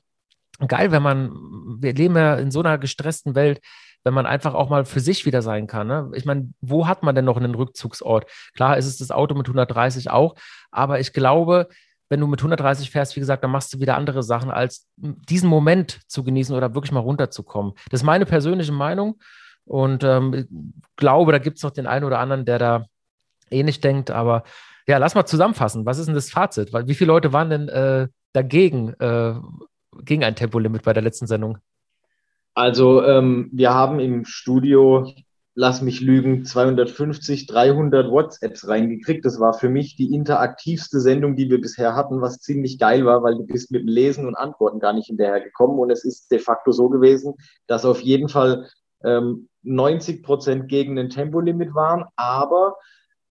geil, 0.69 0.93
wenn 0.93 1.03
man, 1.03 1.33
wir 1.81 1.93
leben 1.93 2.17
ja 2.17 2.37
in 2.37 2.51
so 2.51 2.61
einer 2.61 2.79
gestressten 2.79 3.35
Welt, 3.35 3.61
wenn 4.07 4.15
man 4.15 4.25
einfach 4.25 4.55
auch 4.55 4.69
mal 4.71 4.85
für 4.85 5.01
sich 5.01 5.27
wieder 5.27 5.43
sein 5.43 5.67
kann. 5.67 5.89
Ne? 5.89 6.13
Ich 6.15 6.25
meine, 6.25 6.53
wo 6.61 6.87
hat 6.87 7.03
man 7.03 7.17
denn 7.17 7.25
noch 7.25 7.37
einen 7.37 7.57
Rückzugsort? 7.57 8.31
Klar 8.55 8.77
ist 8.77 8.87
es 8.87 8.99
das 8.99 9.11
Auto 9.11 9.35
mit 9.35 9.49
130 9.49 10.11
auch, 10.11 10.37
aber 10.71 11.01
ich 11.01 11.13
glaube, 11.13 11.67
wenn 12.09 12.21
du 12.21 12.29
mit 12.29 12.39
130 12.39 12.89
fährst, 12.89 13.17
wie 13.17 13.21
gesagt, 13.21 13.43
dann 13.43 13.51
machst 13.51 13.75
du 13.75 13.81
wieder 13.81 13.97
andere 13.97 14.23
Sachen, 14.23 14.53
als 14.53 14.87
diesen 14.97 15.49
Moment 15.49 15.99
zu 16.07 16.23
genießen 16.23 16.55
oder 16.55 16.73
wirklich 16.73 16.93
mal 16.93 17.01
runterzukommen. 17.01 17.73
Das 17.91 18.03
ist 18.03 18.07
meine 18.07 18.27
persönliche 18.27 18.71
Meinung 18.71 19.19
und 19.65 20.05
ähm, 20.05 20.47
glaube, 20.95 21.33
da 21.33 21.39
gibt 21.39 21.57
es 21.57 21.65
noch 21.65 21.73
den 21.73 21.89
einen 21.89 22.05
oder 22.05 22.21
anderen, 22.21 22.45
der 22.45 22.61
da 22.61 22.87
ähnlich 23.51 23.81
denkt, 23.81 24.13
aber 24.13 24.45
ja, 24.87 24.99
lass 24.99 25.17
mal 25.17 25.27
zusammenfassen. 25.27 25.85
Was 25.85 25.99
ist 25.99 26.07
denn 26.07 26.15
das 26.15 26.31
Fazit? 26.31 26.73
Wie 26.73 26.95
viele 26.95 27.09
Leute 27.09 27.33
waren 27.33 27.51
denn 27.51 27.69
äh, 27.69 28.07
dagegen, 28.33 28.91
äh, 29.01 29.35
gegen 30.05 30.23
ein 30.23 30.37
Tempolimit 30.37 30.85
bei 30.85 30.93
der 30.93 31.03
letzten 31.03 31.27
Sendung? 31.27 31.59
Also 32.57 33.03
ähm, 33.03 33.51
wir 33.53 33.75
haben 33.75 34.01
im 34.01 34.25
Studio, 34.25 35.13
lass 35.55 35.83
mich 35.83 36.01
lügen, 36.01 36.47
250, 36.47 37.47
300 37.47 38.11
WhatsApps 38.11 38.67
reingekriegt. 38.67 39.27
Das 39.27 39.39
war 39.39 39.53
für 39.53 39.69
mich 39.69 39.95
die 39.97 40.15
interaktivste 40.15 41.01
Sendung, 41.01 41.37
die 41.37 41.51
wir 41.51 41.61
bisher 41.61 41.95
hatten, 41.95 42.23
was 42.23 42.39
ziemlich 42.39 42.79
geil 42.79 43.05
war, 43.05 43.23
weil 43.23 43.35
du 43.35 43.45
bist 43.45 43.71
mit 43.71 43.83
dem 43.83 43.89
Lesen 43.89 44.27
und 44.27 44.37
Antworten 44.37 44.81
gar 44.81 44.95
nicht 44.95 45.09
hinterhergekommen. 45.09 45.79
Und 45.79 45.91
es 45.91 46.03
ist 46.03 46.31
de 46.33 46.39
facto 46.39 46.73
so 46.73 46.89
gewesen, 46.89 47.35
dass 47.67 47.85
auf 47.85 48.01
jeden 48.01 48.31
Fall 48.31 48.71
ähm, 49.05 49.51
90 49.63 50.23
Prozent 50.23 50.69
gegen 50.69 50.99
ein 50.99 51.11
Tempolimit 51.11 51.75
waren, 51.75 52.07
aber 52.17 52.77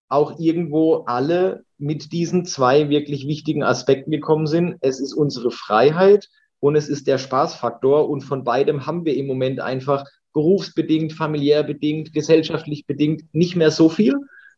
auch 0.07 0.37
irgendwo 0.37 0.97
alle 1.07 1.63
mit 1.79 2.11
diesen 2.11 2.45
zwei 2.45 2.89
wirklich 2.89 3.25
wichtigen 3.25 3.63
Aspekten 3.63 4.11
gekommen 4.11 4.45
sind. 4.45 4.75
Es 4.81 4.99
ist 4.99 5.13
unsere 5.15 5.49
Freiheit 5.49 6.29
und 6.65 6.75
es 6.75 6.89
ist 6.89 7.05
der 7.05 7.19
Spaßfaktor. 7.19 8.09
Und 8.09 8.21
von 8.21 8.43
beidem 8.43 8.87
haben 8.87 9.05
wir 9.05 9.15
im 9.15 9.27
Moment 9.27 9.59
einfach 9.59 10.03
berufsbedingt, 10.33 11.13
familiär 11.13 11.61
bedingt, 11.61 12.11
gesellschaftlich 12.11 12.87
bedingt 12.87 13.21
nicht 13.33 13.55
mehr 13.55 13.69
so 13.69 13.87
viel. 13.87 14.15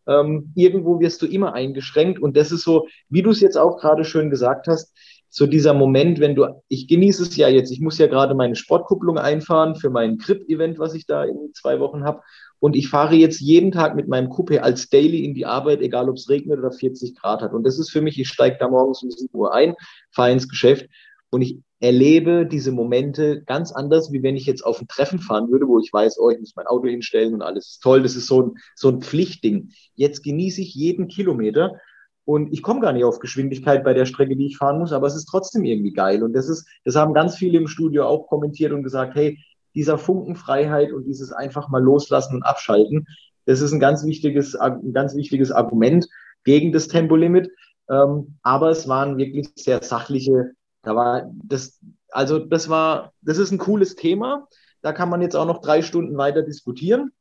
Ähm, 0.08 0.54
irgendwo 0.56 1.02
wirst 1.02 1.22
du 1.22 1.26
immer 1.26 1.54
eingeschränkt. 1.54 2.22
Und 2.22 2.38
das 2.38 2.54
ist 2.54 2.64
so, 2.64 2.88
wie 3.10 3.24
du 3.24 3.32
es 3.32 3.42
jetzt 3.42 3.58
auch 3.58 3.78
gerade 3.82 4.06
schön 4.06 4.30
gesagt 4.30 4.68
hast, 4.68 4.96
so 5.30 5.48
dieser 5.48 5.74
Moment, 5.74 6.22
wenn 6.22 6.34
du, 6.34 6.46
ich 6.70 6.88
genieße 6.88 7.24
es 7.24 7.36
ja 7.36 7.50
jetzt, 7.50 7.72
ich 7.72 7.82
muss 7.82 7.98
ja 7.98 8.08
gerade 8.08 8.36
meine 8.36 8.56
Sportkupplung 8.56 9.18
einfahren 9.18 9.76
für 9.76 9.90
mein 9.90 10.18
Grip-Event, 10.18 10.80
was 10.80 10.94
ich 10.94 11.08
da 11.08 11.26
in 11.26 11.52
zwei 11.56 11.82
Wochen 11.82 12.06
habe. 12.06 12.22
Und 12.60 12.78
ich 12.78 12.88
fahre 12.88 13.16
jetzt 13.16 13.42
jeden 13.42 13.74
Tag 13.74 13.98
mit 13.98 14.08
meinem 14.08 14.30
Coupé 14.30 14.60
als 14.60 14.88
Daily 14.88 15.26
in 15.26 15.34
die 15.34 15.46
Arbeit, 15.46 15.82
egal 15.82 16.08
ob 16.08 16.16
es 16.16 16.30
regnet 16.30 16.58
oder 16.58 16.72
40 16.72 17.20
Grad 17.20 17.42
hat. 17.42 17.52
Und 17.52 17.66
das 17.66 17.78
ist 17.78 17.92
für 17.92 18.02
mich, 18.02 18.18
ich 18.18 18.30
steige 18.30 18.56
da 18.58 18.70
morgens 18.70 19.04
um 19.04 19.12
7 19.12 19.28
Uhr 19.38 19.54
ein, 19.54 19.76
fahre 20.10 20.32
ins 20.32 20.48
Geschäft 20.48 20.88
Und 21.30 21.42
ich 21.42 21.60
erlebe 21.80 22.46
diese 22.46 22.72
Momente 22.72 23.44
ganz 23.46 23.72
anders, 23.72 24.12
wie 24.12 24.24
wenn 24.24 24.36
ich 24.36 24.46
jetzt 24.46 24.64
auf 24.64 24.82
ein 24.82 24.88
Treffen 24.88 25.20
fahren 25.20 25.52
würde, 25.52 25.68
wo 25.68 25.80
ich 25.80 25.92
weiß, 25.92 26.20
oh, 26.20 26.30
ich 26.30 26.40
muss 26.40 26.56
mein 26.56 26.68
Auto 26.68 26.88
hinstellen 26.88 27.34
und 27.34 27.42
alles 27.42 27.68
ist 27.68 27.84
toll. 27.84 28.02
Das 28.02 28.16
ist 28.16 28.28
so 28.28 28.44
ein, 28.44 28.52
so 28.76 28.90
ein 28.90 29.02
Pflichtding. 29.02 29.72
Jetzt 29.96 30.24
genieße 30.24 30.62
ich 30.62 30.74
jeden 30.74 31.08
Kilometer 31.08 31.80
und 32.26 32.52
ich 32.52 32.62
komme 32.62 32.82
gar 32.82 32.92
nicht 32.92 33.06
auf 33.06 33.20
Geschwindigkeit 33.20 33.84
bei 33.84 33.94
der 33.94 34.06
Strecke, 34.06 34.36
die 34.36 34.48
ich 34.48 34.58
fahren 34.58 34.80
muss, 34.80 34.92
aber 34.92 35.08
es 35.08 35.16
ist 35.16 35.28
trotzdem 35.28 35.64
irgendwie 35.64 35.94
geil. 35.94 36.24
Und 36.24 36.34
das 36.34 36.50
ist, 36.50 36.68
das 36.84 36.96
haben 36.96 37.14
ganz 37.14 37.38
viele 37.38 37.58
im 37.58 37.68
Studio 37.68 38.06
auch 38.06 38.28
kommentiert 38.28 38.74
und 38.74 38.84
gesagt, 38.84 39.16
hey, 39.16 39.40
dieser 39.76 39.98
Funken 39.98 40.36
Freiheit 40.36 40.92
und 40.92 41.06
dieses 41.06 41.32
einfach 41.32 41.70
mal 41.70 41.82
loslassen 41.82 42.36
und 42.36 42.44
abschalten, 42.44 43.06
das 43.46 43.62
ist 43.62 43.72
ein 43.72 43.80
ganz 43.80 44.06
wichtiges, 44.06 44.56
ein 44.56 44.92
ganz 44.92 45.16
wichtiges 45.16 45.52
Argument 45.52 46.08
gegen 46.44 46.74
das 46.74 46.90
Tempolimit. 46.90 47.50
Ähm, 47.90 48.38
aber 48.42 48.72
es 48.72 48.90
waren 48.90 49.18
wirklich 49.18 49.48
sehr 49.56 49.82
sachliche 49.82 50.52
da 50.88 50.96
war 50.96 51.30
das, 51.44 51.82
also 52.12 52.40
das 52.40 52.70
war, 52.70 53.12
das 53.22 53.40
ist 53.40 53.52
ein 53.52 53.58
cooles 53.58 53.98
Thema. 53.98 54.48
Da 54.82 54.94
kann 54.94 55.10
man 55.10 55.22
jetzt 55.22 55.36
auch 55.36 55.46
noch 55.46 55.60
drei 55.60 55.82
Stunden 55.82 56.18
weiter 56.18 56.44
diskutieren. 56.44 57.12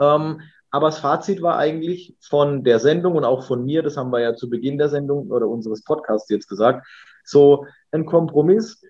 Ähm, 0.00 0.40
aber 0.70 0.86
das 0.86 1.00
Fazit 1.00 1.42
war 1.42 1.58
eigentlich 1.58 2.16
von 2.22 2.64
der 2.64 2.78
Sendung 2.78 3.14
und 3.16 3.24
auch 3.24 3.44
von 3.46 3.62
mir, 3.62 3.82
das 3.82 3.98
haben 3.98 4.10
wir 4.10 4.20
ja 4.20 4.34
zu 4.34 4.48
Beginn 4.48 4.78
der 4.78 4.88
Sendung 4.88 5.30
oder 5.30 5.46
unseres 5.46 5.84
Podcasts 5.84 6.30
jetzt 6.30 6.48
gesagt, 6.48 6.86
so 7.24 7.66
ein 7.92 8.06
Kompromiss 8.06 8.80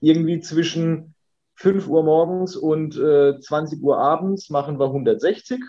irgendwie 0.00 0.40
zwischen 0.40 1.14
5 1.54 1.86
Uhr 1.86 2.02
morgens 2.02 2.56
und 2.56 2.96
äh, 2.96 3.38
20 3.38 3.80
Uhr 3.84 3.98
abends 3.98 4.50
machen 4.50 4.80
wir 4.80 4.86
160, 4.86 5.60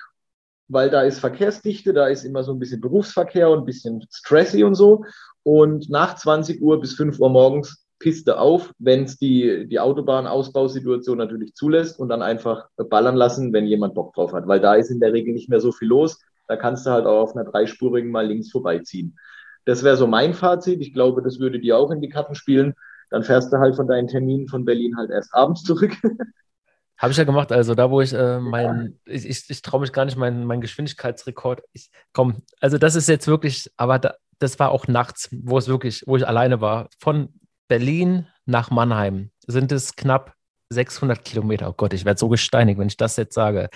weil 0.70 0.90
da 0.90 1.04
ist 1.04 1.20
Verkehrsdichte, 1.20 1.94
da 1.94 2.08
ist 2.08 2.24
immer 2.24 2.44
so 2.44 2.52
ein 2.52 2.60
bisschen 2.60 2.82
Berufsverkehr 2.82 3.52
und 3.52 3.60
ein 3.60 3.66
bisschen 3.66 4.04
stressy 4.12 4.64
und 4.64 4.74
so. 4.74 5.06
Und 5.44 5.92
nach 5.92 6.16
20 6.16 6.64
Uhr 6.64 6.82
bis 6.82 6.96
5 6.96 7.20
Uhr 7.20 7.30
morgens 7.30 7.82
Piste 8.02 8.40
auf, 8.40 8.74
wenn 8.80 9.04
es 9.04 9.18
die, 9.18 9.68
die 9.68 9.80
Autobahnausbausituation 9.80 11.18
natürlich 11.18 11.54
zulässt 11.54 12.00
und 12.00 12.10
dann 12.10 12.22
einfach 12.22 12.68
ballern 12.76 13.16
lassen, 13.16 13.54
wenn 13.54 13.68
jemand 13.68 13.94
Bock 13.94 14.14
drauf 14.14 14.34
hat, 14.34 14.48
weil 14.48 14.60
da 14.60 14.74
ist 14.74 14.90
in 14.90 15.00
der 15.00 15.14
Regel 15.14 15.34
nicht 15.34 15.50
mehr 15.50 15.60
so 15.60 15.72
viel 15.72 15.88
los. 15.88 16.20
Da 16.48 16.58
kannst 16.58 16.86
du 16.86 16.90
halt 16.90 17.06
auch 17.06 17.22
auf 17.22 17.36
einer 17.36 17.50
dreispurigen 17.50 18.12
mal 18.12 18.28
links 18.28 18.52
vorbeiziehen. 18.52 19.18
Das 19.66 19.84
wäre 19.84 19.96
so 19.96 20.08
mein 20.08 20.34
Fazit. 20.34 20.82
Ich 20.82 20.94
glaube, 20.94 21.22
das 21.22 21.40
würde 21.40 21.60
dir 21.60 21.78
auch 21.78 21.92
in 21.92 22.02
die 22.02 22.10
Karten 22.10 22.36
spielen. 22.36 22.74
Dann 23.12 23.24
fährst 23.24 23.54
du 23.54 23.58
halt 23.58 23.76
von 23.76 23.88
deinen 23.88 24.08
Terminen 24.08 24.48
von 24.48 24.66
Berlin 24.66 24.98
halt 24.98 25.12
erst 25.12 25.34
abends 25.34 25.64
zurück. 25.64 25.96
Habe 26.98 27.12
ich 27.12 27.18
ja 27.18 27.24
gemacht. 27.24 27.52
Also 27.52 27.74
da, 27.74 27.90
wo 27.90 28.02
ich 28.02 28.14
äh, 28.14 28.40
mein, 28.40 29.00
ich, 29.06 29.28
ich, 29.28 29.50
ich 29.50 29.62
traue 29.62 29.82
mich 29.82 29.92
gar 29.92 30.06
nicht, 30.06 30.18
meinen 30.18 30.46
mein 30.46 30.62
Geschwindigkeitsrekord. 30.62 31.64
Ich, 31.74 31.90
komm, 32.14 32.44
also 32.60 32.78
das 32.78 32.96
ist 32.96 33.08
jetzt 33.08 33.28
wirklich, 33.28 33.72
aber 33.76 33.98
da, 33.98 34.16
das 34.38 34.60
war 34.60 34.72
auch 34.72 34.88
nachts, 34.88 35.30
wo 35.32 35.58
es 35.58 35.68
wirklich, 35.68 36.04
wo 36.06 36.18
ich 36.18 36.28
alleine 36.28 36.62
war. 36.62 36.90
Von 37.00 37.30
Berlin 37.72 38.28
nach 38.46 38.70
Mannheim 38.70 39.32
sind 39.48 39.72
es 39.72 39.96
knapp 39.96 40.36
600 40.72 41.24
Kilometer. 41.24 41.70
Oh 41.70 41.74
Gott, 41.74 41.94
ich 41.94 42.04
werde 42.04 42.20
so 42.20 42.28
gesteinigt, 42.28 42.78
wenn 42.78 42.90
ich 42.90 42.98
das 42.98 43.16
jetzt 43.16 43.34
sage. 43.34 43.70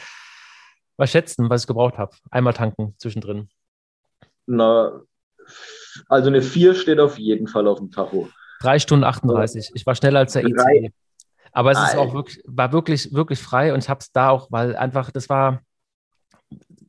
Was 0.98 1.12
schätzen, 1.12 1.50
was 1.50 1.62
ich 1.62 1.68
gebraucht 1.68 1.98
habe? 1.98 2.14
Einmal 2.30 2.52
tanken 2.52 2.93
zwischendrin. 2.98 3.48
Na, 4.48 5.00
also 6.10 6.28
eine 6.28 6.41
4 6.41 6.76
steht 6.76 7.00
auf 7.00 7.18
jeden 7.18 7.48
Fall 7.48 7.70
auf 7.70 7.78
dem 7.78 7.89
Tacho. 7.89 8.28
Drei 8.60 8.80
Stunden 8.80 9.06
38. 9.06 9.72
Ich 9.76 9.86
war 9.86 9.96
schneller 9.96 10.20
als 10.20 10.34
der 10.34 10.43
ICE. 10.43 10.91
Aber 11.54 11.72
es 11.72 11.80
ist 11.80 11.96
auch 11.96 12.14
wirklich, 12.14 12.43
war 12.46 12.74
wirklich, 12.74 13.14
wirklich 13.14 13.39
frei 13.39 13.74
und 13.74 13.82
ich 13.82 13.88
habe 13.88 14.02
es 14.02 14.12
da 14.12 14.28
auch, 14.28 14.52
weil 14.52 14.76
einfach, 14.76 15.10
das 15.10 15.30
war, 15.30 15.62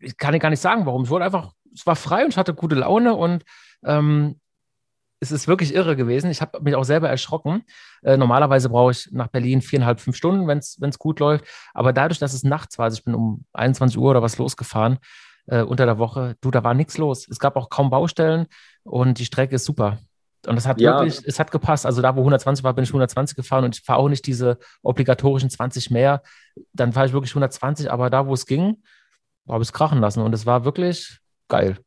ich 0.00 0.16
kann 0.16 0.36
gar 0.40 0.50
nicht 0.50 0.58
sagen, 0.58 0.86
warum. 0.86 1.04
Ich 1.04 1.10
wollte 1.10 1.26
einfach, 1.26 1.52
es 1.72 1.86
war 1.86 1.94
frei 1.94 2.24
und 2.24 2.30
ich 2.30 2.36
hatte 2.36 2.52
gute 2.52 2.74
Laune 2.74 3.14
und 3.14 3.44
ähm, 3.84 4.40
es 5.20 5.32
ist 5.32 5.48
wirklich 5.48 5.74
irre 5.74 5.96
gewesen. 5.96 6.30
Ich 6.30 6.40
habe 6.40 6.60
mich 6.60 6.74
auch 6.74 6.84
selber 6.84 7.08
erschrocken. 7.08 7.64
Äh, 8.02 8.16
normalerweise 8.16 8.68
brauche 8.68 8.92
ich 8.92 9.08
nach 9.12 9.28
Berlin 9.28 9.62
viereinhalb, 9.62 10.00
fünf 10.00 10.16
Stunden, 10.16 10.46
wenn 10.46 10.58
es 10.58 10.98
gut 10.98 11.20
läuft. 11.20 11.44
Aber 11.74 11.92
dadurch, 11.92 12.18
dass 12.18 12.34
es 12.34 12.44
nachts 12.44 12.78
war, 12.78 12.84
also 12.84 12.98
ich 12.98 13.04
bin 13.04 13.14
um 13.14 13.44
21 13.52 13.98
Uhr 13.98 14.10
oder 14.10 14.22
was 14.22 14.38
losgefahren 14.38 14.98
äh, 15.46 15.62
unter 15.62 15.86
der 15.86 15.98
Woche, 15.98 16.36
du, 16.40 16.50
da 16.50 16.62
war 16.64 16.74
nichts 16.74 16.98
los. 16.98 17.26
Es 17.28 17.38
gab 17.38 17.56
auch 17.56 17.70
kaum 17.70 17.90
Baustellen 17.90 18.46
und 18.82 19.18
die 19.18 19.24
Strecke 19.24 19.56
ist 19.56 19.64
super. 19.64 19.98
Und 20.46 20.56
es 20.56 20.66
hat 20.66 20.80
ja. 20.80 20.98
wirklich, 20.98 21.20
es 21.24 21.40
hat 21.40 21.50
gepasst. 21.50 21.86
Also 21.86 22.02
da, 22.02 22.14
wo 22.14 22.20
120 22.20 22.62
war, 22.62 22.74
bin 22.74 22.84
ich 22.84 22.90
120 22.90 23.36
gefahren 23.36 23.64
und 23.64 23.76
ich 23.76 23.82
fahre 23.82 23.98
auch 23.98 24.08
nicht 24.08 24.26
diese 24.26 24.58
obligatorischen 24.82 25.50
20 25.50 25.90
mehr. 25.90 26.22
Dann 26.72 26.92
fahre 26.92 27.06
ich 27.06 27.12
wirklich 27.12 27.32
120, 27.32 27.90
aber 27.90 28.10
da, 28.10 28.26
wo 28.26 28.34
es 28.34 28.46
ging, 28.46 28.82
habe 29.48 29.62
ich 29.62 29.68
es 29.68 29.72
krachen 29.72 30.00
lassen 30.00 30.20
und 30.20 30.32
es 30.34 30.46
war 30.46 30.64
wirklich 30.64 31.18
geil. 31.48 31.78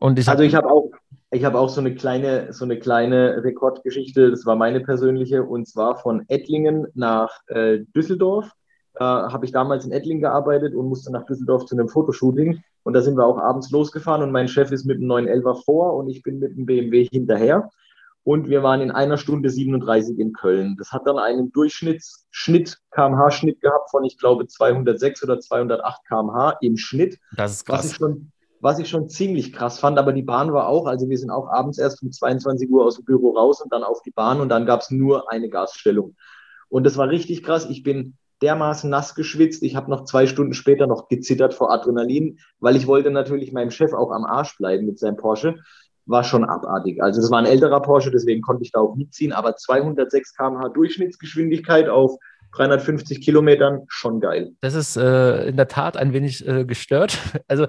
Und 0.00 0.18
ich 0.18 0.28
also 0.28 0.42
ich 0.42 0.54
habe 0.54 0.70
auch, 0.70 0.90
ich 1.30 1.44
habe 1.44 1.58
auch 1.58 1.68
so 1.68 1.80
eine 1.80 1.94
kleine, 1.94 2.52
so 2.52 2.64
eine 2.64 2.78
kleine 2.78 3.42
Rekordgeschichte, 3.44 4.30
das 4.30 4.46
war 4.46 4.56
meine 4.56 4.80
persönliche, 4.80 5.44
und 5.44 5.68
zwar 5.68 5.96
von 5.98 6.24
Ettlingen 6.28 6.86
nach 6.94 7.40
äh, 7.48 7.80
Düsseldorf. 7.94 8.50
Äh, 8.94 9.04
habe 9.04 9.44
ich 9.44 9.52
damals 9.52 9.84
in 9.84 9.92
Ettlingen 9.92 10.22
gearbeitet 10.22 10.74
und 10.74 10.88
musste 10.88 11.12
nach 11.12 11.26
Düsseldorf 11.26 11.66
zu 11.66 11.76
einem 11.76 11.88
Fotoshooting. 11.88 12.62
Und 12.82 12.94
da 12.94 13.02
sind 13.02 13.16
wir 13.16 13.26
auch 13.26 13.38
abends 13.38 13.70
losgefahren 13.70 14.22
und 14.22 14.32
mein 14.32 14.48
Chef 14.48 14.72
ist 14.72 14.86
mit 14.86 14.98
dem 14.98 15.08
911er 15.08 15.62
vor 15.64 15.94
und 15.96 16.08
ich 16.08 16.22
bin 16.22 16.38
mit 16.38 16.56
dem 16.56 16.64
BMW 16.64 17.04
hinterher. 17.04 17.70
Und 18.24 18.48
wir 18.48 18.62
waren 18.62 18.80
in 18.80 18.90
einer 18.90 19.16
Stunde 19.16 19.50
37 19.50 20.18
in 20.18 20.32
Köln. 20.32 20.76
Das 20.78 20.92
hat 20.92 21.06
dann 21.06 21.18
einen 21.18 21.52
Durchschnittsschnitt, 21.52 22.78
kmh-Schnitt 22.90 23.60
gehabt 23.60 23.90
von, 23.90 24.04
ich 24.04 24.18
glaube, 24.18 24.46
206 24.46 25.22
oder 25.22 25.38
208 25.38 26.04
kmh 26.06 26.56
im 26.60 26.76
Schnitt. 26.76 27.18
Das 27.36 27.52
ist 27.52 27.66
krass. 27.66 27.78
Was 27.78 27.90
ich 27.92 27.96
schon 27.96 28.32
was 28.60 28.78
ich 28.78 28.88
schon 28.88 29.08
ziemlich 29.08 29.52
krass 29.52 29.78
fand, 29.78 29.98
aber 29.98 30.12
die 30.12 30.22
Bahn 30.22 30.52
war 30.52 30.68
auch, 30.68 30.86
also 30.86 31.08
wir 31.08 31.18
sind 31.18 31.30
auch 31.30 31.48
abends 31.48 31.78
erst 31.78 32.02
um 32.02 32.10
22 32.10 32.68
Uhr 32.70 32.84
aus 32.84 32.96
dem 32.96 33.04
Büro 33.04 33.30
raus 33.30 33.60
und 33.60 33.72
dann 33.72 33.84
auf 33.84 34.02
die 34.02 34.10
Bahn 34.10 34.40
und 34.40 34.48
dann 34.48 34.66
gab 34.66 34.80
es 34.80 34.90
nur 34.90 35.30
eine 35.30 35.48
Gasstellung. 35.48 36.16
Und 36.68 36.84
das 36.84 36.96
war 36.96 37.08
richtig 37.08 37.42
krass. 37.42 37.66
Ich 37.70 37.82
bin 37.82 38.16
dermaßen 38.42 38.88
nass 38.88 39.14
geschwitzt. 39.14 39.62
Ich 39.62 39.74
habe 39.76 39.90
noch 39.90 40.04
zwei 40.04 40.26
Stunden 40.26 40.54
später 40.54 40.86
noch 40.86 41.08
gezittert 41.08 41.54
vor 41.54 41.72
Adrenalin, 41.72 42.38
weil 42.60 42.76
ich 42.76 42.86
wollte 42.86 43.10
natürlich 43.10 43.52
meinem 43.52 43.70
Chef 43.70 43.92
auch 43.92 44.10
am 44.10 44.24
Arsch 44.24 44.56
bleiben 44.58 44.86
mit 44.86 44.98
seinem 44.98 45.16
Porsche. 45.16 45.56
War 46.06 46.24
schon 46.24 46.44
abartig. 46.44 47.02
Also 47.02 47.20
das 47.20 47.30
war 47.30 47.38
ein 47.38 47.46
älterer 47.46 47.82
Porsche, 47.82 48.10
deswegen 48.10 48.42
konnte 48.42 48.62
ich 48.62 48.72
da 48.72 48.80
auch 48.80 48.96
mitziehen, 48.96 49.32
aber 49.32 49.56
206 49.56 50.36
km/h 50.36 50.68
Durchschnittsgeschwindigkeit 50.70 51.88
auf 51.88 52.16
350 52.52 53.20
Kilometern 53.20 53.82
schon 53.88 54.20
geil. 54.20 54.52
Das 54.60 54.74
ist 54.74 54.96
äh, 54.96 55.48
in 55.48 55.56
der 55.56 55.68
Tat 55.68 55.96
ein 55.96 56.12
wenig 56.12 56.46
äh, 56.46 56.64
gestört. 56.64 57.18
Also 57.46 57.66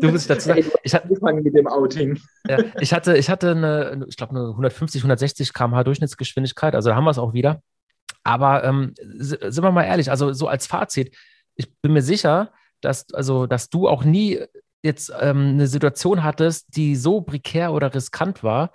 du 0.00 0.10
musst 0.10 0.30
dazu 0.30 0.48
sagen, 0.48 0.64
ich 0.82 0.94
hatte 0.94 1.04
angefangen 1.04 1.42
mit 1.42 1.54
dem 1.54 1.66
Outing. 1.66 2.20
Ja, 2.46 2.58
ich 2.80 2.92
hatte, 2.92 3.16
ich 3.16 3.30
hatte 3.30 3.50
eine, 3.50 4.04
ich 4.08 4.16
glaube 4.16 4.36
eine 4.36 4.48
150, 4.50 5.02
160 5.02 5.52
km/h 5.52 5.84
Durchschnittsgeschwindigkeit. 5.84 6.74
Also 6.74 6.90
da 6.90 6.96
haben 6.96 7.04
wir 7.04 7.10
es 7.10 7.18
auch 7.18 7.32
wieder. 7.32 7.62
Aber 8.22 8.64
ähm, 8.64 8.94
sind 8.96 9.62
wir 9.62 9.72
mal 9.72 9.84
ehrlich, 9.84 10.10
also 10.10 10.32
so 10.32 10.46
als 10.46 10.66
Fazit, 10.66 11.16
ich 11.54 11.72
bin 11.80 11.92
mir 11.92 12.02
sicher, 12.02 12.52
dass 12.80 13.12
also 13.12 13.46
dass 13.46 13.70
du 13.70 13.88
auch 13.88 14.04
nie 14.04 14.40
jetzt 14.82 15.12
ähm, 15.20 15.50
eine 15.54 15.66
Situation 15.66 16.22
hattest, 16.22 16.76
die 16.76 16.94
so 16.94 17.20
prekär 17.20 17.72
oder 17.72 17.94
riskant 17.94 18.42
war, 18.42 18.70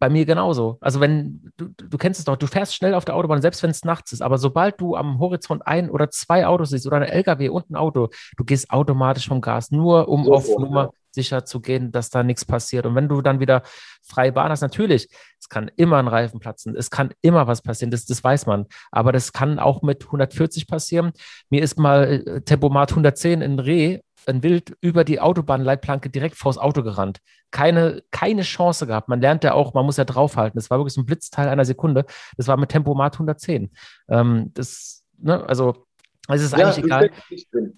bei 0.00 0.08
mir 0.08 0.24
genauso. 0.24 0.78
Also 0.80 0.98
wenn, 0.98 1.52
du, 1.58 1.68
du 1.68 1.98
kennst 1.98 2.18
es 2.18 2.24
doch, 2.24 2.36
du 2.36 2.46
fährst 2.46 2.74
schnell 2.74 2.94
auf 2.94 3.04
der 3.04 3.14
Autobahn, 3.14 3.42
selbst 3.42 3.62
wenn 3.62 3.70
es 3.70 3.84
nachts 3.84 4.12
ist, 4.12 4.22
aber 4.22 4.38
sobald 4.38 4.80
du 4.80 4.96
am 4.96 5.20
Horizont 5.20 5.66
ein 5.66 5.90
oder 5.90 6.10
zwei 6.10 6.46
Autos 6.46 6.70
siehst 6.70 6.86
oder 6.86 6.96
ein 6.96 7.02
LKW 7.02 7.50
und 7.50 7.70
ein 7.70 7.76
Auto, 7.76 8.08
du 8.36 8.44
gehst 8.44 8.70
automatisch 8.70 9.28
vom 9.28 9.42
Gas, 9.42 9.70
nur 9.70 10.08
um 10.08 10.24
so, 10.24 10.32
auf 10.32 10.46
so, 10.46 10.58
Nummer 10.58 10.84
ja. 10.84 10.90
sicher 11.10 11.44
zu 11.44 11.60
gehen, 11.60 11.92
dass 11.92 12.08
da 12.08 12.22
nichts 12.22 12.46
passiert. 12.46 12.86
Und 12.86 12.94
wenn 12.94 13.08
du 13.08 13.20
dann 13.20 13.40
wieder 13.40 13.62
freie 14.02 14.32
Bahn 14.32 14.50
hast, 14.50 14.62
natürlich, 14.62 15.06
es 15.38 15.50
kann 15.50 15.70
immer 15.76 15.98
ein 15.98 16.08
Reifen 16.08 16.40
platzen, 16.40 16.74
es 16.74 16.90
kann 16.90 17.12
immer 17.20 17.46
was 17.46 17.60
passieren, 17.60 17.90
das, 17.90 18.06
das 18.06 18.24
weiß 18.24 18.46
man. 18.46 18.66
Aber 18.90 19.12
das 19.12 19.34
kann 19.34 19.58
auch 19.58 19.82
mit 19.82 20.06
140 20.06 20.66
passieren. 20.66 21.12
Mir 21.50 21.62
ist 21.62 21.78
mal 21.78 22.24
äh, 22.26 22.40
Tempomat 22.40 22.90
110 22.90 23.42
in 23.42 23.58
Reh 23.58 24.00
ein 24.26 24.42
Wild 24.42 24.76
über 24.80 25.04
die 25.04 25.20
Autobahnleitplanke 25.20 26.10
direkt 26.10 26.36
vors 26.36 26.58
Auto 26.58 26.82
gerannt. 26.82 27.20
Keine, 27.50 28.02
keine 28.10 28.42
Chance 28.42 28.86
gehabt. 28.86 29.08
Man 29.08 29.20
lernt 29.20 29.44
ja 29.44 29.54
auch, 29.54 29.74
man 29.74 29.84
muss 29.84 29.96
ja 29.96 30.04
draufhalten. 30.04 30.58
Das 30.58 30.70
war 30.70 30.78
wirklich 30.78 30.94
so 30.94 31.00
ein 31.00 31.06
Blitzteil 31.06 31.48
einer 31.48 31.64
Sekunde. 31.64 32.04
Das 32.36 32.48
war 32.48 32.56
mit 32.56 32.70
Tempomat 32.70 33.14
110. 33.14 33.70
Ähm, 34.08 34.50
das, 34.54 35.04
ne, 35.18 35.44
also, 35.46 35.86
es 36.28 36.42
ist 36.42 36.56
ja, 36.56 36.66
eigentlich 36.66 36.84
egal. 36.84 37.10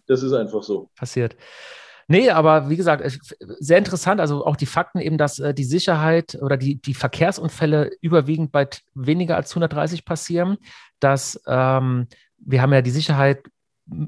Das 0.07 0.22
ist 0.22 0.32
einfach 0.32 0.62
so. 0.62 0.90
Passiert. 0.97 1.36
Nee, 2.09 2.30
aber 2.30 2.68
wie 2.68 2.76
gesagt, 2.76 3.03
sehr 3.40 3.78
interessant. 3.78 4.20
Also 4.20 4.45
auch 4.45 4.57
die 4.57 4.66
Fakten 4.66 4.99
eben, 4.99 5.16
dass 5.16 5.38
äh, 5.38 5.55
die 5.55 5.64
Sicherheit 5.64 6.36
oder 6.40 6.57
die, 6.57 6.80
die 6.80 6.95
Verkehrsunfälle 6.95 7.90
überwiegend 8.01 8.53
bei 8.53 8.68
weniger 8.95 9.36
als 9.36 9.51
130 9.53 10.05
passieren. 10.05 10.59
Dass 11.01 11.40
ähm, 11.47 12.09
wir 12.38 12.61
haben 12.61 12.72
ja 12.72 12.82
die 12.82 12.90
Sicherheit 12.90 13.43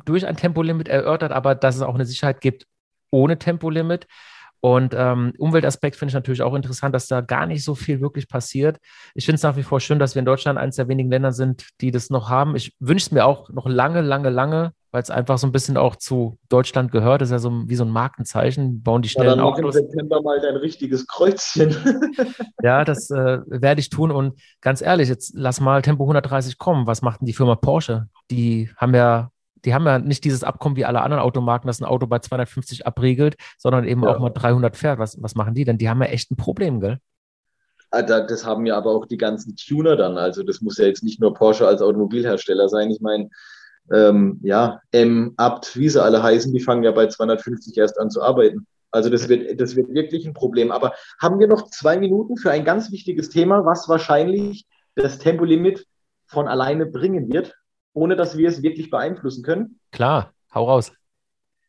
durch 0.04 0.26
ein 0.26 0.36
Tempolimit 0.36 0.88
erörtert, 0.88 1.32
aber 1.32 1.54
dass 1.54 1.76
es 1.76 1.82
auch 1.82 1.94
eine 1.94 2.06
Sicherheit 2.06 2.40
gibt 2.40 2.66
ohne 3.10 3.38
Tempolimit. 3.38 4.06
Und 4.64 4.94
ähm, 4.96 5.34
Umweltaspekt 5.36 5.94
finde 5.94 6.08
ich 6.10 6.14
natürlich 6.14 6.40
auch 6.40 6.54
interessant, 6.54 6.94
dass 6.94 7.06
da 7.06 7.20
gar 7.20 7.44
nicht 7.44 7.62
so 7.62 7.74
viel 7.74 8.00
wirklich 8.00 8.28
passiert. 8.28 8.78
Ich 9.14 9.26
finde 9.26 9.36
es 9.36 9.42
nach 9.42 9.58
wie 9.58 9.62
vor 9.62 9.78
schön, 9.78 9.98
dass 9.98 10.14
wir 10.14 10.20
in 10.20 10.24
Deutschland 10.24 10.58
eines 10.58 10.76
der 10.76 10.88
wenigen 10.88 11.10
Länder 11.10 11.32
sind, 11.32 11.68
die 11.82 11.90
das 11.90 12.08
noch 12.08 12.30
haben. 12.30 12.56
Ich 12.56 12.74
wünsche 12.80 13.04
es 13.04 13.12
mir 13.12 13.26
auch 13.26 13.50
noch 13.50 13.66
lange, 13.66 14.00
lange, 14.00 14.30
lange, 14.30 14.72
weil 14.90 15.02
es 15.02 15.10
einfach 15.10 15.36
so 15.36 15.46
ein 15.46 15.52
bisschen 15.52 15.76
auch 15.76 15.96
zu 15.96 16.38
Deutschland 16.48 16.92
gehört. 16.92 17.20
Das 17.20 17.28
ist 17.28 17.32
ja 17.32 17.40
so 17.40 17.52
wie 17.66 17.74
so 17.74 17.84
ein 17.84 17.90
Markenzeichen. 17.90 18.82
Bauen 18.82 19.02
die 19.02 19.10
schnellen 19.10 19.28
ja, 19.28 19.36
dann 19.36 19.44
Autos. 19.44 19.76
im 19.76 19.82
September 19.82 20.22
mal 20.22 20.40
dein 20.40 20.56
richtiges 20.56 21.06
Kreuzchen. 21.06 21.76
ja, 22.62 22.86
das 22.86 23.10
äh, 23.10 23.40
werde 23.44 23.80
ich 23.82 23.90
tun. 23.90 24.10
Und 24.10 24.40
ganz 24.62 24.80
ehrlich, 24.80 25.10
jetzt 25.10 25.34
lass 25.36 25.60
mal 25.60 25.82
Tempo 25.82 26.04
130 26.04 26.56
kommen. 26.56 26.86
Was 26.86 27.02
macht 27.02 27.20
denn 27.20 27.26
die 27.26 27.34
Firma 27.34 27.54
Porsche? 27.54 28.08
Die 28.30 28.70
haben 28.78 28.94
ja 28.94 29.30
die 29.64 29.74
haben 29.74 29.86
ja 29.86 29.98
nicht 29.98 30.24
dieses 30.24 30.44
Abkommen 30.44 30.76
wie 30.76 30.84
alle 30.84 31.02
anderen 31.02 31.22
Automarken, 31.22 31.66
dass 31.66 31.80
ein 31.80 31.84
Auto 31.84 32.06
bei 32.06 32.18
250 32.18 32.86
abriegelt, 32.86 33.36
sondern 33.58 33.84
eben 33.84 34.02
ja. 34.02 34.14
auch 34.14 34.20
mal 34.20 34.30
300 34.30 34.76
fährt. 34.76 34.98
Was, 34.98 35.20
was 35.22 35.34
machen 35.34 35.54
die 35.54 35.64
denn? 35.64 35.78
Die 35.78 35.88
haben 35.88 36.02
ja 36.02 36.08
echt 36.08 36.30
ein 36.30 36.36
Problem, 36.36 36.80
gell? 36.80 36.98
Ah, 37.90 38.02
das 38.02 38.44
haben 38.44 38.66
ja 38.66 38.76
aber 38.76 38.90
auch 38.90 39.06
die 39.06 39.16
ganzen 39.16 39.54
Tuner 39.56 39.96
dann. 39.96 40.18
Also 40.18 40.42
das 40.42 40.60
muss 40.60 40.78
ja 40.78 40.86
jetzt 40.86 41.04
nicht 41.04 41.20
nur 41.20 41.32
Porsche 41.32 41.66
als 41.66 41.80
Automobilhersteller 41.80 42.68
sein. 42.68 42.90
Ich 42.90 43.00
meine, 43.00 43.30
ähm, 43.92 44.40
ja, 44.42 44.80
M, 44.90 45.34
Abt, 45.36 45.76
wie 45.76 45.88
sie 45.88 46.02
alle 46.02 46.22
heißen, 46.22 46.52
die 46.52 46.60
fangen 46.60 46.82
ja 46.82 46.90
bei 46.90 47.06
250 47.06 47.76
erst 47.76 48.00
an 48.00 48.10
zu 48.10 48.22
arbeiten. 48.22 48.66
Also 48.90 49.10
das 49.10 49.28
wird, 49.28 49.60
das 49.60 49.76
wird 49.76 49.92
wirklich 49.92 50.26
ein 50.26 50.34
Problem. 50.34 50.70
Aber 50.70 50.94
haben 51.20 51.38
wir 51.38 51.46
noch 51.46 51.70
zwei 51.70 51.98
Minuten 51.98 52.36
für 52.36 52.50
ein 52.50 52.64
ganz 52.64 52.90
wichtiges 52.90 53.28
Thema, 53.28 53.64
was 53.64 53.88
wahrscheinlich 53.88 54.66
das 54.94 55.18
Tempolimit 55.18 55.86
von 56.26 56.48
alleine 56.48 56.86
bringen 56.86 57.32
wird, 57.32 57.54
ohne 57.94 58.16
dass 58.16 58.36
wir 58.36 58.48
es 58.48 58.62
wirklich 58.62 58.90
beeinflussen 58.90 59.42
können? 59.42 59.80
Klar, 59.90 60.34
hau 60.54 60.64
raus 60.64 60.92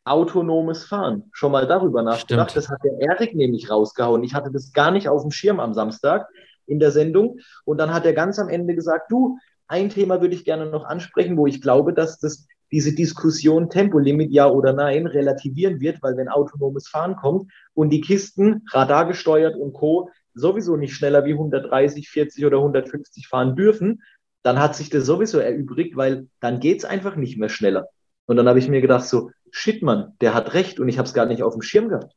autonomes 0.06 0.84
Fahren. 0.84 1.24
Schon 1.32 1.52
mal 1.52 1.66
darüber 1.66 2.02
nachgedacht. 2.02 2.52
Stimmt. 2.52 2.64
Das 2.64 2.70
hat 2.70 2.78
der 2.84 2.98
Erik 3.00 3.34
nämlich 3.34 3.70
rausgehauen. 3.70 4.22
Ich 4.22 4.34
hatte 4.34 4.52
das 4.52 4.72
gar 4.72 4.92
nicht 4.92 5.08
auf 5.08 5.22
dem 5.22 5.32
Schirm 5.32 5.60
am 5.60 5.74
Samstag 5.74 6.28
in 6.66 6.78
der 6.78 6.92
Sendung. 6.92 7.38
Und 7.64 7.78
dann 7.78 7.92
hat 7.92 8.06
er 8.06 8.12
ganz 8.12 8.38
am 8.38 8.48
Ende 8.48 8.74
gesagt, 8.74 9.10
du, 9.10 9.38
ein 9.66 9.90
Thema 9.90 10.20
würde 10.20 10.34
ich 10.34 10.44
gerne 10.44 10.66
noch 10.66 10.84
ansprechen, 10.84 11.36
wo 11.36 11.46
ich 11.46 11.60
glaube, 11.60 11.92
dass 11.92 12.20
das 12.20 12.46
diese 12.72 12.94
Diskussion 12.94 13.68
Tempolimit 13.68 14.30
ja 14.30 14.48
oder 14.48 14.72
nein 14.72 15.06
relativieren 15.06 15.80
wird, 15.80 16.02
weil 16.02 16.16
wenn 16.16 16.28
autonomes 16.28 16.88
Fahren 16.88 17.16
kommt 17.16 17.50
und 17.74 17.90
die 17.90 18.00
Kisten 18.00 18.64
radargesteuert 18.72 19.56
und 19.56 19.72
Co. 19.72 20.10
sowieso 20.34 20.76
nicht 20.76 20.94
schneller 20.94 21.24
wie 21.24 21.32
130, 21.32 22.08
40 22.08 22.44
oder 22.44 22.58
150 22.58 23.28
fahren 23.28 23.54
dürfen, 23.54 24.02
dann 24.46 24.60
hat 24.60 24.76
sich 24.76 24.90
das 24.90 25.04
sowieso 25.04 25.40
erübrigt, 25.40 25.96
weil 25.96 26.28
dann 26.38 26.60
geht's 26.60 26.84
einfach 26.84 27.16
nicht 27.16 27.36
mehr 27.36 27.48
schneller. 27.48 27.88
Und 28.26 28.36
dann 28.36 28.48
habe 28.48 28.60
ich 28.60 28.68
mir 28.68 28.80
gedacht, 28.80 29.04
so, 29.04 29.32
shit, 29.50 29.82
Mann, 29.82 30.12
der 30.20 30.34
hat 30.34 30.54
recht 30.54 30.78
und 30.78 30.88
ich 30.88 30.98
habe 30.98 31.08
es 31.08 31.14
gar 31.14 31.26
nicht 31.26 31.42
auf 31.42 31.54
dem 31.54 31.62
Schirm 31.62 31.88
gehabt. 31.88 32.14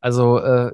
Also 0.00 0.38
äh, 0.38 0.72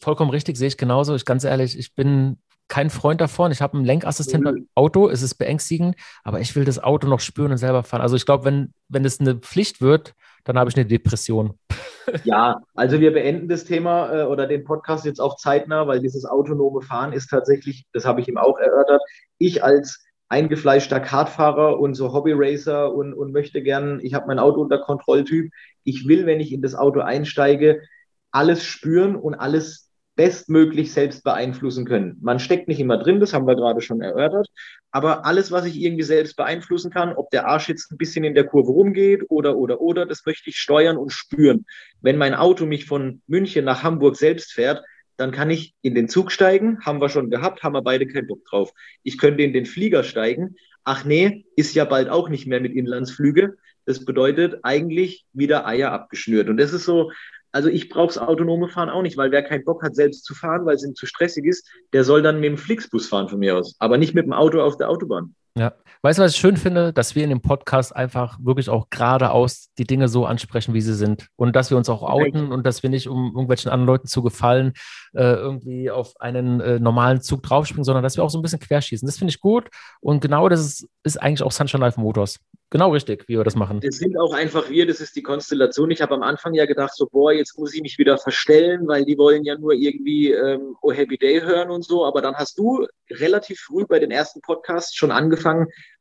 vollkommen 0.00 0.32
richtig, 0.32 0.56
sehe 0.56 0.66
ich 0.66 0.76
genauso. 0.76 1.14
Ich 1.14 1.24
ganz 1.24 1.44
ehrlich, 1.44 1.78
ich 1.78 1.94
bin 1.94 2.38
kein 2.66 2.90
Freund 2.90 3.20
davon. 3.20 3.52
Ich 3.52 3.62
habe 3.62 3.76
einen 3.76 3.84
Lenkassistent 3.84 4.42
beim 4.42 4.68
Auto, 4.74 5.08
es 5.08 5.22
ist 5.22 5.36
beängstigend, 5.36 5.94
aber 6.24 6.40
ich 6.40 6.56
will 6.56 6.64
das 6.64 6.82
Auto 6.82 7.06
noch 7.06 7.20
spüren 7.20 7.52
und 7.52 7.58
selber 7.58 7.84
fahren. 7.84 8.02
Also 8.02 8.16
ich 8.16 8.26
glaube, 8.26 8.44
wenn, 8.44 8.74
wenn 8.88 9.04
es 9.04 9.20
eine 9.20 9.36
Pflicht 9.36 9.80
wird, 9.80 10.14
dann 10.42 10.58
habe 10.58 10.68
ich 10.68 10.76
eine 10.76 10.86
Depression. 10.86 11.54
Ja, 12.24 12.60
also 12.74 12.98
wir 12.98 13.12
beenden 13.12 13.46
das 13.46 13.64
Thema 13.64 14.12
äh, 14.12 14.24
oder 14.24 14.48
den 14.48 14.64
Podcast 14.64 15.04
jetzt 15.04 15.20
auch 15.20 15.36
zeitnah, 15.36 15.86
weil 15.86 16.00
dieses 16.00 16.24
autonome 16.24 16.82
Fahren 16.82 17.12
ist 17.12 17.28
tatsächlich, 17.28 17.84
das 17.92 18.04
habe 18.04 18.20
ich 18.20 18.26
ihm 18.26 18.36
auch 18.36 18.58
erörtert, 18.58 19.00
ich 19.38 19.62
als 19.62 20.02
eingefleischter 20.30 21.00
Kartfahrer 21.00 21.78
und 21.78 21.94
so 21.94 22.12
Hobbyracer 22.12 22.94
und, 22.94 23.12
und 23.12 23.32
möchte 23.32 23.62
gern, 23.62 24.00
ich 24.00 24.14
habe 24.14 24.28
mein 24.28 24.38
Auto 24.38 24.60
unter 24.60 24.78
Kontrolltyp. 24.78 25.52
Ich 25.82 26.06
will, 26.06 26.24
wenn 26.24 26.40
ich 26.40 26.52
in 26.52 26.62
das 26.62 26.76
Auto 26.76 27.00
einsteige, 27.00 27.82
alles 28.30 28.64
spüren 28.64 29.16
und 29.16 29.34
alles 29.34 29.90
bestmöglich 30.14 30.92
selbst 30.92 31.24
beeinflussen 31.24 31.84
können. 31.84 32.18
Man 32.20 32.38
steckt 32.38 32.68
nicht 32.68 32.78
immer 32.78 32.98
drin, 32.98 33.20
das 33.20 33.32
haben 33.32 33.46
wir 33.46 33.56
gerade 33.56 33.80
schon 33.80 34.02
erörtert, 34.02 34.48
aber 34.92 35.24
alles, 35.24 35.50
was 35.50 35.64
ich 35.64 35.80
irgendwie 35.80 36.02
selbst 36.02 36.36
beeinflussen 36.36 36.90
kann, 36.90 37.14
ob 37.14 37.30
der 37.30 37.48
Arsch 37.48 37.68
jetzt 37.68 37.90
ein 37.90 37.96
bisschen 37.96 38.24
in 38.24 38.34
der 38.34 38.44
Kurve 38.44 38.70
rumgeht 38.70 39.22
oder, 39.30 39.56
oder, 39.56 39.80
oder, 39.80 40.06
das 40.06 40.24
möchte 40.26 40.50
ich 40.50 40.58
steuern 40.58 40.96
und 40.96 41.10
spüren. 41.10 41.64
Wenn 42.02 42.18
mein 42.18 42.34
Auto 42.34 42.66
mich 42.66 42.86
von 42.86 43.22
München 43.26 43.64
nach 43.64 43.82
Hamburg 43.82 44.16
selbst 44.16 44.52
fährt, 44.52 44.82
dann 45.20 45.32
kann 45.32 45.50
ich 45.50 45.74
in 45.82 45.94
den 45.94 46.08
Zug 46.08 46.32
steigen, 46.32 46.80
haben 46.80 47.00
wir 47.00 47.10
schon 47.10 47.28
gehabt, 47.28 47.62
haben 47.62 47.74
wir 47.74 47.82
beide 47.82 48.06
keinen 48.06 48.26
Bock 48.26 48.42
drauf. 48.46 48.72
Ich 49.02 49.18
könnte 49.18 49.42
in 49.42 49.52
den 49.52 49.66
Flieger 49.66 50.02
steigen, 50.02 50.56
ach 50.82 51.04
nee, 51.04 51.44
ist 51.56 51.74
ja 51.74 51.84
bald 51.84 52.08
auch 52.08 52.30
nicht 52.30 52.46
mehr 52.46 52.60
mit 52.60 52.74
Inlandsflüge. 52.74 53.58
Das 53.84 54.06
bedeutet 54.06 54.60
eigentlich 54.62 55.26
wieder 55.34 55.66
Eier 55.66 55.92
abgeschnürt. 55.92 56.48
Und 56.48 56.56
das 56.56 56.72
ist 56.72 56.86
so, 56.86 57.12
also 57.52 57.68
ich 57.68 57.90
brauche 57.90 58.06
das 58.06 58.18
autonome 58.18 58.68
Fahren 58.68 58.88
auch 58.88 59.02
nicht, 59.02 59.18
weil 59.18 59.30
wer 59.30 59.42
keinen 59.42 59.64
Bock 59.64 59.82
hat, 59.82 59.94
selbst 59.94 60.24
zu 60.24 60.34
fahren, 60.34 60.64
weil 60.64 60.76
es 60.76 60.84
ihm 60.84 60.94
zu 60.94 61.04
stressig 61.04 61.44
ist, 61.44 61.68
der 61.92 62.04
soll 62.04 62.22
dann 62.22 62.40
mit 62.40 62.48
dem 62.48 62.56
Flixbus 62.56 63.06
fahren 63.06 63.28
von 63.28 63.40
mir 63.40 63.58
aus, 63.58 63.76
aber 63.78 63.98
nicht 63.98 64.14
mit 64.14 64.24
dem 64.24 64.32
Auto 64.32 64.62
auf 64.62 64.78
der 64.78 64.88
Autobahn. 64.88 65.34
Ja, 65.56 65.74
weißt 66.02 66.18
du, 66.18 66.22
was 66.22 66.34
ich 66.34 66.40
schön 66.40 66.56
finde, 66.56 66.92
dass 66.92 67.14
wir 67.14 67.24
in 67.24 67.30
dem 67.30 67.42
Podcast 67.42 67.94
einfach 67.94 68.38
wirklich 68.40 68.68
auch 68.68 68.88
geradeaus 68.88 69.68
die 69.78 69.84
Dinge 69.84 70.08
so 70.08 70.24
ansprechen, 70.24 70.74
wie 70.74 70.80
sie 70.80 70.94
sind. 70.94 71.26
Und 71.36 71.56
dass 71.56 71.70
wir 71.70 71.76
uns 71.76 71.88
auch 71.88 72.02
outen 72.02 72.52
und 72.52 72.64
dass 72.64 72.82
wir 72.82 72.90
nicht, 72.90 73.08
um 73.08 73.26
irgendwelchen 73.26 73.70
anderen 73.70 73.86
Leuten 73.86 74.06
zu 74.06 74.22
gefallen, 74.22 74.74
äh, 75.12 75.22
irgendwie 75.22 75.90
auf 75.90 76.12
einen 76.20 76.60
äh, 76.60 76.78
normalen 76.78 77.20
Zug 77.20 77.42
draufspringen, 77.42 77.84
sondern 77.84 78.04
dass 78.04 78.16
wir 78.16 78.22
auch 78.22 78.30
so 78.30 78.38
ein 78.38 78.42
bisschen 78.42 78.60
querschießen. 78.60 79.06
Das 79.06 79.18
finde 79.18 79.32
ich 79.32 79.40
gut. 79.40 79.68
Und 80.00 80.20
genau 80.20 80.48
das 80.48 80.60
ist, 80.60 80.88
ist 81.02 81.20
eigentlich 81.20 81.42
auch 81.42 81.52
Sunshine 81.52 81.80
Life 81.80 82.00
Motors. 82.00 82.38
Genau 82.72 82.92
richtig, 82.92 83.24
wie 83.26 83.36
wir 83.36 83.42
das 83.42 83.56
machen. 83.56 83.80
Das 83.80 83.96
sind 83.96 84.16
auch 84.16 84.32
einfach 84.32 84.70
wir, 84.70 84.86
das 84.86 85.00
ist 85.00 85.16
die 85.16 85.22
Konstellation. 85.22 85.90
Ich 85.90 86.00
habe 86.00 86.14
am 86.14 86.22
Anfang 86.22 86.54
ja 86.54 86.66
gedacht, 86.66 86.94
so, 86.94 87.08
boah, 87.10 87.32
jetzt 87.32 87.58
muss 87.58 87.74
ich 87.74 87.82
mich 87.82 87.98
wieder 87.98 88.16
verstellen, 88.16 88.86
weil 88.86 89.04
die 89.04 89.18
wollen 89.18 89.42
ja 89.42 89.58
nur 89.58 89.72
irgendwie 89.72 90.30
ähm, 90.30 90.76
Oh 90.80 90.92
Happy 90.92 91.18
Day 91.18 91.40
hören 91.40 91.70
und 91.70 91.84
so. 91.84 92.04
Aber 92.04 92.22
dann 92.22 92.36
hast 92.36 92.56
du 92.58 92.86
relativ 93.10 93.58
früh 93.58 93.84
bei 93.86 93.98
den 93.98 94.12
ersten 94.12 94.40
Podcasts 94.40 94.94
schon 94.94 95.10
angefangen, 95.10 95.39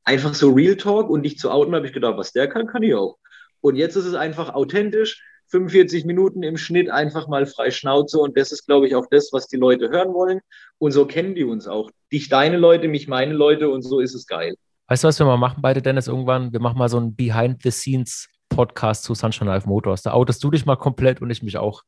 einfach 0.04 0.34
so 0.34 0.52
Real 0.52 0.76
Talk 0.76 1.10
und 1.10 1.24
dich 1.24 1.38
zu 1.38 1.52
outen, 1.52 1.76
habe 1.76 1.86
ich 1.86 1.94
gedacht, 1.94 2.18
was 2.18 2.32
der 2.32 2.48
kann, 2.48 2.68
kann 2.68 2.84
ich 2.84 2.96
auch. 2.96 3.18
Und 3.62 3.76
jetzt 3.76 3.96
ist 3.96 4.06
es 4.06 4.16
einfach 4.16 4.54
authentisch, 4.54 5.24
45 5.48 6.06
Minuten 6.06 6.44
im 6.44 6.58
Schnitt 6.58 6.90
einfach 6.90 7.28
mal 7.28 7.46
frei 7.46 7.72
Schnauze 7.72 8.20
und 8.20 8.38
das 8.38 8.52
ist, 8.52 8.68
glaube 8.68 8.88
ich, 8.88 8.96
auch 8.96 9.08
das, 9.10 9.30
was 9.34 9.48
die 9.48 9.58
Leute 9.58 9.90
hören 9.90 10.14
wollen. 10.14 10.42
Und 10.78 10.92
so 10.92 11.06
kennen 11.06 11.36
die 11.36 11.44
uns 11.44 11.68
auch. 11.68 11.90
Dich 12.12 12.30
deine 12.30 12.58
Leute, 12.58 12.88
mich 12.88 13.08
meine 13.08 13.34
Leute 13.34 13.70
und 13.70 13.82
so 13.82 14.00
ist 14.00 14.14
es 14.14 14.28
geil. 14.28 14.56
Weißt 14.88 15.04
du, 15.04 15.08
was 15.08 15.20
wir 15.20 15.26
mal 15.26 15.38
machen 15.38 15.62
beide, 15.62 15.82
Dennis, 15.82 16.08
irgendwann? 16.08 16.54
Wir 16.54 16.60
machen 16.60 16.78
mal 16.78 16.90
so 16.90 16.98
einen 16.98 17.16
Behind-the-Scenes-Podcast 17.16 19.04
zu 19.04 19.16
Sunshine 19.16 19.50
Life 19.50 19.68
Motors. 19.68 20.04
Da 20.04 20.14
outest 20.14 20.44
du 20.44 20.52
dich 20.52 20.66
mal 20.66 20.76
komplett 20.76 21.22
und 21.22 21.30
ich 21.30 21.44
mich 21.44 21.58
auch. 21.58 21.84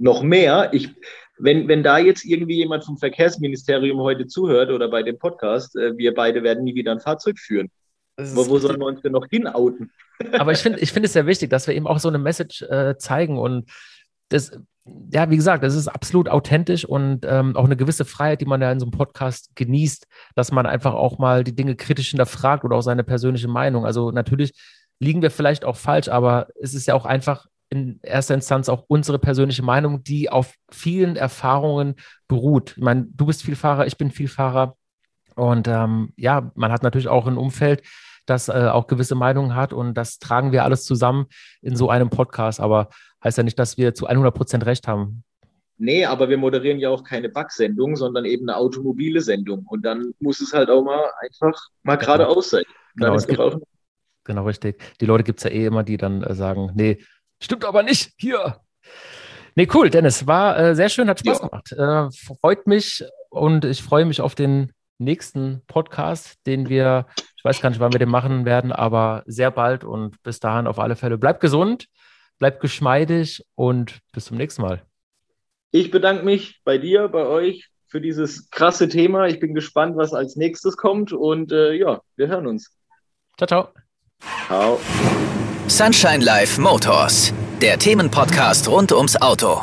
Noch 0.00 0.22
mehr. 0.22 0.70
Ich, 0.72 0.88
wenn, 1.38 1.68
wenn 1.68 1.82
da 1.82 1.98
jetzt 1.98 2.24
irgendwie 2.24 2.56
jemand 2.56 2.84
vom 2.84 2.96
Verkehrsministerium 2.96 4.00
heute 4.00 4.26
zuhört 4.26 4.70
oder 4.70 4.88
bei 4.88 5.02
dem 5.02 5.18
Podcast, 5.18 5.76
äh, 5.76 5.96
wir 5.96 6.14
beide 6.14 6.42
werden 6.42 6.64
nie 6.64 6.74
wieder 6.74 6.92
ein 6.92 7.00
Fahrzeug 7.00 7.38
führen. 7.38 7.70
Aber 8.16 8.48
wo 8.48 8.58
sollen 8.58 8.80
wir 8.80 8.86
uns 8.86 9.02
denn 9.02 9.12
noch 9.12 9.26
hinouten? 9.28 9.90
Aber 10.32 10.52
ich 10.52 10.58
finde 10.58 10.78
ich 10.80 10.92
finde 10.92 11.06
es 11.06 11.12
sehr 11.12 11.26
wichtig, 11.26 11.50
dass 11.50 11.66
wir 11.66 11.74
eben 11.74 11.86
auch 11.86 11.98
so 11.98 12.08
eine 12.08 12.18
Message 12.18 12.62
äh, 12.62 12.96
zeigen 12.96 13.38
und 13.38 13.70
das, 14.30 14.52
ja, 15.12 15.28
wie 15.30 15.36
gesagt, 15.36 15.64
das 15.64 15.74
ist 15.74 15.88
absolut 15.88 16.28
authentisch 16.28 16.84
und 16.86 17.26
ähm, 17.28 17.56
auch 17.56 17.64
eine 17.64 17.76
gewisse 17.76 18.06
Freiheit, 18.06 18.40
die 18.40 18.46
man 18.46 18.62
ja 18.62 18.72
in 18.72 18.80
so 18.80 18.86
einem 18.86 18.92
Podcast 18.92 19.50
genießt, 19.54 20.06
dass 20.34 20.52
man 20.52 20.64
einfach 20.66 20.94
auch 20.94 21.18
mal 21.18 21.44
die 21.44 21.54
Dinge 21.54 21.76
kritisch 21.76 22.10
hinterfragt 22.10 22.64
oder 22.64 22.76
auch 22.76 22.82
seine 22.82 23.04
persönliche 23.04 23.48
Meinung. 23.48 23.84
Also 23.84 24.12
natürlich 24.12 24.52
liegen 24.98 25.20
wir 25.20 25.30
vielleicht 25.30 25.64
auch 25.64 25.76
falsch, 25.76 26.08
aber 26.08 26.48
es 26.60 26.74
ist 26.74 26.86
ja 26.86 26.94
auch 26.94 27.06
einfach 27.06 27.46
in 27.70 28.00
erster 28.02 28.34
Instanz 28.34 28.68
auch 28.68 28.84
unsere 28.88 29.18
persönliche 29.18 29.62
Meinung, 29.62 30.02
die 30.02 30.28
auf 30.28 30.54
vielen 30.70 31.16
Erfahrungen 31.16 31.94
beruht. 32.28 32.74
Ich 32.76 32.82
meine, 32.82 33.06
du 33.14 33.26
bist 33.26 33.42
Vielfahrer, 33.42 33.86
ich 33.86 33.96
bin 33.96 34.10
Vielfahrer 34.10 34.76
und 35.36 35.68
ähm, 35.68 36.12
ja, 36.16 36.50
man 36.54 36.72
hat 36.72 36.82
natürlich 36.82 37.08
auch 37.08 37.26
ein 37.26 37.38
Umfeld, 37.38 37.82
das 38.26 38.48
äh, 38.48 38.68
auch 38.72 38.88
gewisse 38.88 39.14
Meinungen 39.14 39.54
hat 39.54 39.72
und 39.72 39.94
das 39.94 40.18
tragen 40.18 40.52
wir 40.52 40.64
alles 40.64 40.84
zusammen 40.84 41.26
in 41.62 41.76
so 41.76 41.88
einem 41.90 42.10
Podcast. 42.10 42.60
Aber 42.60 42.90
heißt 43.22 43.38
ja 43.38 43.44
nicht, 43.44 43.58
dass 43.58 43.78
wir 43.78 43.94
zu 43.94 44.06
100 44.06 44.34
Prozent 44.34 44.66
recht 44.66 44.88
haben. 44.88 45.22
Nee, 45.78 46.04
aber 46.04 46.28
wir 46.28 46.36
moderieren 46.36 46.78
ja 46.78 46.90
auch 46.90 47.02
keine 47.04 47.30
Backsendung, 47.30 47.96
sondern 47.96 48.26
eben 48.26 48.48
eine 48.48 48.58
automobile 48.58 49.20
Sendung. 49.22 49.64
Und 49.66 49.82
dann 49.82 50.12
muss 50.20 50.40
es 50.40 50.52
halt 50.52 50.68
auch 50.68 50.84
mal 50.84 51.10
einfach 51.22 51.58
mal 51.82 51.96
genau. 51.96 52.16
geradeaus 52.16 52.50
sein. 52.50 52.64
Genau, 52.96 53.16
gibt, 53.16 53.64
genau, 54.24 54.44
richtig. 54.44 54.82
Die 55.00 55.06
Leute 55.06 55.24
gibt 55.24 55.38
es 55.38 55.44
ja 55.44 55.50
eh 55.50 55.64
immer, 55.64 55.82
die 55.82 55.96
dann 55.96 56.22
äh, 56.22 56.34
sagen, 56.34 56.72
nee, 56.74 56.98
stimmt 57.40 57.64
aber 57.64 57.82
nicht, 57.82 58.12
hier. 58.18 58.60
Nee, 59.56 59.68
cool, 59.74 59.90
Dennis, 59.90 60.26
war 60.26 60.58
äh, 60.58 60.74
sehr 60.74 60.88
schön, 60.88 61.08
hat 61.08 61.20
Spaß 61.20 61.40
ja. 61.40 61.48
gemacht. 61.48 61.72
Äh, 61.72 62.36
freut 62.40 62.66
mich 62.66 63.04
und 63.30 63.64
ich 63.64 63.82
freue 63.82 64.04
mich 64.04 64.20
auf 64.20 64.34
den 64.34 64.72
nächsten 64.98 65.62
Podcast, 65.66 66.34
den 66.46 66.68
wir, 66.68 67.06
ich 67.36 67.44
weiß 67.44 67.60
gar 67.60 67.70
nicht, 67.70 67.80
wann 67.80 67.92
wir 67.92 67.98
den 67.98 68.10
machen 68.10 68.44
werden, 68.44 68.70
aber 68.70 69.22
sehr 69.26 69.50
bald 69.50 69.82
und 69.84 70.22
bis 70.22 70.40
dahin 70.40 70.66
auf 70.66 70.78
alle 70.78 70.94
Fälle. 70.94 71.18
Bleibt 71.18 71.40
gesund 71.40 71.88
bleibt 72.40 72.60
geschmeidig 72.60 73.46
und 73.54 74.00
bis 74.12 74.24
zum 74.24 74.36
nächsten 74.36 74.62
Mal. 74.62 74.82
Ich 75.70 75.92
bedanke 75.92 76.24
mich 76.24 76.60
bei 76.64 76.78
dir, 76.78 77.06
bei 77.06 77.24
euch 77.24 77.68
für 77.86 78.00
dieses 78.00 78.50
krasse 78.50 78.88
Thema. 78.88 79.28
Ich 79.28 79.38
bin 79.38 79.54
gespannt, 79.54 79.96
was 79.96 80.12
als 80.12 80.34
nächstes 80.34 80.76
kommt 80.76 81.12
und 81.12 81.52
äh, 81.52 81.74
ja, 81.74 82.00
wir 82.16 82.26
hören 82.26 82.48
uns. 82.48 82.76
Ciao, 83.36 83.46
ciao. 83.46 83.68
Ciao. 84.48 84.80
Sunshine 85.80 86.20
Life 86.22 86.60
Motors, 86.60 87.32
der 87.62 87.78
Themenpodcast 87.78 88.68
rund 88.68 88.92
ums 88.92 89.16
Auto. 89.16 89.62